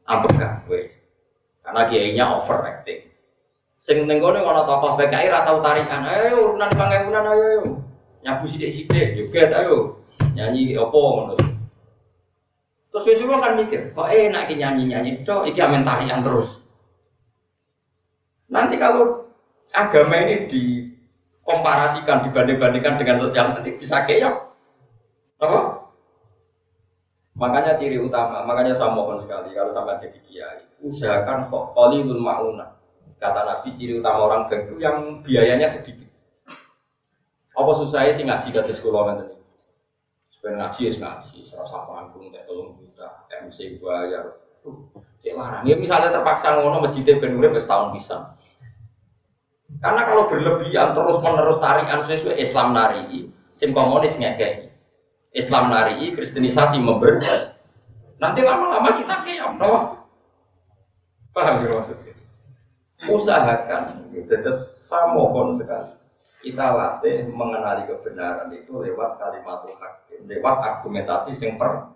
ambekan 0.07 0.63
wes. 0.71 1.03
Karena 1.67 1.91
kiainya 1.91 2.39
overacting. 2.39 3.11
Sing 3.83 4.07
ning 4.07 4.23
kono 4.23 4.47
tokoh 4.47 4.95
PKI 4.95 5.27
ra 5.27 5.43
tau 5.43 5.59
tarian. 5.59 6.07
Ayo 6.07 6.55
urunan 6.55 6.71
pangemunan 6.71 7.27
ayo 7.27 7.43
ayo. 7.43 7.63
Nyabu 8.23 8.47
sithik-sithik 8.47 9.19
juga 9.19 9.51
ayo. 9.59 10.07
Nyanyi 10.39 10.79
opo 10.79 11.19
ngono. 11.19 11.35
Terus 12.95 13.09
wis 13.11 13.25
kan 13.27 13.59
mikir, 13.59 13.91
kok 13.91 14.07
enak 14.07 14.47
ki 14.47 14.55
nyanyi-nyanyi 14.55 15.27
tok 15.27 15.51
iki 15.51 15.59
amen 15.59 15.83
tarian 15.83 16.23
terus. 16.23 16.63
Nanti 18.53 18.79
kalau 18.79 19.22
agama 19.73 20.15
ini 20.21 20.47
dikomparasikan, 20.47 22.29
dibanding-bandingkan 22.29 23.01
dengan 23.01 23.17
sosial 23.25 23.57
nanti 23.57 23.75
bisa 23.77 24.05
keok. 24.05 24.37
Apa? 25.43 25.61
Makanya 27.33 27.81
ciri 27.81 27.97
utama, 27.97 28.45
makanya 28.45 28.77
saya 28.77 28.93
mohon 28.93 29.17
sekali 29.17 29.57
kalau 29.57 29.73
sama 29.73 29.97
jadi 29.97 30.21
kiai, 30.29 30.61
usahakan 30.85 31.49
qalilul 31.49 32.21
mauna. 32.21 32.77
Kata 33.17 33.49
Nabi 33.49 33.73
ciri 33.75 33.99
utama 33.99 34.29
orang 34.29 34.53
itu 34.53 34.77
yang 34.79 35.25
biayanya 35.25 35.67
sedikit. 35.67 36.07
Apa 37.57 37.71
susahnya 37.73 38.13
sih 38.13 38.25
ngaji 38.29 38.49
kata 38.53 38.73
sekolah 38.73 39.03
nanti? 39.13 39.37
Supaya 40.29 40.61
ngaji 40.61 40.81
ya 40.89 40.93
ngaji, 41.01 41.39
serasa 41.45 41.85
panggung, 41.85 42.33
kayak 42.33 42.49
tolong 42.49 42.77
juta, 42.81 43.29
MC 43.31 43.81
bayar. 43.81 44.43
Cek 45.23 45.35
larang. 45.39 45.63
Ya 45.67 45.75
misalnya 45.79 46.11
terpaksa 46.15 46.59
ngono 46.59 46.83
masjidnya 46.83 47.19
ben 47.23 47.39
urip 47.39 47.55
setahun 47.55 47.95
bisa. 47.95 48.31
Karena 49.81 50.03
kalau 50.05 50.29
berlebihan 50.29 50.93
terus 50.93 51.19
menerus 51.25 51.59
tarikan 51.63 52.05
sesuai 52.05 52.37
Islam 52.37 52.77
nari, 52.77 53.31
sim 53.57 53.73
komunis 53.73 54.21
ngekei. 54.21 54.69
Islam 55.33 55.73
nari, 55.73 56.13
kristenisasi 56.13 56.77
memberi. 56.77 57.23
Nanti 58.21 58.45
lama-lama 58.45 58.93
kita 59.01 59.25
kayak 59.25 59.57
no. 59.57 60.05
Paham 61.33 61.65
ya 61.65 61.73
maksudnya? 61.73 62.13
Usahakan, 63.09 64.13
gitu. 64.13 64.29
Terus 64.29 64.61
saya 64.85 65.11
mohon 65.11 65.49
sekali. 65.51 65.97
Kita 66.43 66.75
latih 66.75 67.31
mengenali 67.33 67.89
kebenaran 67.89 68.53
itu 68.53 68.77
lewat 68.77 69.17
kalimat 69.17 69.65
hakim, 69.65 70.27
lewat 70.29 70.57
argumentasi 70.61 71.33
yang 71.39 71.57
per. 71.57 71.95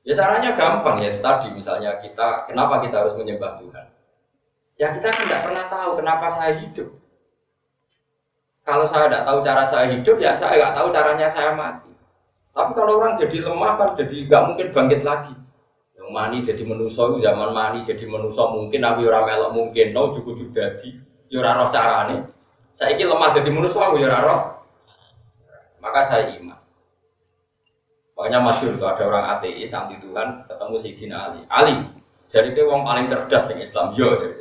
Ya 0.00 0.16
caranya 0.16 0.56
gampang 0.56 0.96
ya 1.04 1.20
tadi 1.20 1.52
misalnya 1.52 2.00
kita 2.00 2.48
kenapa 2.48 2.82
kita 2.82 3.04
harus 3.04 3.14
menyembah 3.20 3.60
Tuhan? 3.62 3.86
Ya 4.80 4.88
kita 4.96 5.12
kan 5.12 5.28
tidak 5.28 5.44
pernah 5.44 5.64
tahu 5.68 5.90
kenapa 6.00 6.26
saya 6.32 6.56
hidup. 6.56 6.88
Kalau 8.64 8.88
saya 8.88 9.12
tidak 9.12 9.28
tahu 9.28 9.38
cara 9.44 9.64
saya 9.68 9.86
hidup, 9.92 10.16
ya 10.16 10.32
saya 10.32 10.56
nggak 10.56 10.72
tahu 10.72 10.88
caranya 10.88 11.28
saya 11.28 11.52
mati. 11.52 11.92
Tapi 12.56 12.72
kalau 12.72 12.96
orang 12.96 13.20
jadi 13.20 13.44
lemah 13.44 13.76
kan 13.76 13.88
jadi 14.00 14.24
nggak 14.24 14.42
mungkin 14.48 14.66
bangkit 14.72 15.00
lagi. 15.04 15.36
Yang 16.00 16.08
mani 16.08 16.38
jadi 16.40 16.62
menuso 16.64 17.20
zaman 17.20 17.52
mani 17.52 17.84
jadi 17.84 18.08
menuso 18.08 18.56
mungkin 18.56 18.80
tapi 18.80 19.04
orang 19.04 19.28
melok 19.28 19.52
mungkin 19.52 19.86
no 19.92 20.16
cukup 20.16 20.34
juga 20.40 20.64
di 20.80 20.96
yura 21.28 21.60
roh 21.60 21.68
carane. 21.68 22.32
Saya 22.72 22.96
ini 22.96 23.04
lemah 23.04 23.36
jadi 23.36 23.52
menuso 23.52 23.76
aku 23.84 24.00
yura 24.00 24.24
roh. 24.24 24.64
Maka 25.84 26.00
saya 26.08 26.24
iman. 26.40 26.56
Makanya 28.16 28.40
masyur 28.40 28.80
itu 28.80 28.84
ada 28.88 29.02
orang 29.04 29.24
ateis 29.36 29.76
anti 29.76 30.00
Tuhan 30.00 30.48
ketemu 30.48 30.74
Sayyidina 30.76 31.16
Ali. 31.20 31.40
Ali, 31.48 31.76
jadi 32.32 32.52
dia 32.52 32.64
orang 32.64 32.84
paling 32.84 33.06
cerdas 33.08 33.44
di 33.48 33.54
Islam. 33.64 33.96
Yo, 33.96 34.20
jadi 34.20 34.39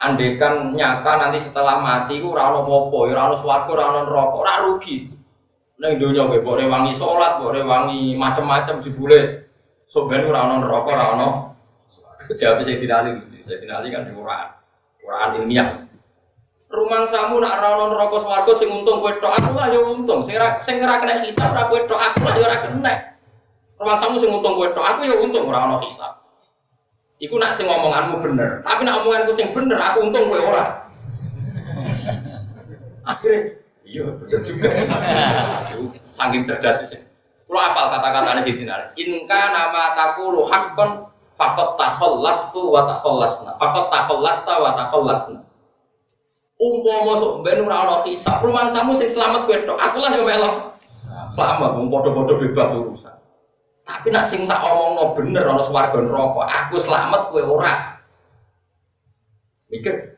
Andekan 0.00 0.72
nyata 0.72 1.20
nanti 1.20 1.36
setelah 1.36 1.76
mati 1.84 2.24
ku 2.24 2.32
ora 2.32 2.48
ono 2.48 2.64
apa 2.64 2.98
ya 3.04 3.12
ora 3.12 3.22
ono 3.28 3.36
swarga, 3.36 3.68
ora 3.68 3.84
ono 3.92 4.00
neraka, 4.08 4.36
ora 4.40 4.54
rugi. 4.64 4.96
Ning 5.76 5.92
donya 6.00 6.24
kowe 6.24 6.40
mbok 6.40 6.56
rewangi 6.56 6.92
salat, 6.96 7.36
mbok 7.36 7.52
rewangi 7.60 8.16
macam-macam 8.16 8.80
jebule 8.80 9.44
sok 9.84 10.08
ben 10.08 10.24
ora 10.24 10.48
ono 10.48 10.64
neraka, 10.64 10.88
ora 10.88 11.06
ono 11.16 11.28
Jawab 12.30 12.62
saya 12.62 12.78
tidak 12.78 12.96
Ali, 13.02 13.10
saya 13.42 13.58
tidak 13.58 13.82
Ali 13.82 13.88
kan 13.90 14.06
di 14.06 14.12
Quran, 14.14 14.46
Quran 15.02 15.28
ilmiah. 15.42 15.68
Rumang 16.70 17.02
samu 17.10 17.42
nak 17.42 17.58
ora 17.58 17.68
ono 17.74 17.84
neraka 17.90 18.22
swarga 18.22 18.52
sing 18.54 18.70
untung 18.70 19.02
kowe 19.02 19.10
tok, 19.18 19.34
aku 19.34 19.50
lah 19.58 19.66
ya 19.72 19.80
untung. 19.82 20.22
Sing 20.22 20.38
ora 20.38 20.54
sing 20.62 20.78
ora 20.78 21.02
kena 21.02 21.18
hisab 21.26 21.50
ora 21.50 21.66
kowe 21.66 21.80
tok, 21.90 21.98
aku 21.98 22.22
lah 22.22 22.34
ya 22.38 22.44
ora 22.46 22.56
kena. 22.62 22.94
Rumang 23.80 23.98
samu 23.98 24.16
sing 24.22 24.30
untung 24.30 24.54
kowe 24.54 24.70
tok, 24.70 24.84
aku 24.84 25.10
ya 25.10 25.16
untung 25.18 25.48
ora 25.50 25.66
ono 25.66 25.82
hisab. 25.82 26.19
Iku 27.20 27.36
nak 27.36 27.52
sing 27.52 27.68
ngomonganmu 27.68 28.24
bener, 28.24 28.64
tapi 28.64 28.88
nak 28.88 29.04
omonganku 29.04 29.36
sing 29.36 29.52
bener, 29.52 29.76
aku 29.76 30.08
untung 30.08 30.32
kowe 30.32 30.40
ora. 30.40 30.88
Akhirnya, 33.04 33.60
iya 33.84 34.08
bener 34.08 34.40
juga. 34.40 34.68
Saking 36.16 36.48
cerdas 36.48 36.80
sih. 36.88 36.96
Kalau 37.44 37.60
apal 37.60 37.92
kata-katanya 37.92 38.40
si 38.40 38.56
Dinar, 38.56 38.96
inka 38.96 39.42
nama 39.52 39.92
takulu 39.92 40.48
hakon 40.48 41.12
fakot 41.36 41.76
takhollastu 41.76 42.62
wa 42.72 42.88
takhollasna. 42.88 43.52
Fakot 43.60 43.92
takhallasta 43.92 44.54
wa 44.56 44.70
takhollasna. 44.80 45.40
Umpama 46.56 47.20
sok 47.20 47.44
ben 47.44 47.60
ora 47.60 47.84
ana 47.84 47.96
hisab, 48.08 48.40
samu 48.72 48.96
sing 48.96 49.12
selamat 49.12 49.44
kowe 49.44 49.60
tok. 49.68 49.76
Aku 49.76 50.00
lah 50.00 50.16
yo 50.16 50.24
melok. 50.24 50.72
Wong 51.36 51.88
padha-padha 51.92 52.32
bebas 52.40 52.68
urusan. 52.72 53.19
Tapi 53.90 54.14
nak 54.14 54.22
sing 54.22 54.46
tak 54.46 54.62
omongno 54.62 55.18
bener 55.18 55.50
ana 55.50 55.66
swarga 55.66 55.98
neraka, 55.98 56.46
aku 56.46 56.78
selamat 56.78 57.34
kowe 57.34 57.42
ora. 57.42 57.98
Mikir. 59.66 60.14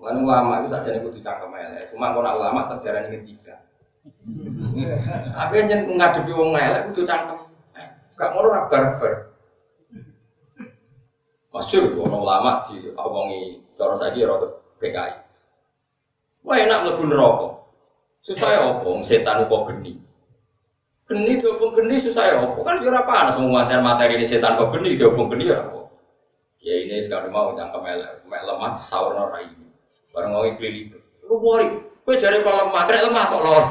Wan 0.00 0.24
ulama 0.24 0.64
itu 0.64 0.72
saja 0.72 0.96
kudu 1.00 1.20
cangkem 1.20 1.52
elek. 1.52 1.92
Cuma 1.92 2.16
kalau 2.16 2.40
ulama 2.40 2.72
terdarani 2.72 3.20
ketiga. 3.20 3.60
Tapi 5.36 5.52
yang 5.60 5.92
ngadepi 5.96 6.32
wong 6.32 6.56
elek 6.56 6.92
kudu 6.92 7.04
cangkem. 7.04 7.40
Gak 8.16 8.30
ngono 8.32 8.48
ora 8.48 8.68
barbar. 8.72 9.14
Masyur 11.52 12.00
ono 12.00 12.16
ulama 12.20 12.64
di 12.68 12.92
omongi 12.96 13.60
cara 13.76 13.94
saiki 13.96 14.24
rada 14.24 14.48
PKI. 14.80 15.12
Wah 16.44 16.56
enak 16.60 16.80
mlebu 16.84 17.04
neraka. 17.08 17.48
Susah 18.24 18.50
ya 18.56 18.60
opong 18.72 19.00
setan 19.04 19.48
kok 19.48 19.68
geni. 19.68 20.03
Geni 21.04 21.36
diopong 21.36 21.76
geni 21.76 22.00
susah 22.00 22.24
ya 22.24 22.36
apa? 22.40 22.60
Kan 22.64 22.80
ya 22.80 23.04
panas 23.04 23.36
semua 23.36 23.68
materi 23.68 24.16
ini 24.16 24.24
setan 24.24 24.56
kok 24.56 24.72
geni 24.72 24.96
diopong 24.96 25.28
geni 25.28 25.52
ya 25.52 25.60
apa? 25.60 25.84
Ya 26.64 26.80
ini 26.80 26.96
sekarang 27.04 27.28
mau 27.28 27.52
yang 27.52 27.68
kemel, 27.76 28.24
kemel 28.24 28.42
lemah 28.48 28.72
sahur 28.80 29.12
norai. 29.12 29.52
Barang 30.16 30.32
mau 30.32 30.48
ikli 30.48 30.88
lu 31.24 31.40
wori, 31.40 31.68
gue 32.04 32.16
cari 32.16 32.40
kalau 32.40 32.68
lemah, 32.68 32.82
kena 32.88 33.04
lemah 33.08 33.24
kok 33.28 33.40
lor. 33.44 33.64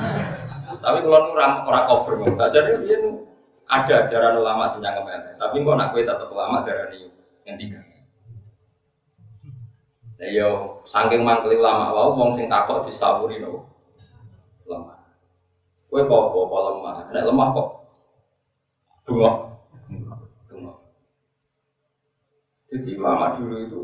Tapi 0.82 0.98
kalau 1.06 1.18
nu 1.22 1.32
ram 1.38 1.52
orang 1.66 1.86
cover 1.86 2.14
mau, 2.18 2.34
jadi 2.50 2.78
dia 2.82 2.98
ada 3.66 3.94
ajaran 4.06 4.42
ulama 4.42 4.66
sih 4.66 4.82
yang 4.82 4.98
kemel. 4.98 5.38
Tapi 5.38 5.54
kok 5.62 5.76
nak 5.78 5.90
gue 5.94 6.02
tetap 6.02 6.30
ulama 6.30 6.66
darah 6.66 6.90
yang 7.46 7.54
tiga. 7.58 7.78
Ya 10.16 10.26
yo, 10.32 10.80
saking 10.88 11.22
mangkeli 11.22 11.60
ulama, 11.60 11.92
wow, 11.92 12.16
wong 12.16 12.32
sing 12.32 12.48
takut 12.48 12.82
disaburi 12.88 13.38
no. 13.38 13.68
Kue 15.96 16.04
kok 16.04 16.28
kok 16.28 16.52
lemah, 16.52 17.08
nek 17.08 17.24
lemah 17.24 17.48
kok 17.56 17.68
bunga, 19.08 19.48
bunga. 20.44 20.72
Jadi 22.68 23.00
lama 23.00 23.32
dulu 23.32 23.56
itu 23.64 23.80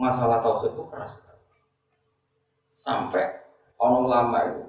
masalah 0.00 0.40
tauhid 0.40 0.72
itu 0.72 0.84
keras 0.88 1.20
Sampai 2.72 3.44
orang 3.76 4.08
lama 4.08 4.38
itu 4.48 4.64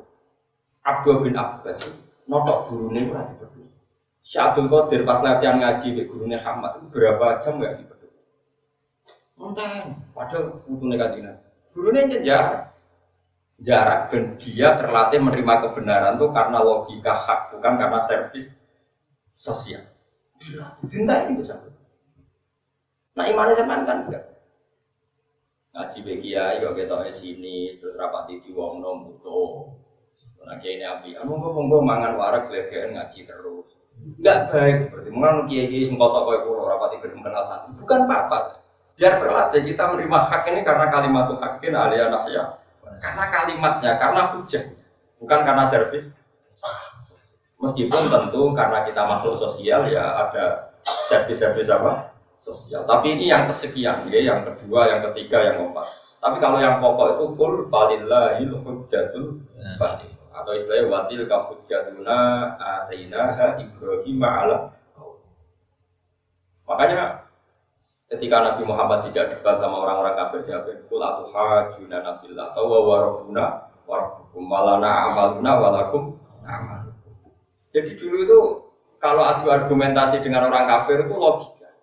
Abdul 0.84 1.24
bin 1.24 1.40
Abbas 1.40 1.88
notok 2.28 2.68
gurunya 2.68 3.08
itu 3.08 3.16
berdua. 3.16 3.72
Syekh 4.28 4.44
Abdul 4.44 4.68
Qadir 4.68 5.08
pas 5.08 5.24
latihan 5.24 5.64
ngaji 5.64 5.88
di 5.96 6.04
gurunya 6.04 6.36
Hamad 6.36 6.84
itu 6.84 6.92
berapa 6.92 7.40
jam 7.40 7.64
nggak 7.64 7.80
dipeduli. 7.80 8.20
Entah, 9.40 9.88
padahal 10.12 10.60
butuh 10.68 10.88
negatifnya. 10.92 11.48
Gurunya 11.72 12.20
jarang 12.28 12.73
jarak 13.62 14.10
dan 14.10 14.24
dia 14.42 14.74
terlatih 14.74 15.22
menerima 15.22 15.70
kebenaran 15.70 16.18
itu 16.18 16.28
karena 16.34 16.60
logika 16.64 17.14
hak 17.14 17.40
bukan 17.54 17.74
karena 17.78 18.00
servis 18.02 18.58
sosial. 19.38 19.86
Cinta 20.90 21.24
ini 21.28 21.38
bisa. 21.40 21.62
Nah 23.14 23.26
imannya 23.30 23.54
sama 23.54 23.86
kan 23.86 24.10
enggak. 24.10 24.26
Ngaji 25.74 25.98
kok 26.62 26.74
kita 26.78 26.96
sini 27.10 27.74
terus 27.78 27.98
rapati 27.98 28.42
di 28.42 28.54
wong 28.54 28.82
nom 28.82 29.10
butuh. 29.10 29.74
Nah 30.44 30.60
kiai 30.60 30.76
ini 30.76 30.86
api, 30.86 31.10
anu 31.16 31.40
gue 31.40 31.52
monggo 31.56 31.80
mangan 31.80 32.20
warak 32.20 32.52
legean 32.52 32.94
ngaji 32.94 33.26
terus. 33.26 33.74
Enggak 34.20 34.52
baik 34.52 34.76
seperti 34.86 35.08
mungkin 35.14 35.48
kiai 35.50 35.70
kiai 35.70 35.86
sing 35.86 35.96
kotok 35.96 36.30
kau 36.30 36.40
kulo 36.46 36.68
rapati 36.68 37.00
belum 37.00 37.22
kenal 37.22 37.46
satu. 37.46 37.74
Bukan 37.80 38.06
apa-apa. 38.06 38.60
Biar 38.94 39.18
berlatih 39.18 39.66
kita 39.66 39.90
menerima 39.90 40.20
hak 40.30 40.44
ini 40.54 40.62
karena 40.62 40.86
kalimat 40.94 41.26
hakin 41.34 41.74
anak 41.74 42.30
ya 42.30 42.46
karena 43.04 43.26
kalimatnya, 43.28 43.92
karena 44.00 44.24
hujah, 44.32 44.64
bukan 45.20 45.40
karena 45.44 45.68
servis. 45.68 46.16
Meskipun 47.60 48.12
tentu 48.12 48.52
karena 48.56 48.84
kita 48.88 49.04
makhluk 49.08 49.40
sosial 49.40 49.88
ya 49.88 50.04
ada 50.28 50.76
servis-servis 50.84 51.72
apa 51.72 52.12
sosial. 52.36 52.84
Tapi 52.84 53.16
ini 53.16 53.32
yang 53.32 53.48
kesekian, 53.48 54.08
ya, 54.12 54.20
yang 54.20 54.44
kedua, 54.44 54.92
yang 54.92 55.00
ketiga, 55.12 55.44
yang 55.48 55.56
keempat. 55.60 55.88
Tapi 56.20 56.38
kalau 56.40 56.60
yang 56.60 56.80
pokok 56.80 57.20
itu 57.20 57.26
kul 57.36 57.54
balillahil 57.68 58.52
hujjatul 58.64 59.44
batil 59.80 60.12
atau 60.34 60.52
istilahnya 60.56 60.88
watil 60.92 61.22
ka 61.28 61.38
hujjatuna 61.52 62.20
atainaha 62.60 63.60
Ibrahim 63.60 64.20
ala 64.24 64.72
Makanya 66.64 67.23
ketika 68.14 68.46
Nabi 68.46 68.62
Muhammad 68.70 69.10
tidak 69.10 69.34
debat 69.34 69.58
sama 69.58 69.82
orang-orang 69.82 70.14
kafir 70.14 70.40
jawab 70.46 70.70
kul 70.86 71.02
atuhajuna 71.02 71.98
nafillah 72.06 72.54
atau 72.54 72.70
wa 72.70 72.80
warabukum 73.90 74.46
walana 74.46 75.10
amaluna 75.10 75.52
walakum 75.58 76.22
amal. 76.46 76.94
Jadi 77.74 77.98
dulu 77.98 78.18
itu 78.22 78.40
kalau 79.02 79.26
adu 79.26 79.50
argumentasi 79.50 80.22
dengan 80.22 80.46
orang 80.48 80.70
kafir 80.70 81.10
itu 81.10 81.16
logika. 81.18 81.74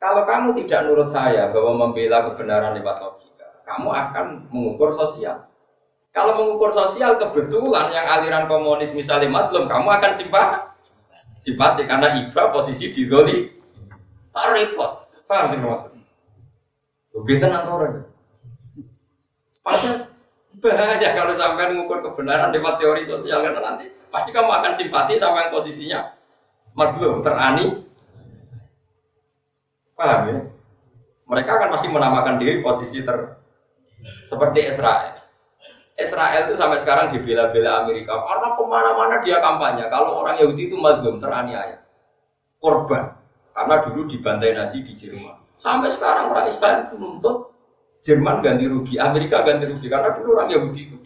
Kalau 0.00 0.24
kamu 0.24 0.58
tidak 0.64 0.80
nurut 0.88 1.12
saya 1.12 1.52
bahwa 1.52 1.86
membela 1.86 2.26
kebenaran 2.32 2.74
lewat 2.74 2.96
logika, 3.04 3.62
kamu 3.68 3.92
akan 3.92 4.26
mengukur 4.48 4.90
sosial. 4.90 5.46
Kalau 6.10 6.40
mengukur 6.40 6.72
sosial 6.72 7.20
kebetulan 7.20 7.92
yang 7.92 8.08
aliran 8.08 8.48
komunis 8.48 8.96
misalnya 8.96 9.28
matlum, 9.28 9.68
kamu 9.68 9.88
akan 9.92 10.12
simpati. 10.16 10.58
Simpati 11.36 11.82
karena 11.84 12.16
iba 12.16 12.42
posisi 12.54 12.90
di 12.90 13.06
doli. 13.06 13.50
Tak 14.32 14.46
repot. 14.56 15.01
Paham 15.26 15.46
sih 15.52 15.58
maksudnya? 15.58 16.04
Lebih 17.12 17.36
tenang 17.40 17.66
orang. 17.68 17.94
Pasnya 19.62 19.92
bahaya 20.58 21.08
kalau 21.14 21.34
sampai 21.34 21.70
mengukur 21.72 22.02
kebenaran 22.02 22.54
lewat 22.54 22.78
teori 22.82 23.02
sosial 23.06 23.42
karena 23.42 23.60
nanti 23.62 23.90
pasti 24.12 24.30
kamu 24.30 24.50
akan 24.50 24.72
simpati 24.74 25.14
sama 25.16 25.46
yang 25.46 25.52
posisinya 25.54 26.00
maklum 26.76 27.24
terani 27.24 27.82
Paham 29.92 30.20
ya? 30.28 30.38
Mereka 31.30 31.50
akan 31.54 31.68
masih 31.78 31.88
menamakan 31.94 32.36
diri 32.42 32.58
posisi 32.58 33.06
ter 33.06 33.38
seperti 34.26 34.66
Israel. 34.66 35.14
Israel 35.94 36.50
itu 36.50 36.58
sampai 36.58 36.80
sekarang 36.82 37.14
dibela-bela 37.14 37.86
Amerika 37.86 38.16
karena 38.18 38.48
ke 38.58 38.62
mana-mana 38.66 39.16
dia 39.22 39.38
kampanye. 39.38 39.86
Kalau 39.86 40.18
orang 40.18 40.42
Yahudi 40.42 40.72
itu 40.72 40.76
madlum 40.80 41.22
teraniaya, 41.22 41.84
korban 42.58 43.21
karena 43.52 43.74
dulu 43.84 44.08
dibantai 44.08 44.56
Nazi 44.56 44.80
di 44.84 44.92
Jerman. 44.96 45.36
Sampai 45.60 45.92
sekarang 45.92 46.34
orang 46.34 46.50
Israel 46.50 46.88
itu 46.90 46.96
menuntut 46.98 47.54
Jerman 48.02 48.42
ganti 48.42 48.66
rugi, 48.66 48.98
Amerika 48.98 49.46
ganti 49.46 49.70
rugi 49.70 49.86
karena 49.86 50.10
dulu 50.10 50.34
orang 50.34 50.50
Yahudi 50.50 50.80
itu 50.90 50.96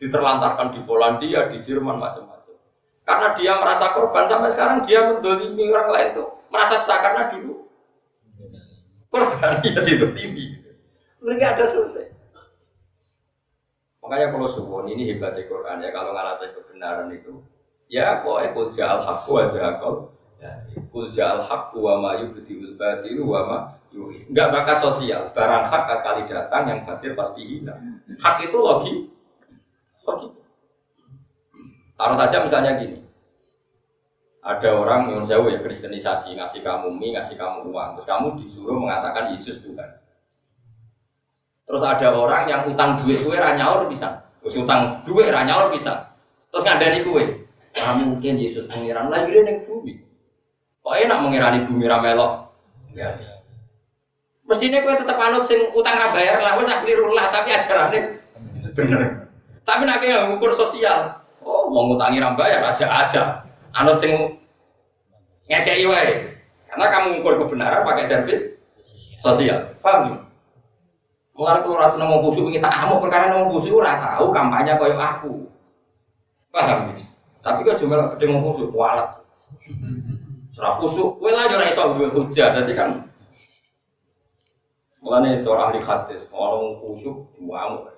diterlantarkan 0.00 0.72
di 0.72 0.80
Polandia, 0.88 1.52
di 1.52 1.60
Jerman 1.60 2.00
macam-macam. 2.00 2.56
Karena 3.04 3.28
dia 3.36 3.52
merasa 3.60 3.92
korban 3.92 4.24
sampai 4.24 4.48
sekarang 4.48 4.78
dia 4.88 5.04
mendolimi 5.04 5.68
orang 5.68 5.88
lain 5.92 6.08
itu 6.16 6.24
merasa 6.48 6.80
sah 6.80 6.98
karena 7.04 7.28
dulu 7.28 7.68
korban 9.12 9.60
ya 9.68 9.84
ditutimi. 9.84 10.56
Mereka 11.20 11.44
ada 11.52 11.64
selesai. 11.68 12.08
Makanya 14.00 14.32
kalau 14.32 14.48
suwon 14.48 14.88
ini 14.88 15.12
hebatnya 15.12 15.44
Quran 15.44 15.84
ya 15.84 15.92
kalau 15.92 16.16
ngalatai 16.16 16.56
kebenaran 16.56 17.12
itu 17.12 17.44
ya 17.92 18.24
pokoknya 18.24 18.48
kul 18.56 18.66
ja'al 18.72 19.04
haqqu 19.04 19.30
wa 19.36 19.44
zahaqal 19.44 19.94
kul 20.90 21.06
ja'al 21.08 21.40
haqqu 21.40 21.78
wa 21.78 22.02
ma 22.02 22.10
yubdiul 22.18 22.74
batilu 22.74 23.22
wa 23.30 23.40
ma 23.46 23.58
enggak 23.94 24.48
bakal 24.50 24.76
sosial. 24.90 25.30
Barang 25.30 25.66
hak 25.70 25.90
sekali 25.98 26.26
datang 26.26 26.62
yang 26.66 26.80
batil 26.82 27.14
pasti 27.14 27.42
hilang. 27.46 27.78
Hak 28.18 28.42
itu 28.46 28.58
logi 28.58 28.94
logi 30.06 30.28
taruh 31.94 32.18
saja 32.18 32.42
misalnya 32.42 32.78
gini. 32.78 32.98
Ada 34.40 34.72
orang 34.72 35.12
yang 35.14 35.22
jauh 35.22 35.52
ya 35.52 35.60
kristenisasi 35.60 36.32
ngasih 36.34 36.64
kamu 36.64 36.90
mie 36.96 37.14
ngasih 37.14 37.38
kamu 37.38 37.70
uang. 37.70 38.00
Terus 38.00 38.06
kamu 38.08 38.26
disuruh 38.40 38.78
mengatakan 38.78 39.36
Yesus 39.36 39.62
Tuhan. 39.62 39.90
Terus 41.70 41.82
ada 41.86 42.08
orang 42.10 42.50
yang 42.50 42.66
utang 42.66 42.98
duit 43.04 43.20
kue 43.20 43.36
ranyaur 43.38 43.86
bisa. 43.86 44.26
Terus 44.42 44.58
utang 44.58 45.04
duit 45.06 45.28
ranyaur 45.30 45.70
bisa. 45.70 46.08
Terus 46.50 46.66
ngandani 46.66 46.98
kue. 47.04 47.24
Kamu 47.76 48.16
mungkin 48.16 48.34
Yesus 48.40 48.66
pengiran 48.66 49.12
lahirin 49.12 49.46
yang 49.46 49.60
bumi 49.62 50.09
kok 50.80 50.96
enak 50.96 51.18
mengirani 51.22 51.58
bumi 51.64 51.84
ramelok 51.86 52.52
ya 52.96 53.14
mestinya 54.48 54.82
kue 54.82 54.94
tetap 54.98 55.18
anut 55.20 55.46
sing 55.46 55.70
utang 55.76 55.94
rabayar 55.94 56.42
lah 56.42 56.58
wes 56.58 56.68
lah 56.68 57.26
tapi 57.30 57.48
ajarannya 57.54 58.02
bener 58.74 59.30
tapi 59.62 59.82
nak 59.86 60.02
nggak 60.02 60.26
ngukur 60.34 60.50
sosial 60.50 61.22
oh 61.46 61.70
mau 61.70 61.86
ngutangi 61.86 62.18
rambayar 62.18 62.74
aja 62.74 62.86
aja 62.88 63.22
anut 63.76 64.02
sing 64.02 64.40
ngekei 65.50 65.84
wae. 65.90 66.10
Karena 66.70 66.86
kamu 66.86 67.06
ngukur 67.18 67.34
kebenaran 67.44 67.82
pakai 67.82 68.06
servis 68.06 68.54
sosial. 69.18 69.74
Paham? 69.82 70.22
Mulai 71.34 71.66
kalau 71.66 71.80
rasa 71.82 71.98
nemu 71.98 72.22
busuk 72.22 72.46
kita 72.54 72.70
amuk 72.70 73.02
perkara 73.02 73.34
nemu 73.34 73.50
busuk 73.50 73.74
ora 73.74 73.98
tahu 73.98 74.30
kampanye 74.30 74.78
koyo 74.78 74.94
aku. 74.94 75.32
Paham? 76.54 76.94
Tapi 77.42 77.66
kok 77.66 77.78
cuma 77.82 78.06
gede 78.14 78.24
ngomong 78.30 78.54
busuk 78.54 78.70
kualat. 78.70 79.18
Serah 80.50 80.78
busuk, 80.82 81.18
kowe 81.22 81.30
lah 81.30 81.46
ora 81.46 81.70
iso 81.70 81.94
duwe 81.94 82.08
hujah. 82.10 82.54
Dadi 82.58 82.74
kan 82.74 83.06
Mulane 85.00 85.40
itu 85.40 85.48
ahli 85.48 85.80
hadis, 85.80 86.28
orang 86.28 86.76
kusuk 86.76 87.32
diwamu. 87.40 87.88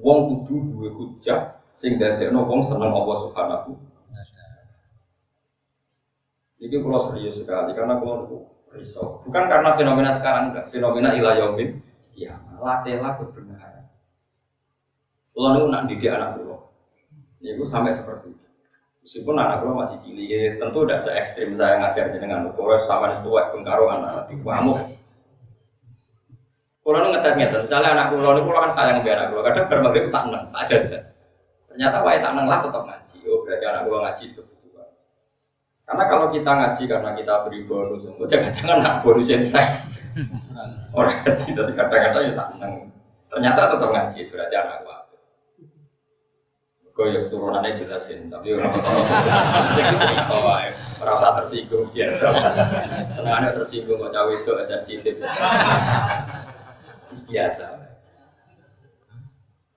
Wong 0.00 0.18
kudu 0.46 0.56
duwe 0.72 0.88
hujah 0.88 1.60
sing 1.76 2.00
dadekno 2.00 2.48
wong 2.48 2.64
seneng 2.64 2.94
Allah 2.94 3.16
Subhanahu 3.20 3.76
ini 6.60 6.76
kalau 6.76 7.00
serius 7.00 7.40
sekali 7.40 7.72
karena 7.72 7.96
kalau 7.96 8.44
risau. 8.76 9.24
Bukan 9.24 9.48
karena 9.48 9.72
fenomena 9.74 10.12
sekarang 10.12 10.52
enggak, 10.52 10.68
fenomena 10.68 11.16
ilayomin. 11.16 11.80
Ya, 12.12 12.36
latihlah 12.60 13.16
kebenaran. 13.16 13.88
Kalau 15.32 15.50
itu 15.56 15.66
nak 15.72 15.82
didik 15.88 16.12
anak 16.12 16.36
dulu, 16.36 16.68
itu 17.40 17.64
sampai 17.64 17.96
seperti 17.96 18.36
itu. 18.36 18.48
Meskipun 19.00 19.32
anak 19.32 19.64
dulu 19.64 19.80
masih 19.80 19.96
cilik, 20.04 20.28
ya, 20.28 20.40
tentu 20.60 20.84
tidak 20.84 21.00
se 21.00 21.10
ekstrim 21.16 21.56
saya 21.56 21.80
ngajar 21.80 22.12
dengan 22.12 22.52
kalau 22.52 22.76
sama 22.84 23.16
itu 23.16 23.24
tuwek 23.24 23.48
bengkaro 23.56 23.88
anak 23.88 24.28
di 24.28 24.36
kamu. 24.44 24.76
Kalau 26.80 27.08
ngetes 27.08 27.34
ngetes, 27.36 27.60
misalnya 27.64 27.90
anak 27.96 28.12
ini 28.12 28.40
kulo 28.44 28.58
kan 28.60 28.72
sayang 28.72 29.00
biar 29.00 29.16
anak 29.24 29.28
kulo, 29.32 29.40
kadang 29.46 29.66
berbagai 29.72 30.12
tak 30.12 30.24
neng, 30.28 30.44
tak 30.52 30.60
aja. 30.68 31.00
Ternyata 31.72 31.96
wae 32.04 32.18
tak 32.20 32.32
neng 32.36 32.46
lah 32.50 32.60
tetap 32.60 32.82
ngaji. 32.84 33.18
Oh 33.24 33.40
berarti 33.40 33.64
anak 33.64 33.82
kulo 33.88 33.98
ngaji 34.04 34.24
sebetulnya. 34.28 34.84
Karena 35.88 36.04
kalau 36.08 36.26
kita 36.28 36.50
ngaji 36.50 36.82
karena 36.84 37.10
kita 37.16 37.34
beri 37.48 37.60
bonus, 37.64 38.04
jangan-jangan 38.28 38.78
nak 38.84 38.94
bonus 39.00 39.28
yang 39.32 39.44
saya. 39.48 39.80
Orang 40.98 41.16
ngaji 41.24 41.48
tapi 41.56 41.72
kadang-kadang 41.72 42.22
ya 42.26 42.32
tak 42.36 42.48
menang. 42.52 42.72
Ternyata 43.30 43.60
tetap 43.70 43.90
ngaji 43.94 44.20
sudah 44.26 44.46
jarang 44.50 44.82
apa. 44.82 44.99
Kau 46.90 47.06
ya 47.06 47.22
turunannya 47.30 47.72
jelasin, 47.72 48.28
tapi 48.28 48.52
orang 48.52 48.68
tahu 48.68 49.00
merasa 51.00 51.26
tersinggung 51.40 51.88
biasa. 51.94 52.28
Senangnya 53.14 53.50
tersinggung 53.54 54.02
kok 54.02 54.12
cawe 54.12 54.32
itu 54.34 54.52
sensitif. 54.68 55.14
Biasa. 57.30 57.66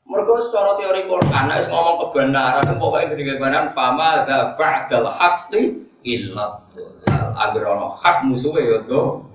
Mereka 0.03 0.33
secara 0.45 0.77
teori 0.77 1.09
Quran, 1.09 1.45
ngomong 1.49 1.97
kebenaran, 2.05 2.65
pokoknya 2.77 3.17
kebenaran, 3.17 3.73
fama 3.73 4.27
da 4.27 4.53
ba'dal 4.53 5.09
haqqi 5.09 5.83
ilat 6.03 6.63
agar 7.33 7.63
ono 7.65 7.95
hak 7.97 8.27
musuh 8.27 8.53
ya 8.59 8.83
do 8.85 9.25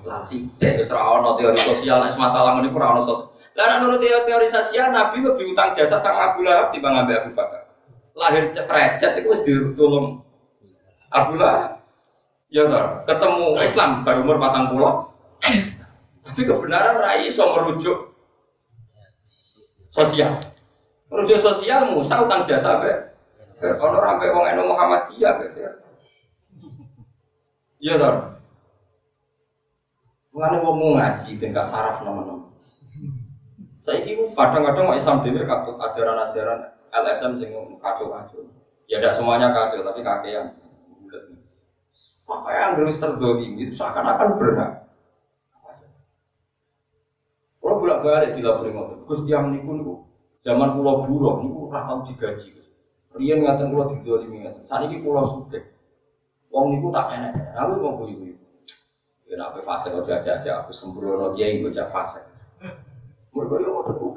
teh 0.61 0.79
ora 0.93 1.03
ono 1.19 1.31
teori 1.41 1.59
sosial 1.59 2.05
masalah 2.15 2.61
ngene 2.61 2.71
ora 2.71 2.95
ono 2.95 3.33
lah 3.59 3.83
menurut 3.83 3.99
teori 3.99 4.47
sosial 4.47 4.95
nabi 4.95 5.25
lebih 5.25 5.51
utang 5.51 5.75
jasa 5.75 5.99
sama 5.99 6.31
Abu 6.33 6.47
Lahab 6.47 6.71
ambil 6.71 7.17
Abu 7.19 7.31
Bakar 7.35 7.58
lahir 8.19 8.51
ceprecet 8.51 9.23
itu 9.23 9.29
wis 9.31 9.41
ditulung. 9.47 10.27
Abu 11.09 11.41
Lahab 11.41 11.81
ya 12.53 12.69
ketemu 13.09 13.57
Islam 13.65 14.05
baru 14.05 14.21
umur 14.25 14.37
patang 14.41 14.73
pulau 14.73 15.13
tapi 16.29 16.45
kebenaran 16.45 17.01
rai 17.01 17.29
iso 17.29 17.45
merujuk 17.57 18.13
sosial. 19.89 20.37
Merujuk 21.09 21.41
sosial 21.41 21.89
Musa 21.97 22.21
utang 22.21 22.45
jasa 22.45 22.85
be 22.85 22.93
ono 23.65 23.97
rampe 23.97 24.29
wong 24.29 24.45
eno 24.53 24.69
Muhammadiyah 24.69 25.33
be 25.41 25.47
Iya 27.79 27.95
toh. 27.95 28.15
Mengenai 30.35 30.63
mau 30.63 30.99
ngaji 30.99 31.31
gak 31.39 31.67
saraf 31.67 32.03
nama-nama. 32.03 32.51
Saya 33.83 34.03
ini 34.03 34.35
kadang-kadang 34.35 34.91
Islam 34.99 35.23
dewi 35.23 35.47
katut 35.47 35.79
ajaran-ajaran 35.79 36.78
LSM 36.93 37.33
sing 37.37 37.51
kacau-kacau. 37.81 38.49
Ya 38.89 38.99
tidak 38.99 39.15
semuanya 39.17 39.53
kacau, 39.53 39.85
tapi 39.85 40.01
kakek 40.01 40.33
yang 40.33 40.49
yang 42.29 42.73
terus 42.77 43.01
terdoli 43.01 43.57
itu 43.57 43.73
seakan-akan 43.73 44.37
berat. 44.37 44.73
Kalau 47.59 47.85
bolak 47.85 48.01
balik 48.01 48.31
di 48.33 48.41
laporin 48.41 48.73
ngotot, 48.73 49.05
Gus 49.05 49.21
tiang 49.29 49.53
niku 49.53 49.77
niku 49.77 49.95
zaman 50.41 50.73
pulau 50.73 51.05
buruh 51.05 51.45
niku 51.45 51.69
ratau 51.69 52.01
digaji. 52.01 52.57
Rian 53.13 53.45
ngatain 53.45 53.69
pulau 53.69 53.93
digolimi 53.93 54.41
ngatain. 54.41 54.65
Saat 54.65 54.89
ini 54.89 55.05
pulau 55.05 55.25
sudah. 55.29 55.61
Wong 56.49 56.73
niku 56.73 56.89
tak 56.89 57.13
enak, 57.13 57.53
aku 57.53 57.73
mau 57.85 58.01
kuyu 58.01 58.17
kuyu. 58.17 58.37
Ya 59.29 59.37
apa 59.45 59.61
fase 59.61 59.93
kau 59.93 60.01
aja-aja 60.01 60.65
aku 60.65 60.73
sembrono 60.73 61.37
kiai 61.37 61.61
gue 61.61 61.69
cak 61.69 61.93
fase. 61.93 62.25
Mereka 63.37 63.61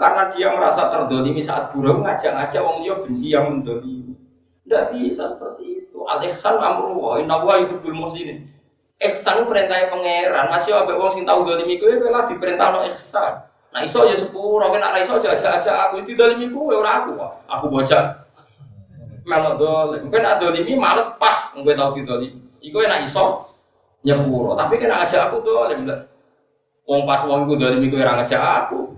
karena 0.01 0.33
dia 0.33 0.49
merasa 0.49 0.89
terdolimi 0.89 1.45
saat 1.45 1.69
burung 1.69 2.01
ngajak-ngajak 2.01 2.61
wong 2.65 2.81
dia 2.81 2.97
benci 2.97 3.27
yang 3.29 3.53
mendolimi. 3.53 4.17
Tidak 4.65 4.97
bisa 4.97 5.29
seperti 5.29 5.85
itu. 5.85 6.01
Al 6.09 6.25
ihsan 6.25 6.57
amru 6.57 7.21
inna 7.21 7.37
wa 7.37 7.61
yuhibbul 7.61 7.93
muslimin. 7.93 8.49
Ihsan 8.97 9.45
perintahnya 9.45 9.93
pangeran. 9.93 10.49
Masih 10.49 10.73
ada 10.73 10.97
wong 10.97 11.13
sing 11.13 11.21
tahu 11.21 11.45
dolimi 11.45 11.77
kowe 11.77 11.93
kowe 12.01 12.09
lagi 12.09 12.33
perintah 12.41 12.73
no 12.73 12.81
ihsan. 12.89 13.45
Nah 13.71 13.81
iso 13.85 14.03
ya 14.09 14.17
sepuro, 14.17 14.73
kan 14.73 14.81
nek 14.81 15.05
iso 15.05 15.21
aja-aja 15.21 15.71
aku 15.87 16.01
itu 16.01 16.17
dolimi 16.17 16.49
kowe 16.49 16.73
ora 16.73 17.05
aku. 17.05 17.13
Aku 17.45 17.65
bocah. 17.69 18.25
Melok 19.21 19.53
dolim. 19.61 20.09
Mungkin 20.09 20.25
ada 20.25 20.41
dolimi 20.41 20.73
males 20.81 21.05
pas 21.21 21.53
kowe 21.53 21.73
tau 21.77 21.93
didolimi. 21.93 22.41
Iku 22.57 22.81
enak 22.81 23.05
iso 23.05 23.45
nyepuro, 24.01 24.57
tapi 24.57 24.81
kena 24.81 25.05
aja 25.05 25.29
aku 25.29 25.45
dolim. 25.45 25.85
Wong 26.89 27.05
pas 27.05 27.21
wong 27.21 27.45
iku 27.45 27.53
dolimi 27.53 27.93
kowe 27.93 28.01
ora 28.01 28.17
ngajak 28.17 28.41
aku. 28.41 28.97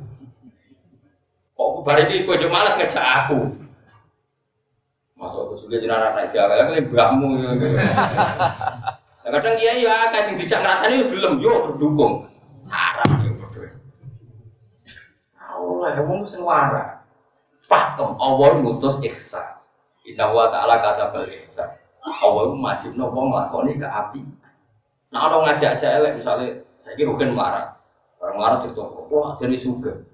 Kok 1.83 1.91
bar 1.91 1.99
iki 1.99 2.23
kowe 2.23 2.39
malas 2.47 2.79
ngejak 2.79 3.03
aku. 3.03 3.59
Masuk 5.19 5.51
ke 5.51 5.55
sulit 5.59 5.83
jenara 5.83 6.15
naik 6.15 6.31
kan 6.31 6.71
ini 6.71 6.87
mbahmu. 6.87 7.43
Nah, 7.43 9.27
kadang 9.27 9.59
dia 9.59 9.75
ya 9.75 10.07
kasih 10.15 10.39
dijak 10.39 10.63
ngerasani 10.63 11.11
belum, 11.11 11.43
yo 11.43 11.67
berdukung. 11.67 12.23
Sarap 12.63 13.03
yo 13.19 13.35
berdua. 13.35 13.75
Allah, 15.43 15.99
wong 16.07 16.23
sing 16.23 16.47
waras. 16.47 17.03
Pakem 17.67 18.15
Allah 18.15 18.63
ngutus 18.63 19.03
ihsan. 19.03 19.43
Inna 20.07 20.31
wa 20.31 20.47
ta'ala 20.55 20.79
kasabal 20.79 21.27
ihsan. 21.35 21.67
Allah 22.23 22.47
majibno 22.55 23.11
wong 23.11 23.35
nglakoni 23.35 23.75
ke 23.75 23.87
api. 23.91 24.23
Nah, 25.11 25.27
orang 25.27 25.51
ngajak-ajak 25.51 25.99
elek 25.99 26.15
misalnya 26.15 26.63
saya 26.79 26.95
kira 26.95 27.11
rugen 27.11 27.35
marah. 27.35 27.75
Orang 28.23 28.39
marah 28.39 28.71
itu, 28.71 28.79
wah 29.11 29.35
jadi 29.35 29.59
suka. 29.59 30.12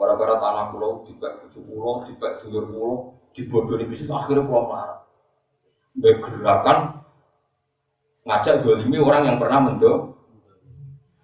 Gara-gara 0.00 0.40
tanah 0.40 0.64
pulau, 0.72 1.04
dibek 1.04 1.44
bujuk 1.44 1.62
pulau, 1.68 2.08
dibek 2.08 2.40
dulur 2.40 2.64
pulau, 2.72 2.94
dibodohi 3.36 3.84
bisnis, 3.84 4.08
akhirnya 4.08 4.48
pulau 4.48 4.72
marah. 4.72 5.04
Bergerakan 5.92 7.04
ngajak 8.24 8.64
dolimi 8.64 8.96
orang 8.96 9.28
yang 9.28 9.36
pernah 9.36 9.60
mendo, 9.60 10.16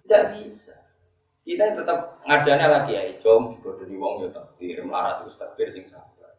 tidak 0.05 0.37
bisa. 0.37 0.77
Kita 1.41 1.73
tetap 1.73 2.21
ngajarnya 2.29 2.67
lagi 2.69 2.93
ya, 2.93 3.17
com 3.17 3.57
dibodohi 3.57 3.97
wong 3.97 4.13
ya 4.21 4.29
takdir, 4.29 4.77
melarat 4.85 5.25
terus 5.25 5.41
takdir 5.41 5.73
sing 5.73 5.89
sabar. 5.89 6.37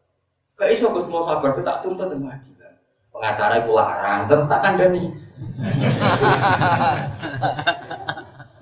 Gak 0.55 0.71
iso 0.71 0.95
gus 0.95 1.11
mau 1.11 1.19
sabar, 1.27 1.59
kita 1.59 1.67
tak 1.67 1.79
tuntut 1.83 2.07
pengadilan. 2.07 2.73
Pengacara 3.11 3.59
itu 3.59 3.71
larang, 3.75 4.19
tetap 4.31 4.59
kan 4.63 4.73
dani. 4.79 5.03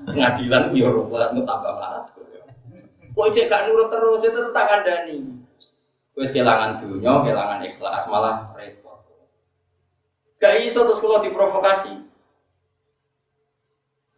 Pengadilan 0.09 0.63
biar 0.73 0.91
ruwet, 0.97 1.29
tambah 1.45 1.71
melarat. 1.77 2.06
Kok 3.17 3.33
cek 3.33 3.49
gak 3.49 3.65
nurut 3.65 3.89
terus 3.89 4.21
itu 4.29 4.37
tetap 4.37 4.65
kandani. 4.69 5.17
Wis 6.13 6.29
kehilangan 6.29 6.85
dunia, 6.85 7.25
kehilangan 7.25 7.65
ikhlas, 7.65 8.05
malah 8.13 8.53
repot. 8.53 9.01
Gak 10.37 10.61
iso 10.61 10.85
terus 10.85 11.01
kalau 11.01 11.17
diprovokasi. 11.25 11.97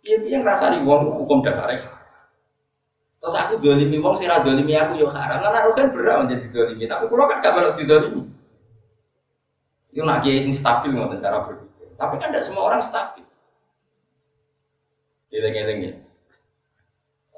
Iya 0.03 0.15
piye 0.19 0.35
ngerasa 0.43 0.75
di 0.75 0.83
wong 0.83 1.15
hukum 1.15 1.39
dasarnya 1.39 1.79
haram. 1.79 2.27
Terus 3.23 3.35
aku 3.39 3.53
dolimi 3.63 4.03
wong 4.03 4.15
sira 4.19 4.43
dolimi 4.43 4.75
aku 4.75 4.99
yo 4.99 5.07
haram. 5.07 5.47
Karena 5.47 5.63
aku 5.63 5.71
kan 5.79 5.87
berat 5.95 6.17
menjadi 6.27 6.47
dolimi, 6.51 6.83
tapi 6.83 7.07
kalau 7.07 7.23
kan 7.23 7.39
gak 7.39 7.55
di 7.55 7.87
didolimi. 7.87 8.23
Itu 9.95 10.03
nak 10.03 10.27
kiai 10.27 10.43
sing 10.43 10.51
stabil 10.51 10.91
ngoten 10.91 11.23
cara 11.23 11.47
berpikir. 11.47 11.87
Tapi 11.95 12.19
kan 12.19 12.35
tidak 12.35 12.43
semua 12.43 12.67
orang 12.67 12.83
stabil. 12.83 13.23
Eleng-eleng 15.31 15.79
ya 15.87 15.93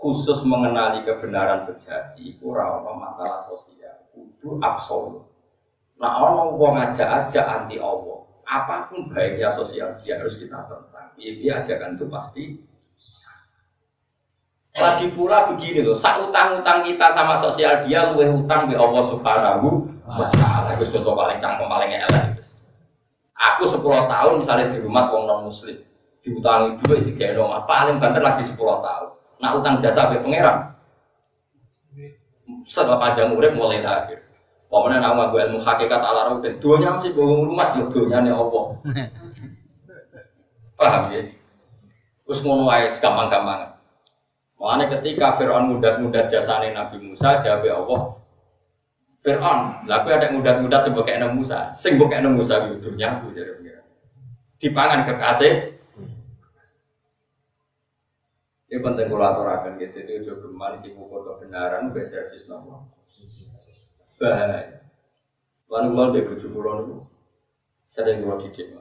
khusus 0.01 0.41
mengenali 0.41 1.05
kebenaran 1.05 1.61
sejati 1.61 2.33
itu 2.33 2.49
ora 2.49 2.81
masalah 2.97 3.37
sosial 3.37 4.01
itu 4.17 4.57
absolut. 4.65 5.29
Nah 6.01 6.17
orang 6.17 6.57
mau 6.57 6.73
ngajak 6.73 7.05
aja 7.05 7.41
anti 7.45 7.77
Allah 7.77 8.25
apa 8.49 8.89
pun 8.89 9.07
baiknya 9.13 9.53
sosial 9.53 9.93
dia 10.01 10.17
harus 10.17 10.35
kita 10.41 10.57
tentang. 10.65 11.07
Dia, 11.15 11.31
dia 11.37 11.51
ajakan 11.61 11.95
itu 11.95 12.05
pasti 12.09 12.43
lagi 14.81 15.13
pula 15.13 15.51
begini 15.53 15.85
loh 15.85 15.93
sak 15.93 16.17
utang-utang 16.25 16.81
kita 16.81 17.13
sama 17.13 17.37
sosial 17.37 17.85
dia 17.85 18.09
luwe 18.09 18.25
utang 18.25 18.65
di 18.65 18.73
Allah 18.73 19.03
subhanahu 19.05 19.85
wa 20.09 20.27
ta'ala. 20.33 20.73
Itu 20.81 20.97
contoh 20.97 21.13
paling 21.13 21.37
cangkem 21.37 21.69
paling 21.69 21.91
elek 21.93 22.41
aku 23.41 23.65
10 23.65 23.81
tahun 24.05 24.33
misalnya 24.37 24.67
di 24.69 24.77
rumah 24.81 25.09
orang 25.09 25.25
non 25.25 25.41
muslim 25.49 25.81
diutangi 26.21 26.77
duit 26.85 27.01
di 27.09 27.13
apa 27.17 27.65
paling 27.65 27.97
banter 27.97 28.21
lagi 28.21 28.45
10 28.45 28.57
tahun 28.57 29.10
Nak 29.41 29.51
utang 29.57 29.75
jasa 29.81 30.13
be 30.13 30.21
pangeran. 30.21 30.71
Setelah 32.61 33.01
panjang 33.01 33.33
urip 33.33 33.57
mulai 33.57 33.81
akhir. 33.81 34.21
Pokoknya 34.71 35.03
nama 35.03 35.27
gue 35.33 35.41
ilmu 35.51 35.59
hakikat 35.59 35.99
ala 35.99 36.39
dan 36.39 36.55
duanya 36.63 36.95
mesti 36.95 37.11
bohong 37.11 37.43
rumah 37.43 37.75
ya 37.75 37.83
duanya 37.91 38.17
nih 38.23 38.31
opo. 38.41 38.79
Paham 40.79 41.11
ya? 41.11 41.21
Terus 42.23 42.39
ngono 42.47 42.71
ae 42.71 42.87
gampang-gampang. 42.87 43.75
Makanya 44.61 44.85
ketika 44.95 45.35
Fir'aun 45.41 45.73
mudat-mudat 45.75 46.29
jasane 46.29 46.71
Nabi 46.71 47.01
Musa, 47.01 47.41
jawab 47.41 47.65
Allah, 47.65 48.01
Fir'aun, 49.25 49.89
lalu 49.89 50.07
ada 50.13 50.29
yang 50.29 50.37
mudat-mudat 50.37 50.85
coba 50.87 51.01
kayak 51.03 51.33
Musa, 51.33 51.73
sing 51.73 51.97
kayak 51.97 52.29
Musa 52.29 52.69
itu 52.69 52.77
dunia 52.77 53.17
aku 53.17 53.33
jadi 53.33 53.57
pengiran. 53.57 53.85
Dipangan 54.61 55.01
kekasih, 55.09 55.70
ini 58.71 58.79
penting 58.79 59.11
kalau 59.11 59.27
aturakan 59.27 59.75
gitu, 59.83 59.99
itu 59.99 60.31
juga 60.31 60.47
geman 60.47 60.79
di 60.79 60.95
buku 60.95 61.11
kebenaran, 61.11 61.91
be 61.91 62.07
servis 62.07 62.47
nopo. 62.47 62.87
Bahaya. 64.15 64.87
Lalu 65.67 65.87
kalau 65.91 66.09
dia 66.15 66.23
bujuk 66.23 66.49
pulau 66.55 66.79
itu, 66.79 66.95
sering 67.91 68.23
gua 68.23 68.39
didik. 68.39 68.71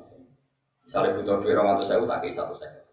Misalnya 0.87 1.19
butuh 1.19 1.43
duit 1.43 1.59
orang 1.59 1.75
atau 1.75 1.87
saya, 1.87 2.07
tak 2.07 2.23
satu 2.31 2.55
saya. 2.55 2.87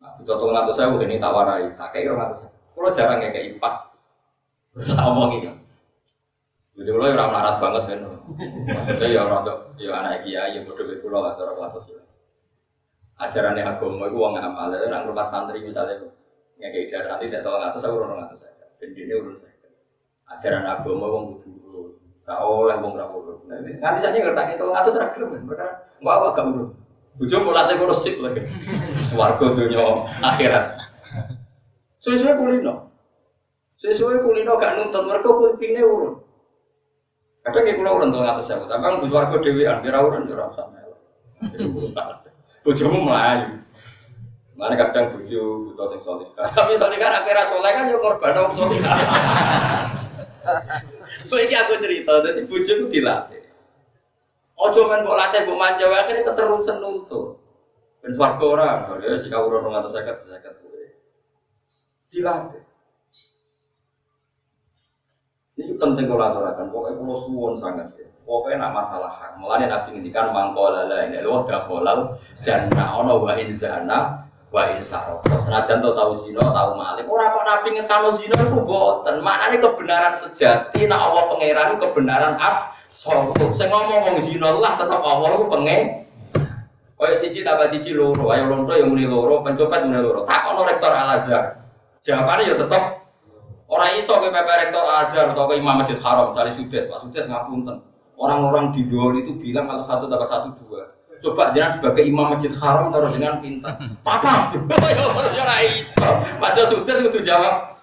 Nah, 0.00 0.16
butuh 0.16 0.36
tolong 0.40 0.56
atau 0.56 0.72
saya, 0.72 0.88
ini 0.96 1.20
tawarai, 1.20 1.76
tak 1.76 1.92
kayak 1.92 2.16
orang 2.16 2.32
atau 2.32 2.48
saya. 2.48 2.52
Kalau 2.72 2.90
jarang 2.96 3.20
ya 3.20 3.28
kayak 3.36 3.60
pas, 3.60 3.76
terus 4.72 4.96
ngomong 4.96 5.28
gitu. 5.36 5.52
Jadi 6.80 6.88
ya 6.88 6.96
orang 6.96 7.32
larat 7.36 7.56
banget 7.60 7.82
kan, 7.84 8.00
maksudnya 8.08 9.12
ya 9.12 9.20
orang 9.28 9.40
tuh, 9.44 9.58
ya 9.76 9.92
anak 9.92 10.24
kiai, 10.24 10.56
ya 10.56 10.64
bodoh 10.64 10.88
pulau 11.04 11.20
atau 11.28 11.44
orang 11.44 11.56
kelas 11.60 11.72
sosial. 11.76 12.00
Ajarannya 13.20 13.68
agama 13.68 14.08
itu 14.08 14.16
uang 14.16 14.32
ngamal, 14.40 14.72
itu 14.72 14.88
nak 14.88 15.04
rumah 15.04 15.28
santri 15.28 15.60
misalnya, 15.60 16.00
Ya 16.60 16.68
kayak 16.68 17.08
nanti 17.08 17.32
saya 17.32 17.40
tahu 17.40 17.56
ngatus 17.56 17.84
aku 17.88 17.96
orang 18.04 18.20
ngatus 18.20 18.38
saya. 18.44 18.68
Dan 18.76 18.92
ini 18.92 19.12
urun 19.16 19.36
saya. 19.36 19.56
Ajaran 20.28 20.68
agama 20.68 21.06
wong 21.08 21.24
kudu 21.40 21.96
Gak 22.28 22.40
oleh 22.46 22.76
wong 22.78 22.94
ra 23.00 23.08
urun. 23.08 23.48
Nanti 23.48 23.98
saja 23.98 24.20
ngerti 24.20 24.60
itu 24.60 24.64
ngatus 24.68 25.00
ra 25.00 25.08
gelem. 25.16 25.48
Perkara 25.48 25.88
mau 26.04 26.20
apa 26.20 26.36
gak 26.36 26.46
urun. 26.52 26.68
Kok 27.16 27.52
latih 27.56 27.74
kok 27.80 27.90
resik 27.90 28.16
lagi. 28.20 28.40
Swarga 29.08 29.46
dunia 29.56 30.04
akhirat. 30.20 30.78
Sesuai 32.04 32.36
kulino. 32.36 32.92
Sesuai 33.80 34.20
kulino 34.20 34.60
gak 34.60 34.76
nuntut 34.76 35.08
mereka 35.08 35.32
kulpine 35.32 35.80
urun. 35.80 36.20
Kadang 37.40 37.64
ya 37.64 37.72
kulo 37.72 37.90
urun 37.96 38.12
tuh 38.12 38.20
ngatus 38.20 38.44
saya. 38.46 38.68
Tapi 38.68 38.84
kan 38.84 38.94
swarga 39.08 39.36
dhewean 39.40 39.80
kira 39.80 39.98
urun 40.04 40.28
ya 40.28 40.44
usah 40.44 40.68
melu. 40.68 40.96
Bojomu 42.60 43.08
melayu. 43.08 43.64
Mana 44.60 44.76
kadang 44.76 45.16
buju 45.16 45.72
butuh 45.72 45.88
sing 45.88 46.00
soleh. 46.04 46.28
Tapi 46.56 46.76
soleh 46.76 47.00
kan 47.00 47.16
akhirnya 47.16 47.48
soleh 47.48 47.72
kan 47.72 47.88
ya 47.88 47.96
korban 47.96 48.36
dong 48.36 48.52
soleh. 48.52 48.76
Ini 51.30 51.54
aku 51.64 51.80
cerita, 51.80 52.20
jadi 52.20 52.44
buju 52.44 52.70
itu 52.76 52.86
dilatih. 52.92 53.40
Ojo 54.60 54.80
main 54.84 55.00
kok 55.00 55.16
latih 55.16 55.40
kok 55.48 55.56
manja, 55.56 55.88
akhirnya 55.88 56.28
keterusan 56.28 56.84
nuntut. 56.84 57.40
Ben 58.04 58.12
swarga 58.12 58.44
ora, 58.44 58.70
soalnya 58.84 59.16
si 59.16 59.32
kau 59.32 59.48
urun 59.48 59.72
ngantos 59.72 59.96
sekat 59.96 60.20
sekat 60.20 60.60
gue. 60.60 60.92
Dilatih. 62.12 62.60
Ini 65.56 65.76
penting 65.80 66.04
kalau 66.04 66.24
aturakan, 66.28 66.68
pokoknya 66.68 67.00
kalau 67.00 67.16
suwon 67.16 67.54
sangat 67.56 67.88
ya. 67.96 68.08
Pokoknya 68.28 68.68
nak 68.68 68.84
masalah 68.84 69.08
hak. 69.08 69.40
Mulanya 69.40 69.80
nabi 69.80 69.96
ngendikan 69.96 70.32
mangkola 70.36 70.84
lah 70.86 71.08
ini 71.08 71.24
loh 71.24 71.48
dah 71.48 71.64
kolal 71.64 72.20
jannah 72.38 73.00
ono 73.00 73.24
wa 73.24 73.32
inzana 73.34 74.29
wa 74.50 74.74
insaro. 74.74 75.22
Senajan 75.38 75.78
to 75.78 75.94
tahu 75.94 76.18
zina, 76.18 76.42
tahu 76.42 76.70
malik. 76.74 77.06
Ora 77.06 77.30
kok 77.30 77.46
nabi 77.46 77.78
ngesano 77.78 78.10
zina 78.14 78.34
iku 78.34 78.66
boten. 78.66 79.22
Maknane 79.22 79.62
kebenaran 79.62 80.14
sejati 80.14 80.90
nek 80.90 80.98
Allah 80.98 81.22
pangeran 81.30 81.78
kebenaran 81.78 82.34
absolut. 82.36 83.54
Sing 83.54 83.70
ngomong 83.70 84.10
wong 84.10 84.16
zina 84.18 84.50
lah 84.50 84.74
tetep 84.74 85.00
Allah 85.00 85.28
ku 85.38 85.46
pengen. 85.48 86.10
Kaya 87.00 87.16
siji 87.16 87.40
tambah 87.40 87.64
siji 87.64 87.96
loro, 87.96 88.28
ayo 88.28 88.52
lonto 88.52 88.76
yang 88.76 88.92
muni 88.92 89.08
loro, 89.08 89.40
pencopet 89.40 89.88
muni 89.88 90.04
loro. 90.04 90.28
Takono 90.28 90.68
rektor 90.68 90.92
Al 90.92 91.16
Azhar. 91.16 91.56
Jawabannya 92.04 92.52
ya 92.52 92.54
tetep 92.60 92.82
ora 93.72 93.88
iso 93.96 94.20
ke 94.20 94.28
PP 94.28 94.48
rektor 94.68 94.84
Al 94.84 95.08
Azhar 95.08 95.32
ke 95.32 95.54
Imam 95.56 95.80
Masjid 95.80 95.96
Haram, 95.96 96.28
misalnya 96.28 96.52
Sudes, 96.52 96.84
Pak 96.92 97.00
Sudes 97.00 97.24
ngapunten. 97.24 97.80
Orang-orang 98.20 98.68
di 98.76 98.84
Dol 98.84 99.16
itu 99.16 99.32
bilang 99.40 99.64
kalau 99.64 99.80
satu 99.80 100.12
tambah 100.12 100.28
satu 100.28 100.52
dua. 100.60 100.92
Coba 101.20 101.52
jangan 101.52 101.76
sebagai 101.76 102.02
imam 102.08 102.32
masjid 102.32 102.52
haram 102.56 102.88
taruh 102.88 103.10
dengan 103.12 103.34
pintar. 103.44 103.76
Papa, 104.00 104.56
ya 104.56 105.04
ora 105.44 105.56
iso. 105.76 106.08
Mas 106.40 106.56
yo 106.56 106.64
sudah 106.64 106.96
kudu 107.04 107.20
jawab. 107.20 107.76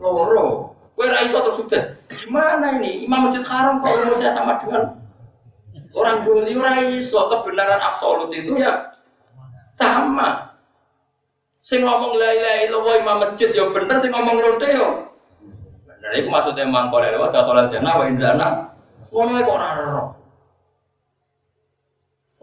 Loro. 0.00 0.72
Kowe 0.96 1.04
ora 1.04 1.20
iso 1.20 1.44
terus 1.44 1.56
sudah. 1.60 1.82
Gimana 2.08 2.80
ini? 2.80 3.04
Imam 3.04 3.28
masjid 3.28 3.44
haram 3.44 3.84
kok 3.84 3.92
rumusnya 3.92 4.32
sama 4.32 4.56
dengan 4.64 4.96
orang 5.92 6.24
dulu 6.24 6.40
ora 6.58 6.88
iso 6.88 7.20
kebenaran 7.28 7.84
absolut 7.84 8.32
itu 8.32 8.56
ya 8.56 8.96
sama. 9.76 10.56
Sing 11.60 11.84
ngomong 11.84 12.16
la 12.16 12.28
ilaha 12.32 12.58
illallah 12.68 12.94
imam 13.00 13.16
masjid 13.28 13.48
ya 13.52 13.68
bener, 13.72 13.96
sing 14.00 14.12
ngomong 14.12 14.36
lonte 14.40 14.68
yo. 14.72 14.88
Nah, 15.84 16.12
itu 16.12 16.28
maksudnya 16.28 16.68
mangkol 16.68 17.00
lewat 17.00 17.32
dakhalal 17.32 17.64
jannah 17.68 17.96
wa 17.96 18.04
inzana. 18.04 18.48
Ngono 19.08 19.40
kok 19.40 19.52
ora 19.56 19.68
ora. 19.80 20.23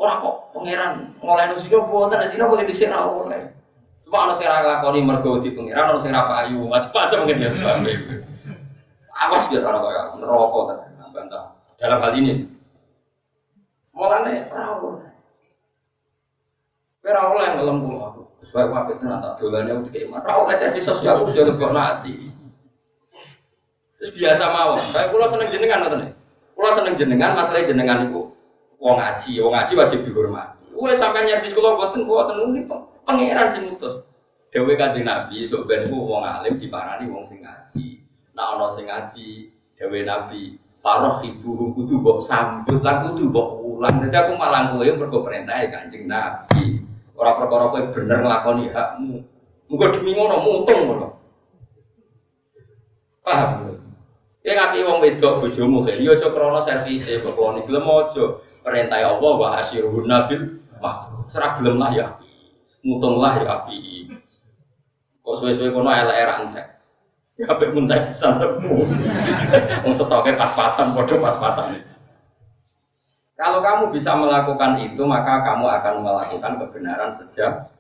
Ora 0.02 0.18
kok 0.18 0.36
pangeran 0.58 1.14
ngoleh 1.22 1.54
zina 1.62 1.78
boten 1.86 2.26
zina 2.26 2.50
boleh 2.50 2.66
disira 2.66 3.06
oleh. 3.06 3.54
Cuma 4.02 4.26
ana 4.26 4.34
sing 4.34 4.50
ora 4.50 4.66
nglakoni 4.66 5.06
mergo 5.06 5.38
di 5.38 5.54
pangeran, 5.54 5.94
ana 5.94 6.02
sing 6.02 6.10
ora 6.10 6.26
payu, 6.26 6.66
macam-macam 6.66 7.18
mungkin 7.22 7.46
ya 7.46 7.50
sampe. 7.54 7.94
Awas 9.14 9.46
ya 9.54 9.62
ora 9.62 9.78
kaya 9.78 10.02
neraka 10.18 10.60
ta 10.66 11.06
bantah. 11.14 11.44
Dalam 11.78 12.02
hal 12.02 12.14
ini. 12.18 12.50
Mulane 13.94 14.50
ora 14.50 14.66
oleh. 14.82 15.10
Ora 17.06 17.22
oleh 17.38 17.48
ngelem 17.62 17.78
kula. 17.86 18.08
Sebab 18.42 18.74
apa 18.74 18.90
itu 18.98 19.06
tak 19.06 19.34
dolane 19.38 19.70
udah 19.70 19.92
kayak 19.94 20.10
Ora 20.18 20.34
oleh 20.42 20.56
servis 20.58 20.82
sosial 20.82 21.22
aku 21.22 21.30
jadi 21.30 21.54
kok 21.54 21.74
nanti. 21.78 22.34
Terus 24.02 24.12
biasa 24.18 24.50
mawon. 24.50 24.82
Kayak 24.98 25.14
kula 25.14 25.30
seneng 25.30 25.54
jenengan 25.54 25.86
ngoten 25.86 26.10
Kula 26.58 26.74
seneng 26.74 26.98
jenengan, 26.98 27.38
masalah 27.38 27.62
jenengan 27.70 28.10
iku 28.10 28.41
wong 28.82 28.98
ngaji, 28.98 29.32
wong 29.38 29.54
ngaji 29.54 29.74
wajib 29.78 30.00
dihormati. 30.02 30.74
Wes 30.74 30.98
sampai 30.98 31.30
nyervis 31.30 31.54
kula 31.54 31.78
boten 31.78 32.10
boten 32.10 32.50
ini 32.50 32.66
pangeran 33.06 33.48
sing 33.48 33.70
mutus. 33.70 34.02
Dewe 34.50 34.74
kanjeng 34.76 35.06
Nabi 35.06 35.46
sok 35.46 35.70
ben 35.70 35.86
wong 35.86 36.26
alim 36.26 36.58
diparani 36.58 37.06
wong 37.08 37.22
sing 37.22 37.46
ngaji. 37.46 38.02
Nah 38.34 38.58
ana 38.58 38.68
sing 38.74 38.90
ngaji, 38.90 39.54
dewe 39.78 40.02
Nabi 40.02 40.58
Paroh 40.82 41.22
ibu 41.22 41.78
kudu 41.78 42.02
mbok 42.02 42.18
sambut 42.18 42.82
lan 42.82 43.06
kudu 43.06 43.30
mbok 43.30 43.62
ulang. 43.62 44.02
Dadi 44.02 44.18
aku 44.18 44.34
malang 44.34 44.74
kowe 44.74 44.90
mergo 44.98 45.22
perintah 45.22 45.62
Kanjeng 45.70 46.10
Nabi. 46.10 46.82
Ora 47.14 47.38
perkara 47.38 47.70
kowe 47.70 47.82
bener 47.94 48.26
nglakoni 48.26 48.74
hakmu. 48.74 49.22
Muga 49.70 49.94
demi 49.94 50.18
ngono 50.18 50.42
mutung 50.42 50.82
ngono. 50.90 51.08
Paham? 53.22 53.71
Ya 54.42 54.58
ngapi 54.58 54.82
wong 54.82 54.98
wedok 55.06 55.46
bojomu 55.46 55.86
kene 55.86 56.02
ya 56.02 56.18
aja 56.18 56.34
krana 56.34 56.58
servise 56.58 57.22
kok 57.22 57.38
keloni 57.38 57.62
gelem 57.62 57.86
aja. 57.86 58.42
Perintah 58.66 59.00
Allah 59.06 59.34
wa 59.38 59.48
asyirun 59.62 60.10
nabil 60.10 60.62
mak. 60.82 61.30
Serah 61.30 61.62
gelem 61.62 61.78
lah 61.78 61.92
ya. 61.94 62.08
Mutung 62.82 63.22
lah 63.22 63.38
ya 63.38 63.46
api. 63.62 64.10
Kok 65.22 65.36
suwe-suwe 65.38 65.70
kono 65.70 65.94
elek 65.94 66.18
era 66.18 66.34
entek. 66.42 66.68
Ya 67.38 67.46
apik 67.54 67.70
muntai 67.70 68.10
pisan 68.10 68.42
temu. 68.42 68.82
Wong 69.86 69.94
stoknya 69.94 70.34
pas-pasan 70.34 70.98
padha 70.98 71.16
pas-pasan. 71.22 71.86
Kalau 73.38 73.62
kamu 73.62 73.90
bisa 73.90 74.14
melakukan 74.14 74.78
itu, 74.86 75.02
maka 75.02 75.42
kamu 75.42 75.66
akan 75.66 75.94
melakukan 76.06 76.62
kebenaran 76.62 77.10
sejak 77.10 77.72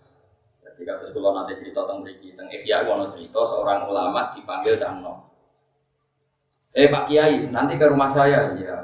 jadi 0.82 0.98
kata 0.98 1.14
sekolah 1.14 1.32
nanti 1.38 1.62
cerita 1.62 1.86
tentang 1.86 2.02
mriki 2.02 2.34
tentang 2.34 2.50
Ihya 2.50 2.90
ono 2.90 3.14
cerita 3.14 3.38
seorang 3.46 3.86
ulama 3.86 4.34
dipanggil 4.34 4.82
Dano. 4.82 5.30
Eh 6.72 6.88
Pak 6.88 7.12
Kiai, 7.12 7.52
nanti 7.52 7.76
ke 7.76 7.86
rumah 7.92 8.08
saya. 8.08 8.56
Ya, 8.56 8.80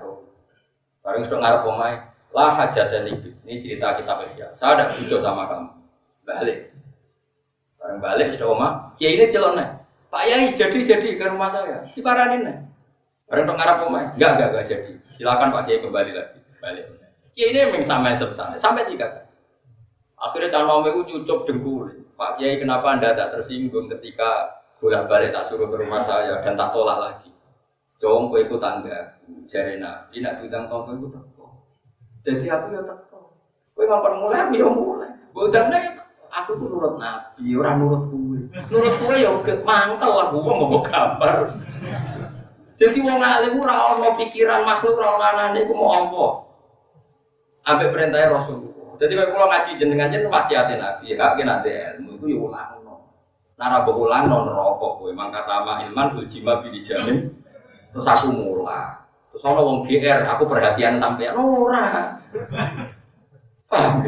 Bareng 1.07 1.23
sudah 1.23 1.39
ngarep 1.39 1.63
omai. 1.71 1.93
Lah 2.35 2.51
hajat 2.51 2.91
dan. 2.91 3.07
Ini 3.07 3.63
cerita 3.63 3.95
kita 3.95 4.11
ya. 4.35 4.51
Saya 4.51 4.75
ada 4.75 4.85
butuh 4.91 5.23
sama 5.23 5.47
kamu. 5.47 5.71
Balik. 6.27 6.75
Bareng 7.79 7.99
balik 8.03 8.27
sudah 8.35 8.47
oma. 8.51 8.69
Kiai 8.99 9.15
ini 9.15 9.31
celok 9.31 9.55
nih. 9.55 9.67
Pak 10.11 10.21
Kiai 10.27 10.51
jadi 10.51 10.79
jadi 10.83 11.09
ke 11.15 11.25
rumah 11.31 11.47
saya. 11.47 11.79
Si 11.87 12.03
paranin 12.03 12.43
nih. 12.43 12.57
Bareng 13.31 13.47
sudah 13.47 13.55
ngarep 13.55 13.77
omai. 13.87 14.03
Enggak, 14.19 14.31
enggak, 14.35 14.49
enggak 14.51 14.65
jadi. 14.67 14.91
Silakan 15.07 15.47
Pak 15.55 15.63
Kiai 15.63 15.79
kembali 15.79 16.11
lagi. 16.11 16.39
Balik. 16.43 16.85
Kiai 17.39 17.49
ini 17.55 17.59
memang 17.71 17.87
sampai 17.87 18.19
sebesar. 18.19 18.51
Sampai 18.59 18.83
tiga 18.91 19.07
Akhirnya 20.17 20.49
tanah 20.49 20.81
itu 20.91 21.01
cucuk 21.07 21.47
dengkul. 21.47 22.03
Pak 22.19 22.35
Kiai 22.35 22.59
kenapa 22.59 22.99
anda 22.99 23.15
tak 23.15 23.31
tersinggung 23.37 23.87
ketika 23.87 24.59
bolak 24.83 25.07
balik 25.07 25.31
tak 25.31 25.47
suruh 25.47 25.71
ke 25.71 25.77
rumah 25.79 26.03
saya 26.03 26.41
dan 26.43 26.59
tak 26.59 26.73
tolak 26.75 26.97
lagi? 26.99 27.26
Jom 27.97 28.29
kowe 28.29 28.37
iku 28.37 28.61
tangga 28.61 29.17
jare 29.49 29.81
Nabi 29.81 30.21
nak 30.21 30.37
diundang 30.37 30.69
tonggo 30.69 30.93
iku 30.93 31.07
teko. 31.17 31.45
Jadi 32.21 32.45
aku 32.45 32.65
ya 32.77 32.81
teko. 32.85 33.33
Kowe 33.73 33.83
ngapain 33.89 34.13
mulai 34.21 34.39
aku 34.45 34.53
ya 34.53 34.67
mulai. 34.69 35.09
Bodane 35.33 35.79
aku 36.29 36.51
tuh 36.61 36.67
nurut 36.69 36.95
Nabi, 37.01 37.57
ora 37.57 37.73
nurut 37.73 38.03
kowe. 38.13 38.37
Nurut 38.69 38.95
kowe 39.01 39.15
ya 39.17 39.31
mantel 39.65 40.11
lah 40.13 40.27
wong 40.29 40.45
mau 40.45 40.77
gambar. 40.85 41.35
Jadi 42.77 42.97
wong 43.01 43.17
alim 43.17 43.57
ora 43.57 43.75
ono 43.97 44.13
pikiran 44.13 44.61
makhluk 44.61 45.01
ora 45.01 45.17
ono 45.17 45.25
anane 45.25 45.59
iku 45.65 45.73
mau 45.73 45.89
apa. 45.97 46.25
Ambek 47.73 47.89
perintahnya 47.97 48.37
Rasulullah. 48.37 48.93
Jadi 49.01 49.13
kalau 49.17 49.33
kalau 49.33 49.47
ngaji 49.49 49.69
jenengan 49.81 50.13
jen 50.13 50.29
wasiatin 50.29 50.77
Nabi, 50.77 51.17
hak 51.17 51.33
kena 51.33 51.65
ilmu 51.65 52.21
itu 52.21 52.25
ya 52.29 52.37
ulang 52.45 52.71
no. 52.85 53.09
Nara 53.57 53.81
ulang 53.89 54.29
non 54.29 54.45
rokok, 54.53 55.01
memang 55.09 55.33
kata 55.33 55.65
ma 55.65 55.81
ilman 55.81 56.13
uljima 56.13 56.61
bidi 56.61 56.85
jamin 56.85 57.46
Terus 57.97 58.13
aku 58.13 58.29
mulai. 58.29 58.93
Terus 59.33 59.43
ono 59.49 59.61
wong 59.65 59.77
GR, 59.89 60.21
aku 60.29 60.45
perhatian 60.45 61.01
sampai 61.01 61.33
ora. 61.33 62.13
Paham? 63.65 64.05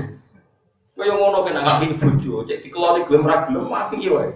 Kaya 0.94 1.14
ngono 1.16 1.42
kena 1.42 1.66
ngapi 1.66 1.98
bojo, 1.98 2.46
cek 2.46 2.62
dikeloni 2.62 3.08
gelem 3.10 3.26
ra 3.26 3.50
gelem 3.50 3.66
api 3.66 4.14
wae. 4.14 4.30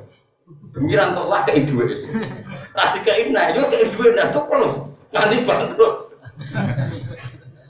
Pengiran 0.74 1.14
tok 1.14 1.30
lah 1.30 1.46
kei 1.46 1.70
dhuwit. 1.70 2.02
Ra 2.74 2.84
dikei 2.98 3.30
nah, 3.30 3.54
yo 3.54 3.68
kei 3.70 3.86
dhuwit 3.94 4.18
nah 4.18 4.34
tok 4.34 4.50
lho. 4.50 4.90
Nanti 5.14 5.46
bangkrut. 5.46 6.18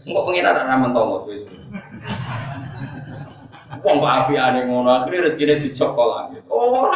Engko 0.07 0.19
pengiran 0.23 0.55
ra 0.55 0.75
mentomo 0.79 1.27
wis. 1.27 1.43
Wong 3.83 3.97
kok 3.99 4.13
apiane 4.13 4.69
ngono, 4.69 5.03
akhire 5.03 5.27
rezekine 5.27 5.59
dicokol 5.59 6.07
lagi. 6.15 6.37
Oh, 6.47 6.93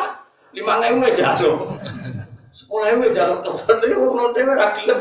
5000 0.55 1.17
jatuh. 1.17 1.75
Sekolah 2.57 2.89
itu 2.89 3.13
jalan 3.13 3.45
telepon 3.45 3.77
itu 3.85 3.95
belum 4.01 4.33
dewe 4.33 4.53
rakyat. 4.57 4.99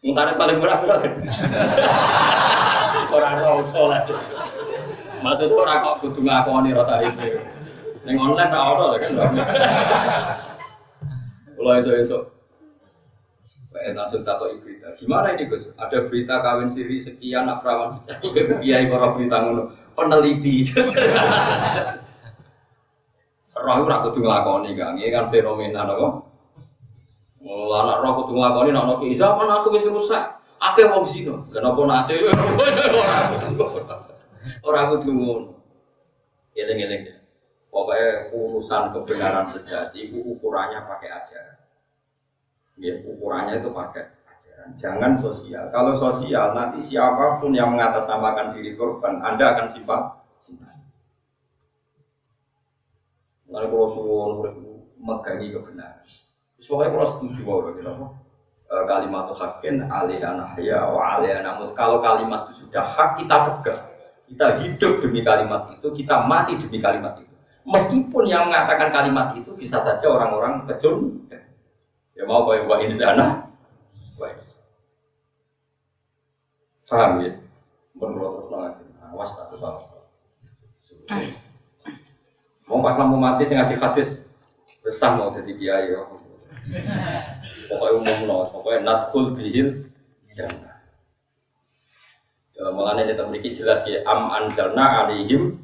Mungkin 0.00 0.36
paling 0.40 0.56
murah 0.56 0.80
berapa? 0.80 1.04
Orang 3.12 3.44
tahu 3.44 3.60
sholat. 3.68 4.08
Maksud 5.20 5.52
orang 5.52 5.84
kok 5.84 5.96
kudu 6.00 6.24
ngakoni 6.24 6.72
rota 6.72 7.04
itu. 7.04 7.44
Neng 8.08 8.16
online 8.16 8.48
tak 8.48 8.64
ada 8.64 8.96
kan. 8.96 9.12
Kalau 11.60 11.72
esok-esok 11.76 12.40
Kayak 13.70 14.02
langsung 14.02 14.26
takut 14.26 14.50
berita. 14.66 14.90
Gimana 14.98 15.30
ini 15.38 15.46
Gus? 15.46 15.70
Ada 15.78 16.10
berita 16.10 16.42
kawin 16.42 16.66
siri 16.66 16.98
sekian, 16.98 17.46
nak 17.46 17.62
perawan 17.62 17.94
sekian. 17.94 18.58
Kiai 18.58 18.90
para 18.90 19.14
berita 19.14 19.36
ngono. 19.46 19.70
Peneliti. 19.94 20.66
Roh 23.60 23.76
ora 23.84 24.00
kudu 24.00 24.24
nglakoni 24.24 24.72
Kang, 24.72 24.96
iki 24.96 25.12
kan 25.12 25.28
fenomena 25.28 25.84
napa? 25.84 26.24
Anak 27.44 27.96
roh 28.00 28.12
kudu 28.24 28.32
nglakoni 28.40 28.72
nek 28.72 28.98
ki 29.04 29.16
zaman 29.16 29.48
aku 29.52 29.76
wis 29.76 29.84
rusak. 29.84 30.40
Akeh 30.60 30.88
wong 30.88 31.04
zina. 31.04 31.36
Kenapa 31.52 31.80
nate 31.84 32.24
ora. 32.24 33.36
Ora 34.64 34.80
kudu 34.96 35.12
ngono. 35.12 35.52
Eling-eling 36.56 37.02
ya. 37.08 37.16
Pokoknya 37.70 38.34
urusan 38.34 38.90
kebenaran 38.90 39.46
sejati 39.46 40.10
itu 40.10 40.18
ukurannya 40.18 40.82
pakai 40.90 41.08
ajaran. 41.14 41.58
Ya, 42.82 42.98
ukurannya 43.06 43.62
itu 43.62 43.70
pakai 43.70 44.10
ajaran. 44.26 44.68
Jangan 44.74 45.12
sosial. 45.14 45.70
Kalau 45.70 45.94
sosial 45.94 46.50
nanti 46.50 46.82
siapa 46.82 47.38
pun 47.38 47.54
yang 47.54 47.70
mengatasnamakan 47.70 48.58
diri 48.58 48.74
korban, 48.74 49.22
Anda 49.22 49.54
akan 49.54 49.70
simpan. 49.70 50.02
Lalu 53.50 53.66
kalau 53.66 53.88
suwon 53.90 54.30
megangi 55.02 55.50
kebenaran. 55.50 56.06
Soalnya 56.62 56.94
kalau 56.94 57.06
setuju 57.08 57.40
bahwa 57.42 57.74
gitu 57.74 57.90
apa? 57.90 58.06
Kalimat 58.70 59.26
itu 59.26 59.34
hakin 59.42 59.74
alihana 59.90 60.44
haya 60.54 60.86
wa 60.86 61.18
alihana 61.18 61.58
mut. 61.58 61.74
Kalau 61.74 61.98
kalimat 61.98 62.46
itu 62.46 62.62
sudah 62.66 62.86
hak 62.86 63.18
kita 63.18 63.36
pegang. 63.42 63.82
Kita 64.30 64.46
hidup 64.62 65.02
demi 65.02 65.26
kalimat 65.26 65.74
itu, 65.74 65.90
kita 65.90 66.22
mati 66.22 66.54
demi 66.54 66.78
kalimat 66.78 67.18
itu. 67.18 67.34
Meskipun 67.66 68.30
yang 68.30 68.46
mengatakan 68.46 68.94
kalimat 68.94 69.34
itu 69.34 69.50
bisa 69.58 69.82
saja 69.82 70.06
orang-orang 70.06 70.70
kecil. 70.70 71.18
Ya 72.14 72.22
mau 72.30 72.46
kayak 72.46 72.70
wa 72.70 72.78
insana. 72.78 73.50
Paham 76.86 77.26
ya? 77.26 77.34
Menurut 77.98 78.46
terus 78.46 78.50
nanti. 78.54 78.84
Awas 79.10 79.34
tak 79.34 79.50
salah. 79.58 79.82
Mau 82.70 82.78
pas 82.78 82.94
lampu 82.94 83.18
mati 83.18 83.42
sing 83.50 83.58
ngaji 83.58 83.74
hadis 83.82 84.30
besar 84.86 85.18
mau 85.18 85.34
jadi 85.34 85.52
kiai 85.58 85.90
ya. 85.90 86.06
Pokoknya 87.66 87.98
umum 87.98 88.18
loh, 88.30 88.46
pokoknya 88.46 88.86
nadful 88.86 89.34
bihil 89.34 89.90
jannah. 90.30 90.78
Dalam 92.54 92.78
mulanya 92.78 93.10
kita 93.10 93.26
memiliki 93.26 93.58
jelas 93.58 93.82
ya 93.90 94.06
am 94.06 94.30
anzalna 94.30 95.02
alihim 95.02 95.58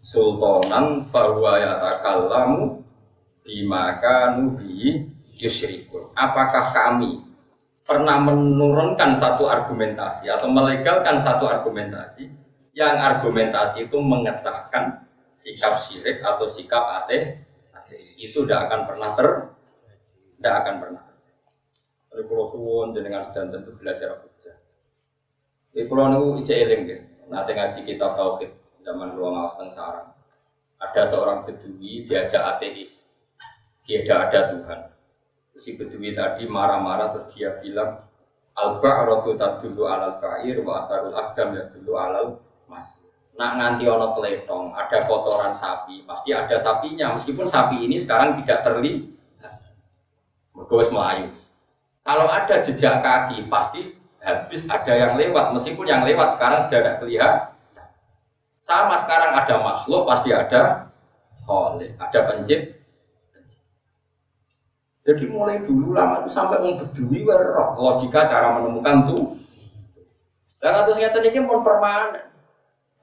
sultanan 0.00 1.04
fahuwa 1.12 1.60
yatakallamu 1.60 2.80
bimaka 3.44 4.40
nubi 4.40 5.12
yusyrikun. 5.36 6.08
Apakah 6.16 6.72
kami 6.72 7.20
pernah 7.84 8.16
menurunkan 8.24 9.12
satu 9.12 9.44
argumentasi 9.44 10.32
atau 10.32 10.48
melegalkan 10.48 11.20
satu 11.20 11.52
argumentasi 11.52 12.32
yang 12.72 12.96
argumentasi 12.96 13.90
itu 13.90 13.98
mengesahkan 14.00 15.09
sikap 15.34 15.80
syirik 15.80 16.20
atau 16.20 16.46
sikap 16.46 16.84
ate 17.04 17.44
itu 18.20 18.44
tidak 18.44 18.70
akan 18.70 18.80
pernah 18.86 19.10
ter 19.18 19.28
tidak 20.40 20.54
akan 20.64 20.74
pernah 20.80 21.02
Tapi 22.10 22.26
kalau 22.26 22.46
suwon 22.50 22.90
dengan 22.90 23.22
sedang 23.22 23.54
tentu 23.54 23.70
belajar 23.78 24.18
hujah. 24.18 24.58
Di 25.70 25.86
pulau 25.86 26.10
nu 26.10 26.42
ice 26.42 26.58
eling 26.58 26.82
deh. 26.82 27.00
Nanti 27.30 27.54
ngaji 27.54 27.86
kitab 27.86 28.18
tauhid 28.18 28.50
zaman 28.82 29.14
ruang 29.14 29.38
awas 29.38 29.54
sarang. 29.70 30.10
Ada 30.82 31.06
seorang 31.06 31.46
bedui 31.46 32.02
diajak 32.02 32.42
ateis. 32.56 33.06
Dia 33.86 34.02
tidak 34.02 34.20
ada 34.26 34.40
Tuhan. 34.50 34.80
Si 35.54 35.78
bedui 35.78 36.10
tadi 36.10 36.50
marah-marah 36.50 37.14
terus 37.14 37.30
dia 37.30 37.54
bilang 37.62 38.02
al 38.58 38.82
ba'ratu 38.82 39.38
tadullu 39.38 39.86
alal 39.86 40.18
ba'ir 40.18 40.58
wa 40.66 40.82
atharul 40.82 41.14
akdam 41.14 41.54
yadullu 41.54 41.94
alal 41.94 42.42
mas. 42.66 42.98
Nak 43.40 43.56
nganti 43.56 43.88
ono 43.88 44.12
teletong, 44.20 44.68
ada 44.76 45.08
kotoran 45.08 45.56
sapi, 45.56 46.04
pasti 46.04 46.36
ada 46.36 46.60
sapinya. 46.60 47.16
Meskipun 47.16 47.48
sapi 47.48 47.88
ini 47.88 47.96
sekarang 47.96 48.36
tidak 48.44 48.68
terlihat. 48.68 49.08
Mergowes 50.52 50.92
melayu. 50.92 51.32
Kalau 52.04 52.28
ada 52.28 52.60
jejak 52.60 53.00
kaki, 53.00 53.48
pasti 53.48 53.96
habis 54.20 54.68
ada 54.68 54.92
yang 54.92 55.16
lewat. 55.16 55.56
Meskipun 55.56 55.88
yang 55.88 56.04
lewat 56.04 56.36
sekarang 56.36 56.68
sudah 56.68 56.84
tidak 56.84 56.96
kelihatan. 57.00 57.48
Sama 58.60 58.92
sekarang 59.00 59.32
ada 59.32 59.56
makhluk, 59.56 60.04
pasti 60.04 60.36
ada 60.36 60.92
kholik, 61.48 61.96
ada 61.96 62.20
pencipta. 62.28 62.76
Jadi 65.00 65.24
mulai 65.32 65.64
dulu 65.64 65.96
lama 65.96 66.20
itu 66.20 66.28
sampai 66.28 66.60
mau 66.60 66.76
berdui 66.76 67.24
logika 67.80 68.28
cara 68.28 68.60
menemukan 68.60 69.08
tuh. 69.08 69.32
Dan 70.60 70.76
atau 70.76 70.92
saya 70.92 71.08
ini 71.24 71.40
mau 71.40 71.64
permanen 71.64 72.29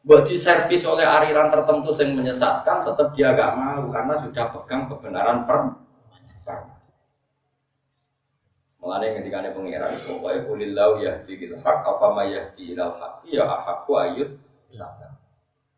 buat 0.08 0.24
diservis 0.24 0.88
oleh 0.88 1.03
aliran 1.03 1.51
tertentu 1.51 1.91
yang 1.99 2.16
menyesatkan 2.16 2.88
tetap 2.88 3.12
dia 3.12 3.36
gak 3.36 3.60
mau 3.60 3.84
karena 3.91 4.16
sudah 4.24 4.45
pegang 4.55 4.88
kebenaran 4.88 5.43
per 5.43 5.84
Mengenai 8.78 9.20
ketika 9.20 9.43
ada 9.43 9.51
pengiran, 9.51 9.91
pokoknya 9.91 10.39
kulilau 10.47 10.91
ya 11.03 11.20
di 11.28 11.36
hak, 11.36 11.78
apa 11.84 12.08
ma 12.08 12.24
ya 12.24 12.55
di 12.55 12.72
ilal 12.72 12.95
hak, 12.95 13.28
ya 13.28 13.43
ahakku 13.43 13.99
ayat. 13.99 14.32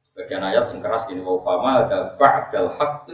Sebagian 0.05 0.45
ayat 0.45 0.69
yang 0.69 0.77
keras 0.77 1.09
gini, 1.09 1.25
wa 1.25 1.41
fama 1.41 1.89
ada 1.89 2.13
ba'dal 2.21 2.69
hak 2.77 3.09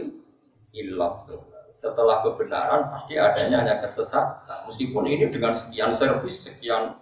ilah. 0.76 1.24
Setelah 1.72 2.20
kebenaran 2.28 2.92
pasti 2.92 3.16
adanya 3.16 3.56
hanya 3.64 3.74
kesesatan. 3.80 4.68
Meskipun 4.68 5.08
ini 5.08 5.32
dengan 5.32 5.56
sekian 5.56 5.88
servis, 5.96 6.44
sekian 6.44 7.00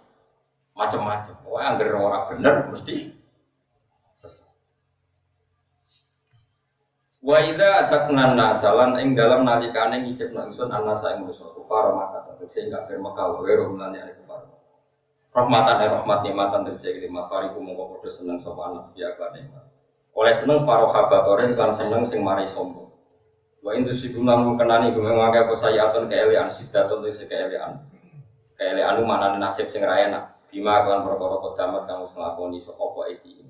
macam-macam. 0.71 1.35
Wah, 1.51 1.75
yang 1.75 1.99
orang 1.99 2.23
benar 2.31 2.55
mesti 2.71 3.24
Wa 7.25 7.41
idza 7.41 7.89
atakna 7.89 8.37
nasalan 8.37 9.01
ing 9.01 9.17
dalam 9.17 9.41
nalikane 9.41 10.05
ngicipna 10.05 10.45
ingsun 10.45 10.69
anasa 10.69 11.17
ing 11.17 11.25
manusa 11.25 11.49
kufar 11.57 11.89
maka 11.97 12.21
tegese 12.29 12.69
kafir 12.69 13.01
maka 13.01 13.25
wa 13.25 13.41
ghairu 13.41 13.73
lan 13.73 13.97
ya 13.97 14.13
kufar. 14.13 14.45
Rahmatan 15.33 15.81
ya 15.81 15.87
rahmat 15.97 16.21
nikmatan 16.21 16.69
tegese 16.69 17.01
lima 17.01 17.25
fariku 17.25 17.57
mongko 17.57 17.97
padha 17.97 18.13
seneng 18.13 18.37
sapa 18.37 18.69
anas 18.69 18.93
biaka 18.93 19.33
nikmat. 19.33 19.65
Oleh 20.13 20.37
seneng 20.37 20.69
farohabatorin 20.69 21.57
kan 21.57 21.73
seneng 21.73 22.05
sing 22.05 22.21
mari 22.21 22.45
sombong. 22.45 22.93
Wa 23.65 23.73
indu 23.73 23.89
siduna 23.89 24.37
kenani 24.53 24.93
gumeng 24.93 25.17
apa 25.17 25.49
sayatun 25.57 26.05
keelian 26.05 26.45
sidatun 26.45 27.01
tegese 27.01 27.25
keelian. 27.25 27.81
Keelian 28.53 29.01
mana 29.01 29.33
nasib 29.41 29.73
sing 29.73 29.81
ra 29.81 29.97
enak. 29.97 30.45
Bima 30.53 30.85
kan 30.85 31.01
perkara 31.01 31.41
kodamat 31.41 31.89
kang 31.89 32.05
wis 32.05 32.13
nglakoni 32.13 32.61
sapa 32.61 33.01
iki 33.09 33.44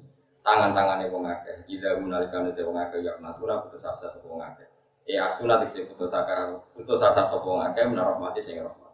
tangan-tangannya 0.45 1.09
wong 1.09 1.25
akeh. 1.25 1.65
Ida 1.65 1.97
menalikane 1.97 2.53
te 2.53 2.61
wong 2.61 2.77
akeh 2.77 3.01
ya 3.01 3.17
natura 3.17 3.65
putus 3.65 3.81
asa 3.81 4.05
sapa 4.05 4.29
wong 4.29 4.45
akeh. 4.45 4.69
E 5.09 5.17
asuna 5.17 5.57
dikse 5.57 5.89
putus 5.89 6.13
asa 6.13 6.53
putus 6.77 7.01
asa 7.01 7.25
sapa 7.25 7.41
wong 7.41 7.65
akeh 7.65 7.83
menarahmati 7.89 8.45
sing 8.45 8.61
rahmat. 8.61 8.93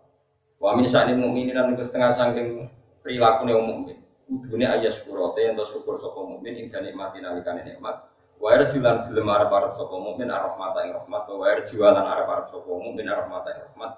Wa 0.57 0.79
min 0.79 0.87
sya'ni 0.87 1.19
mukminin 1.19 1.59
lan 1.59 1.75
setengah 1.75 2.15
saking 2.15 2.71
prilakune 3.03 3.51
wong 3.51 3.67
mukmin. 3.67 3.97
Kudune 4.31 4.63
ayas 4.63 5.03
kurote 5.03 5.43
ento 5.43 5.67
syukur 5.67 5.99
sapa 5.99 6.23
mukmin 6.23 6.55
ing 6.55 6.71
nikmati 6.71 7.19
nalikane 7.19 7.67
nikmat. 7.67 8.07
Wa 8.41 8.57
jualan 8.57 9.05
gelem 9.11 9.27
arep-arep 9.27 9.75
sapa 9.75 9.95
mukmin 9.99 10.31
arahmata 10.31 10.87
ing 10.87 10.95
rahmat. 10.95 11.23
Wa 11.27 11.51
jualan 11.67 12.05
arep-arep 12.07 12.47
sapa 12.47 12.71
mukmin 12.71 13.11
arahmata 13.11 13.51
ing 13.51 13.59
rahmat. 13.67 13.91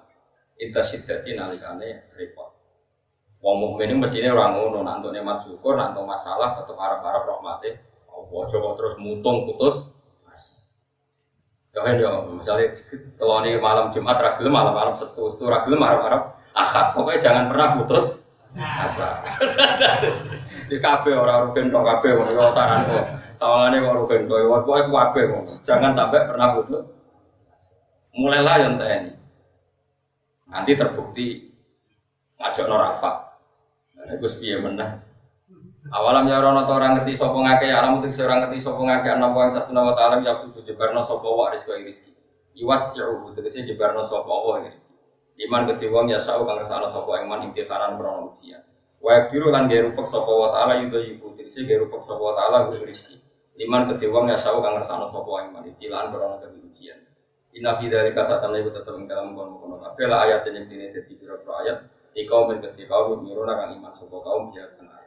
Intas 0.58 0.90
siddati 0.90 1.38
nalikane 1.38 2.10
repot 2.14 2.53
Wong 3.44 3.56
mukmin 3.60 3.92
ini 3.92 4.00
mestinya 4.00 4.32
orang 4.32 4.56
ngono, 4.56 4.78
nak 4.80 5.04
untuk 5.04 5.12
nikmat 5.12 5.36
syukur, 5.44 5.76
nak 5.76 5.92
untuk 5.92 6.08
masalah 6.08 6.56
tetap 6.56 6.80
harap-harap 6.80 7.28
rahmati. 7.28 7.76
Oh, 8.08 8.48
coba 8.48 8.72
terus 8.80 8.96
mutung 8.96 9.44
putus. 9.44 9.92
Jangan 11.74 12.00
ya, 12.00 12.10
misalnya 12.30 12.70
kalau 13.18 13.42
ini 13.44 13.58
malam 13.58 13.90
Jumat 13.90 14.16
ragil 14.16 14.46
malam 14.46 14.72
malam 14.72 14.94
setu, 14.94 15.26
setu 15.28 15.50
ragil 15.50 15.76
malam 15.76 16.00
malam 16.00 16.22
akad. 16.54 16.96
Pokoknya 16.96 17.20
jangan 17.20 17.44
pernah 17.52 17.68
putus 17.76 18.24
asa. 18.56 19.20
Di 20.70 20.78
kafe 20.78 21.10
orang 21.12 21.50
rugen 21.50 21.74
dong 21.74 21.82
kafe 21.82 22.14
orang 22.14 22.54
saran 22.54 22.86
kok. 22.86 23.06
Sawangannya 23.34 23.82
kok 23.82 23.96
rugen 23.98 24.22
dong, 24.30 24.46
pokoknya 24.62 24.88
kafe 24.88 25.20
Jangan 25.66 25.90
sampai 25.90 26.30
pernah 26.30 26.48
putus. 26.54 26.84
Mulailah 28.14 28.56
yang 28.62 28.74
tni. 28.78 29.10
Nanti 30.46 30.72
terbukti 30.78 31.50
ngajak 32.38 32.70
norafa. 32.70 33.33
Iku 34.02 34.26
piye 34.42 34.58
menah. 34.58 34.98
Awalam 35.94 36.26
ya 36.26 36.42
rono 36.42 36.66
orang 36.66 36.98
ngerti 36.98 37.14
sapa 37.14 37.38
ngake 37.38 37.70
alam 37.70 38.02
tik 38.02 38.10
orang 38.24 38.48
ngerti 38.48 38.58
sapa 38.58 38.80
ngake 38.82 39.08
ana 39.14 39.30
wong 39.30 39.52
satu 39.52 39.70
nama 39.70 39.94
taala 39.94 40.18
ya 40.24 40.34
kudu 40.40 40.64
jebarno 40.66 40.98
sapa 41.04 41.28
wa 41.28 41.52
rezeki 41.52 41.84
rezeki. 41.86 42.12
Iwas 42.58 42.96
yu'u 42.98 43.30
tegese 43.36 43.62
jebarno 43.62 44.02
sapa 44.02 44.26
wa 44.26 44.58
rezeki. 44.58 44.90
Iman 45.44 45.68
gede 45.70 45.86
wong 45.92 46.10
ya 46.10 46.18
sa'u 46.18 46.42
kang 46.42 46.58
ngersakno 46.58 46.88
sapa 46.90 47.22
iman 47.22 47.46
imtihanan 47.46 47.94
krono 47.94 48.32
ujian. 48.32 48.62
Wa 48.98 49.28
biru 49.30 49.52
lan 49.54 49.68
ge 49.70 49.84
rupek 49.84 50.06
sapa 50.08 50.32
wa 50.32 50.50
taala 50.50 50.82
yuda 50.82 50.98
yiku 50.98 51.36
tegese 51.38 51.62
ge 51.62 51.78
rupek 51.78 52.02
sapa 52.02 52.22
wa 52.22 52.34
taala 52.34 52.56
ing 52.72 52.82
rezeki. 52.82 53.14
Iman 53.62 53.86
gede 53.94 54.06
wong 54.10 54.26
ya 54.32 54.38
sa'u 54.40 54.58
kang 54.58 54.74
ngersakno 54.74 55.06
sapa 55.06 55.46
iman 55.46 55.62
imtihanan 55.62 56.10
krono 56.10 56.40
ujian. 56.42 56.98
Inna 57.54 57.78
fi 57.78 57.86
dzalika 57.86 58.26
satan 58.26 58.56
iku 58.58 58.74
tetep 58.74 58.98
ing 58.98 59.06
dalam 59.06 59.30
kono-kono. 59.30 59.78
Kabeh 59.78 60.10
ayat 60.10 60.42
yang 60.50 60.66
dene 60.66 60.90
dadi 60.90 61.14
pira-pira 61.14 61.62
ayat 61.62 61.78
Ikaum 62.14 62.54
min 62.54 62.58
keti 62.62 62.86
kaum 62.86 63.26
miruna 63.26 63.66
iman 63.66 63.90
sapa 63.90 64.16
kaum 64.22 64.54
biar 64.54 64.70
benar. 64.78 65.02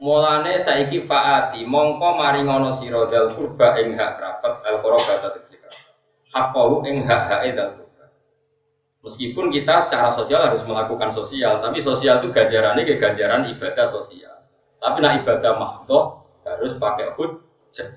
Mulane 0.00 0.56
saiki 0.56 1.02
faati 1.02 1.66
mongko 1.66 2.16
mari 2.16 2.46
ngono 2.46 2.70
sira 2.72 3.04
dal 3.10 3.34
kurba 3.36 3.76
ing 3.82 3.98
hak 3.98 4.16
kerabat 4.16 4.54
al 4.64 4.76
qurba 4.80 5.14
tegese 5.20 5.60
kerabat. 5.60 5.92
Hakahu 6.30 6.86
ing 6.86 7.04
hak-hake 7.04 7.52
dal 7.52 7.76
kurba. 7.76 8.04
Meskipun 9.04 9.50
kita 9.50 9.82
secara 9.82 10.08
sosial 10.14 10.40
harus 10.40 10.62
melakukan 10.64 11.10
sosial, 11.12 11.58
tapi 11.60 11.82
sosial 11.82 12.22
itu 12.22 12.32
ganjarannya 12.32 12.86
ke 12.86 12.96
ganjaran 12.96 13.44
ibadah 13.50 13.86
sosial. 13.90 14.40
Tapi 14.80 14.96
nak 15.04 15.20
ibadah 15.20 15.52
makhluk 15.58 16.04
harus 16.46 16.72
pakai 16.80 17.12
hujjah. 17.18 17.90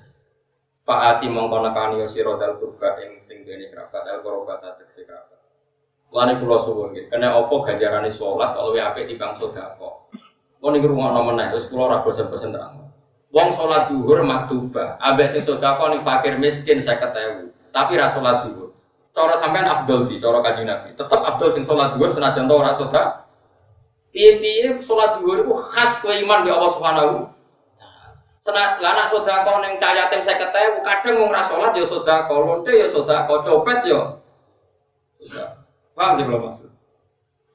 Faati 0.84 1.30
mongko 1.30 1.64
nekani 1.64 2.04
sira 2.04 2.36
dal 2.36 2.58
kurba 2.60 3.00
ing 3.00 3.22
sing 3.24 3.46
dene 3.46 3.70
kerabat 3.72 4.04
al. 4.10 4.20
Lani 6.14 6.38
pulau 6.38 6.62
suwun 6.62 6.94
gitu. 6.94 7.10
Kena 7.10 7.34
opo 7.34 7.66
ganjaran 7.66 8.06
sholat 8.06 8.54
kalau 8.54 8.70
wa 8.70 8.82
apik 8.94 9.10
timbang 9.10 9.34
sedekah. 9.34 9.74
Kau 10.62 10.70
nih 10.70 10.80
rumah 10.86 11.10
nomor 11.10 11.34
naik, 11.34 11.52
terus 11.52 11.66
pulau 11.66 11.90
ragu 11.90 12.08
bosen 12.08 12.54
terang. 12.54 12.86
Wong 13.34 13.48
sholat 13.50 13.90
duhur 13.90 14.22
maktuba, 14.22 14.94
abek 15.02 15.26
sing 15.26 15.42
sedekah 15.42 15.74
nih 15.90 16.00
fakir 16.06 16.38
miskin 16.38 16.78
saya 16.78 17.02
ketemu. 17.02 17.50
Tapi 17.74 17.98
ras 17.98 18.14
sholat 18.14 18.46
duhur. 18.46 18.70
Cara 19.10 19.34
sampean 19.34 19.66
afdol 19.66 20.06
di, 20.06 20.22
cara 20.22 20.38
kaji 20.38 20.62
nabi. 20.62 20.94
Tetap 20.94 21.18
abdul 21.18 21.50
sing 21.50 21.66
sholat 21.66 21.98
duhur 21.98 22.14
senajan 22.14 22.46
tau 22.46 22.62
ras 22.62 22.78
sedekah. 22.78 23.26
Piye-piye 24.14 24.78
sholat 24.78 25.18
duhur 25.18 25.42
itu 25.42 25.52
khas 25.74 25.98
kue 25.98 26.14
iman 26.22 26.46
di 26.46 26.50
Allah 26.54 26.70
Subhanahu 26.70 27.14
Senat 28.38 28.76
lana 28.78 29.08
kau 29.08 29.56
neng 29.64 29.80
cahaya 29.80 30.12
tem 30.12 30.20
saya 30.20 30.36
ketemu 30.36 30.84
kadang 30.84 31.16
mau 31.16 31.32
ras 31.32 31.48
sholat 31.48 31.74
ya 31.74 31.84
kau 32.28 32.44
lonte 32.44 32.70
ya 32.70 32.86
kau 32.92 33.40
copet 33.40 33.88
ya. 33.88 34.00
Paham 35.94 36.12
sih 36.18 36.24
belum 36.26 36.42
maksud? 36.50 36.70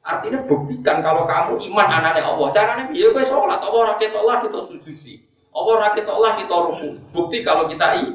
Artinya 0.09 0.39
buktikan 0.47 1.03
kalau 1.03 1.27
kamu 1.27 1.59
iman 1.69 1.87
anaknya 2.01 2.23
Allah. 2.23 2.47
Caranya 2.55 2.83
ya 2.95 3.11
kowe 3.11 3.21
sholat, 3.21 3.59
Allah 3.61 3.81
rakyat 3.93 4.11
Allah 4.15 4.35
kita 4.41 4.59
sujudi. 4.65 5.13
Allah 5.53 5.75
rakyat 5.85 6.07
Allah 6.07 6.31
kita 6.39 6.55
ruku. 6.55 6.89
Bukti 7.11 7.37
kalau 7.43 7.67
kita 7.67 7.87
i. 7.99 8.05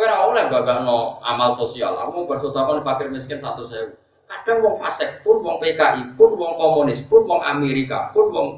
Ora 0.00 0.24
oleh 0.24 0.48
no 0.48 1.20
amal 1.20 1.52
sosial. 1.52 1.92
Aku 2.00 2.24
mau 2.24 2.24
bersedekah 2.24 2.80
fakir 2.80 3.12
miskin 3.12 3.36
satu 3.36 3.66
saya. 3.66 3.92
Kadang 4.30 4.62
wong 4.62 4.78
fasik 4.78 5.26
pun, 5.26 5.42
wong 5.42 5.58
PKI 5.58 6.14
pun, 6.14 6.38
wong 6.38 6.54
komunis 6.54 7.02
pun, 7.04 7.26
wong 7.26 7.42
Amerika 7.42 8.14
pun, 8.14 8.30
wong 8.30 8.48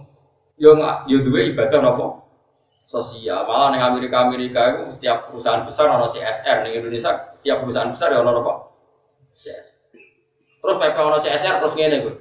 yo 0.61 0.77
yo 1.09 1.19
duwe 1.25 1.51
ibadah 1.51 1.81
napa? 1.81 2.23
Sosial. 2.87 3.49
Malah 3.49 3.73
ning 3.73 3.83
Amerika 3.83 4.29
Amerika 4.29 4.61
itu 4.69 5.01
setiap 5.01 5.33
perusahaan 5.33 5.65
besar 5.65 5.89
ono 5.89 6.13
CSR, 6.13 6.69
ning 6.69 6.77
Indonesia 6.77 7.41
tiap 7.41 7.65
perusahaan 7.65 7.91
besar 7.91 8.13
ya 8.13 8.21
ono 8.21 8.31
apa? 8.45 8.55
CSR. 9.35 9.82
Terus 10.63 10.77
PP 10.79 10.97
ono 11.03 11.19
CSR 11.19 11.55
terus 11.59 11.75
ngene 11.75 11.97
kuwi. 12.07 12.15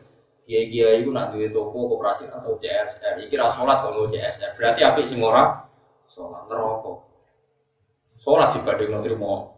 Kiai-kiai 0.50 1.06
itu 1.06 1.14
nak 1.14 1.32
duwe 1.32 1.54
toko 1.54 1.96
koperasi 1.96 2.26
atau 2.28 2.58
CSR. 2.58 3.22
Iki 3.30 3.38
ra 3.38 3.54
salat 3.54 3.86
kok 3.86 3.94
CSR. 4.10 4.58
Berarti 4.58 4.82
apik 4.82 5.06
sing 5.06 5.22
ora 5.22 5.62
salat 6.10 6.50
neraka. 6.50 7.06
Salat 8.18 8.50
dibanding 8.58 9.16
mau 9.22 9.54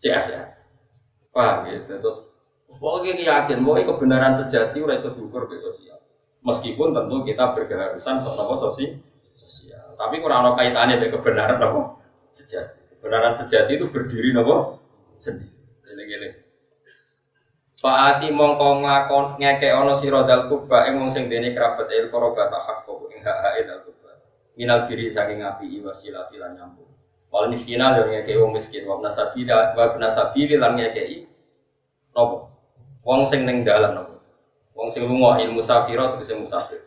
CSR. 0.00 0.48
Paham 1.28 1.68
gitu. 1.68 1.92
Terus 2.00 2.18
Pokoknya 2.68 3.16
yakin 3.16 3.64
bahwa 3.64 3.80
kebenaran 3.80 4.32
sejati 4.36 4.76
udah 4.84 5.00
bisa 5.00 5.16
diukur 5.16 5.48
ke 5.48 5.56
sosial. 5.56 5.96
Meskipun 6.44 6.92
tentu 6.92 7.24
kita 7.24 7.56
berkeharusan 7.56 8.20
soal 8.20 8.52
sosial. 8.60 9.00
sosial. 9.32 9.96
Tapi 9.96 10.20
kurang 10.20 10.44
ada 10.44 10.52
kaitannya 10.52 11.00
dengan 11.00 11.16
kebenaran 11.16 11.58
apa 11.64 11.96
sejati. 12.28 12.76
Kebenaran 12.98 13.32
sejati 13.32 13.80
itu 13.80 13.88
berdiri 13.88 14.36
nopo 14.36 14.76
sendiri. 15.16 15.57
Gini-gini. 17.78 17.86
Pak 17.86 17.98
Ati 18.18 18.28
mongko 18.34 18.82
ngakon 18.82 19.24
ngeke 19.38 19.70
ono 19.70 19.94
siro 19.94 20.26
dal 20.26 20.50
kubba 20.50 20.90
ing 20.90 20.98
wong 20.98 21.10
sing 21.10 21.30
dene 21.30 21.54
kerabat 21.54 21.86
il 21.94 22.10
hak 22.10 22.78
kok 22.82 23.00
ing 23.14 23.22
hak 23.22 23.38
hak 23.42 23.54
dal 23.66 23.80
kubba. 23.86 24.10
Minal 24.58 24.90
biri 24.90 25.06
saking 25.10 25.38
ngapi 25.38 25.78
wasilati 25.86 26.38
lan 26.38 26.58
nyambung. 26.58 26.90
Wal 27.30 27.46
miskina 27.46 27.94
yo 27.94 28.10
ngeke 28.10 28.34
wong 28.34 28.52
miskin 28.56 28.82
wa 28.82 28.98
nasabila 28.98 29.76
wa 29.76 29.94
nasabili 29.98 30.58
lan 30.58 30.74
ngeke 30.74 31.26
nopo 32.14 32.50
Wong 33.04 33.22
sing 33.24 33.46
ning 33.46 33.62
dalan 33.62 33.94
nopo. 33.94 34.18
Wong 34.74 34.90
sing 34.90 35.06
lunga 35.06 35.38
ilmu 35.38 35.62
safirat 35.62 36.18
sing 36.26 36.42
musafir. 36.42 36.82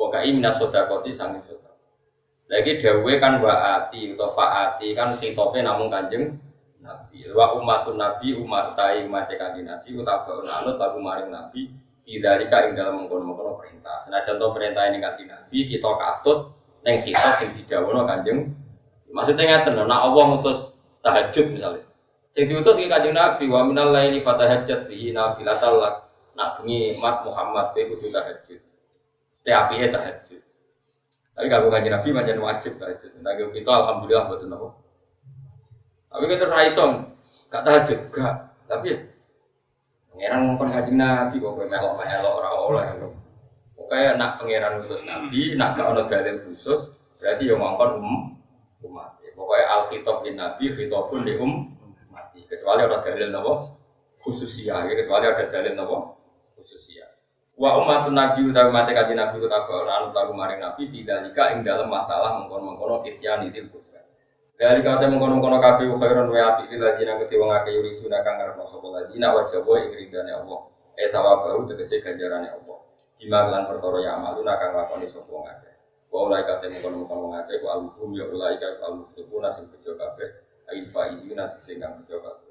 Wakai 0.00 0.32
minas 0.32 0.56
sodakoti 0.56 1.12
sangi 1.12 1.44
sedekah. 1.44 1.76
Lagi 2.48 2.80
dawe 2.80 3.12
kan 3.20 3.36
waati 3.38 4.16
atau 4.16 4.32
faati 4.32 4.96
kan 4.96 5.20
tope 5.20 5.60
namun 5.60 5.92
kanjeng 5.92 6.40
Nabi. 6.82 7.30
Wa 7.30 7.56
umatun 7.56 7.96
Nabi 7.96 8.34
umat 8.36 8.74
tai 8.74 9.06
umat 9.06 9.30
kanjeng 9.30 9.70
Nabi 9.70 9.88
utawa 9.96 10.42
anut 10.62 10.76
lagu 10.76 10.98
maring 10.98 11.30
Nabi 11.30 11.70
Idalika 12.02 12.66
ing 12.66 12.74
dalam 12.74 12.98
mengkono-mengkono 12.98 13.62
perintah. 13.62 13.96
Senajan 14.02 14.36
to 14.36 14.50
perintah 14.50 14.90
ini 14.90 14.98
kanjeng 14.98 15.30
Nabi 15.30 15.58
kita 15.70 15.86
katut 15.86 16.50
neng 16.82 16.98
kitab 16.98 17.38
sing 17.38 17.54
didhawuhna 17.54 18.02
kanjeng. 18.04 18.50
Maksudnya 19.12 19.44
ngaten, 19.44 19.76
nek 19.76 20.00
Allah 20.02 20.24
ngutus 20.34 20.72
tahajud 21.04 21.46
misalnya. 21.52 21.84
Sing 22.32 22.48
diutus 22.48 22.80
ki 22.80 22.88
Kanjeng 22.88 23.12
Nabi 23.12 23.44
wa 23.44 23.60
minal 23.68 23.92
laili 23.92 24.24
fatahajjat 24.24 24.88
bihi 24.88 25.12
nafilatal 25.12 25.76
lak. 25.78 26.08
Nak 26.32 26.64
bengi 26.64 26.96
mat 26.96 27.20
Muhammad 27.28 27.76
kowe 27.76 27.84
kudu 27.92 28.08
tahajud. 28.08 28.60
Setiap 29.36 29.68
tahajud. 29.68 30.40
Tapi 31.36 31.46
kalau 31.52 31.68
Kanjeng 31.68 31.92
Nabi 31.92 32.08
macam 32.16 32.40
wajib 32.40 32.80
tahajud. 32.80 33.20
Nah 33.20 33.36
kita 33.36 33.68
alhamdulillah 33.68 34.24
betul 34.32 34.48
napa. 34.48 34.81
Tapi 36.12 36.24
kita 36.28 36.44
raisong 36.46 36.92
gak 37.48 37.64
tahajud 37.64 38.00
gak. 38.12 38.34
Tapi 38.68 38.86
ya 38.92 38.98
pangeran 40.12 40.38
ngomong 40.44 40.68
Kanjeng 40.68 41.00
Nabi 41.00 41.40
kok 41.40 41.52
kowe 41.56 41.66
melok-melok 41.66 42.32
ora 42.36 42.50
oleh. 42.52 42.86
Pokoknya 43.72 44.20
nak 44.20 44.30
pangeran 44.38 44.84
utus 44.84 45.08
Nabi, 45.08 45.56
nak 45.56 45.74
gak 45.74 45.88
ono 45.88 46.04
dalil 46.06 46.36
khusus, 46.44 46.92
berarti 47.16 47.48
yang 47.48 47.60
ngomong 47.60 47.96
um, 47.98 48.36
umat. 48.84 49.16
Pokoknya 49.32 49.64
al 49.66 49.82
khitab 49.88 50.20
bin 50.20 50.36
Nabi, 50.36 50.68
khitabun 50.72 51.24
di 51.24 51.34
um 51.40 51.72
kecuali 52.52 52.80
ada 52.84 53.00
dalil 53.00 53.28
nopo 53.32 53.52
khususia 54.20 54.86
ya 54.86 54.92
kecuali 54.92 55.24
ada 55.26 55.44
dalil 55.48 55.72
nopo 55.72 55.96
khususia 56.56 57.04
wa 57.56 57.80
umat 57.80 58.08
nabi 58.12 58.48
utawi 58.48 58.70
mate 58.72 58.92
kaji 58.96 59.12
nabi 59.16 59.36
utawa 59.40 59.84
anu 60.00 60.08
tahu 60.12 60.32
maring 60.32 60.60
nabi 60.60 60.88
bidalika 60.88 61.52
ing 61.52 61.64
dalam 61.64 61.88
masalah 61.88 62.40
mengkono 62.40 62.72
mengkono 62.72 62.96
ityan 63.08 63.48
idil 63.48 63.68
kubra 63.72 63.91
dari 64.62 64.78
kata 64.78 65.10
mengkono 65.10 65.42
mengkono 65.42 65.58
kafe 65.58 65.90
khairan 65.90 66.30
wa 66.30 66.38
api 66.54 66.70
ila 66.70 66.94
dina 66.94 67.18
keti 67.18 67.34
wong 67.34 67.50
akeh 67.50 67.74
yuri 67.74 67.98
tuna 67.98 68.22
kang 68.22 68.38
ngarepno 68.38 68.62
sapa 68.62 68.86
ladina 68.94 69.34
wa 69.34 69.42
jabo 69.42 69.74
ing 69.74 69.90
ridane 69.90 70.30
Allah 70.30 70.70
eh 70.94 71.10
sawabahu 71.10 71.66
tegese 71.66 71.98
ganjarane 71.98 72.46
Allah 72.46 72.78
bima 73.18 73.50
lan 73.50 73.66
perkara 73.66 73.98
ya 74.06 74.14
amaluna 74.14 74.54
kang 74.62 74.78
lakoni 74.78 75.10
sapa 75.10 75.26
wong 75.26 75.50
akeh 75.50 75.74
wa 76.14 76.30
ulai 76.30 76.46
kate 76.46 76.70
mengkono 76.70 77.02
mengkono 77.02 77.20
wong 77.26 77.34
akeh 77.42 77.58
wa 77.58 77.70
alhum 77.74 78.10
ya 78.14 78.22
ulai 78.30 78.54
ka 78.62 78.78
alhum 78.86 79.02
sing 79.50 79.66
bejo 79.66 79.98
kabeh 79.98 80.30
ail 80.70 80.86
faizina 80.94 81.58
sing 81.58 81.82
kang 81.82 81.98
bejo 81.98 82.22
kabeh 82.22 82.41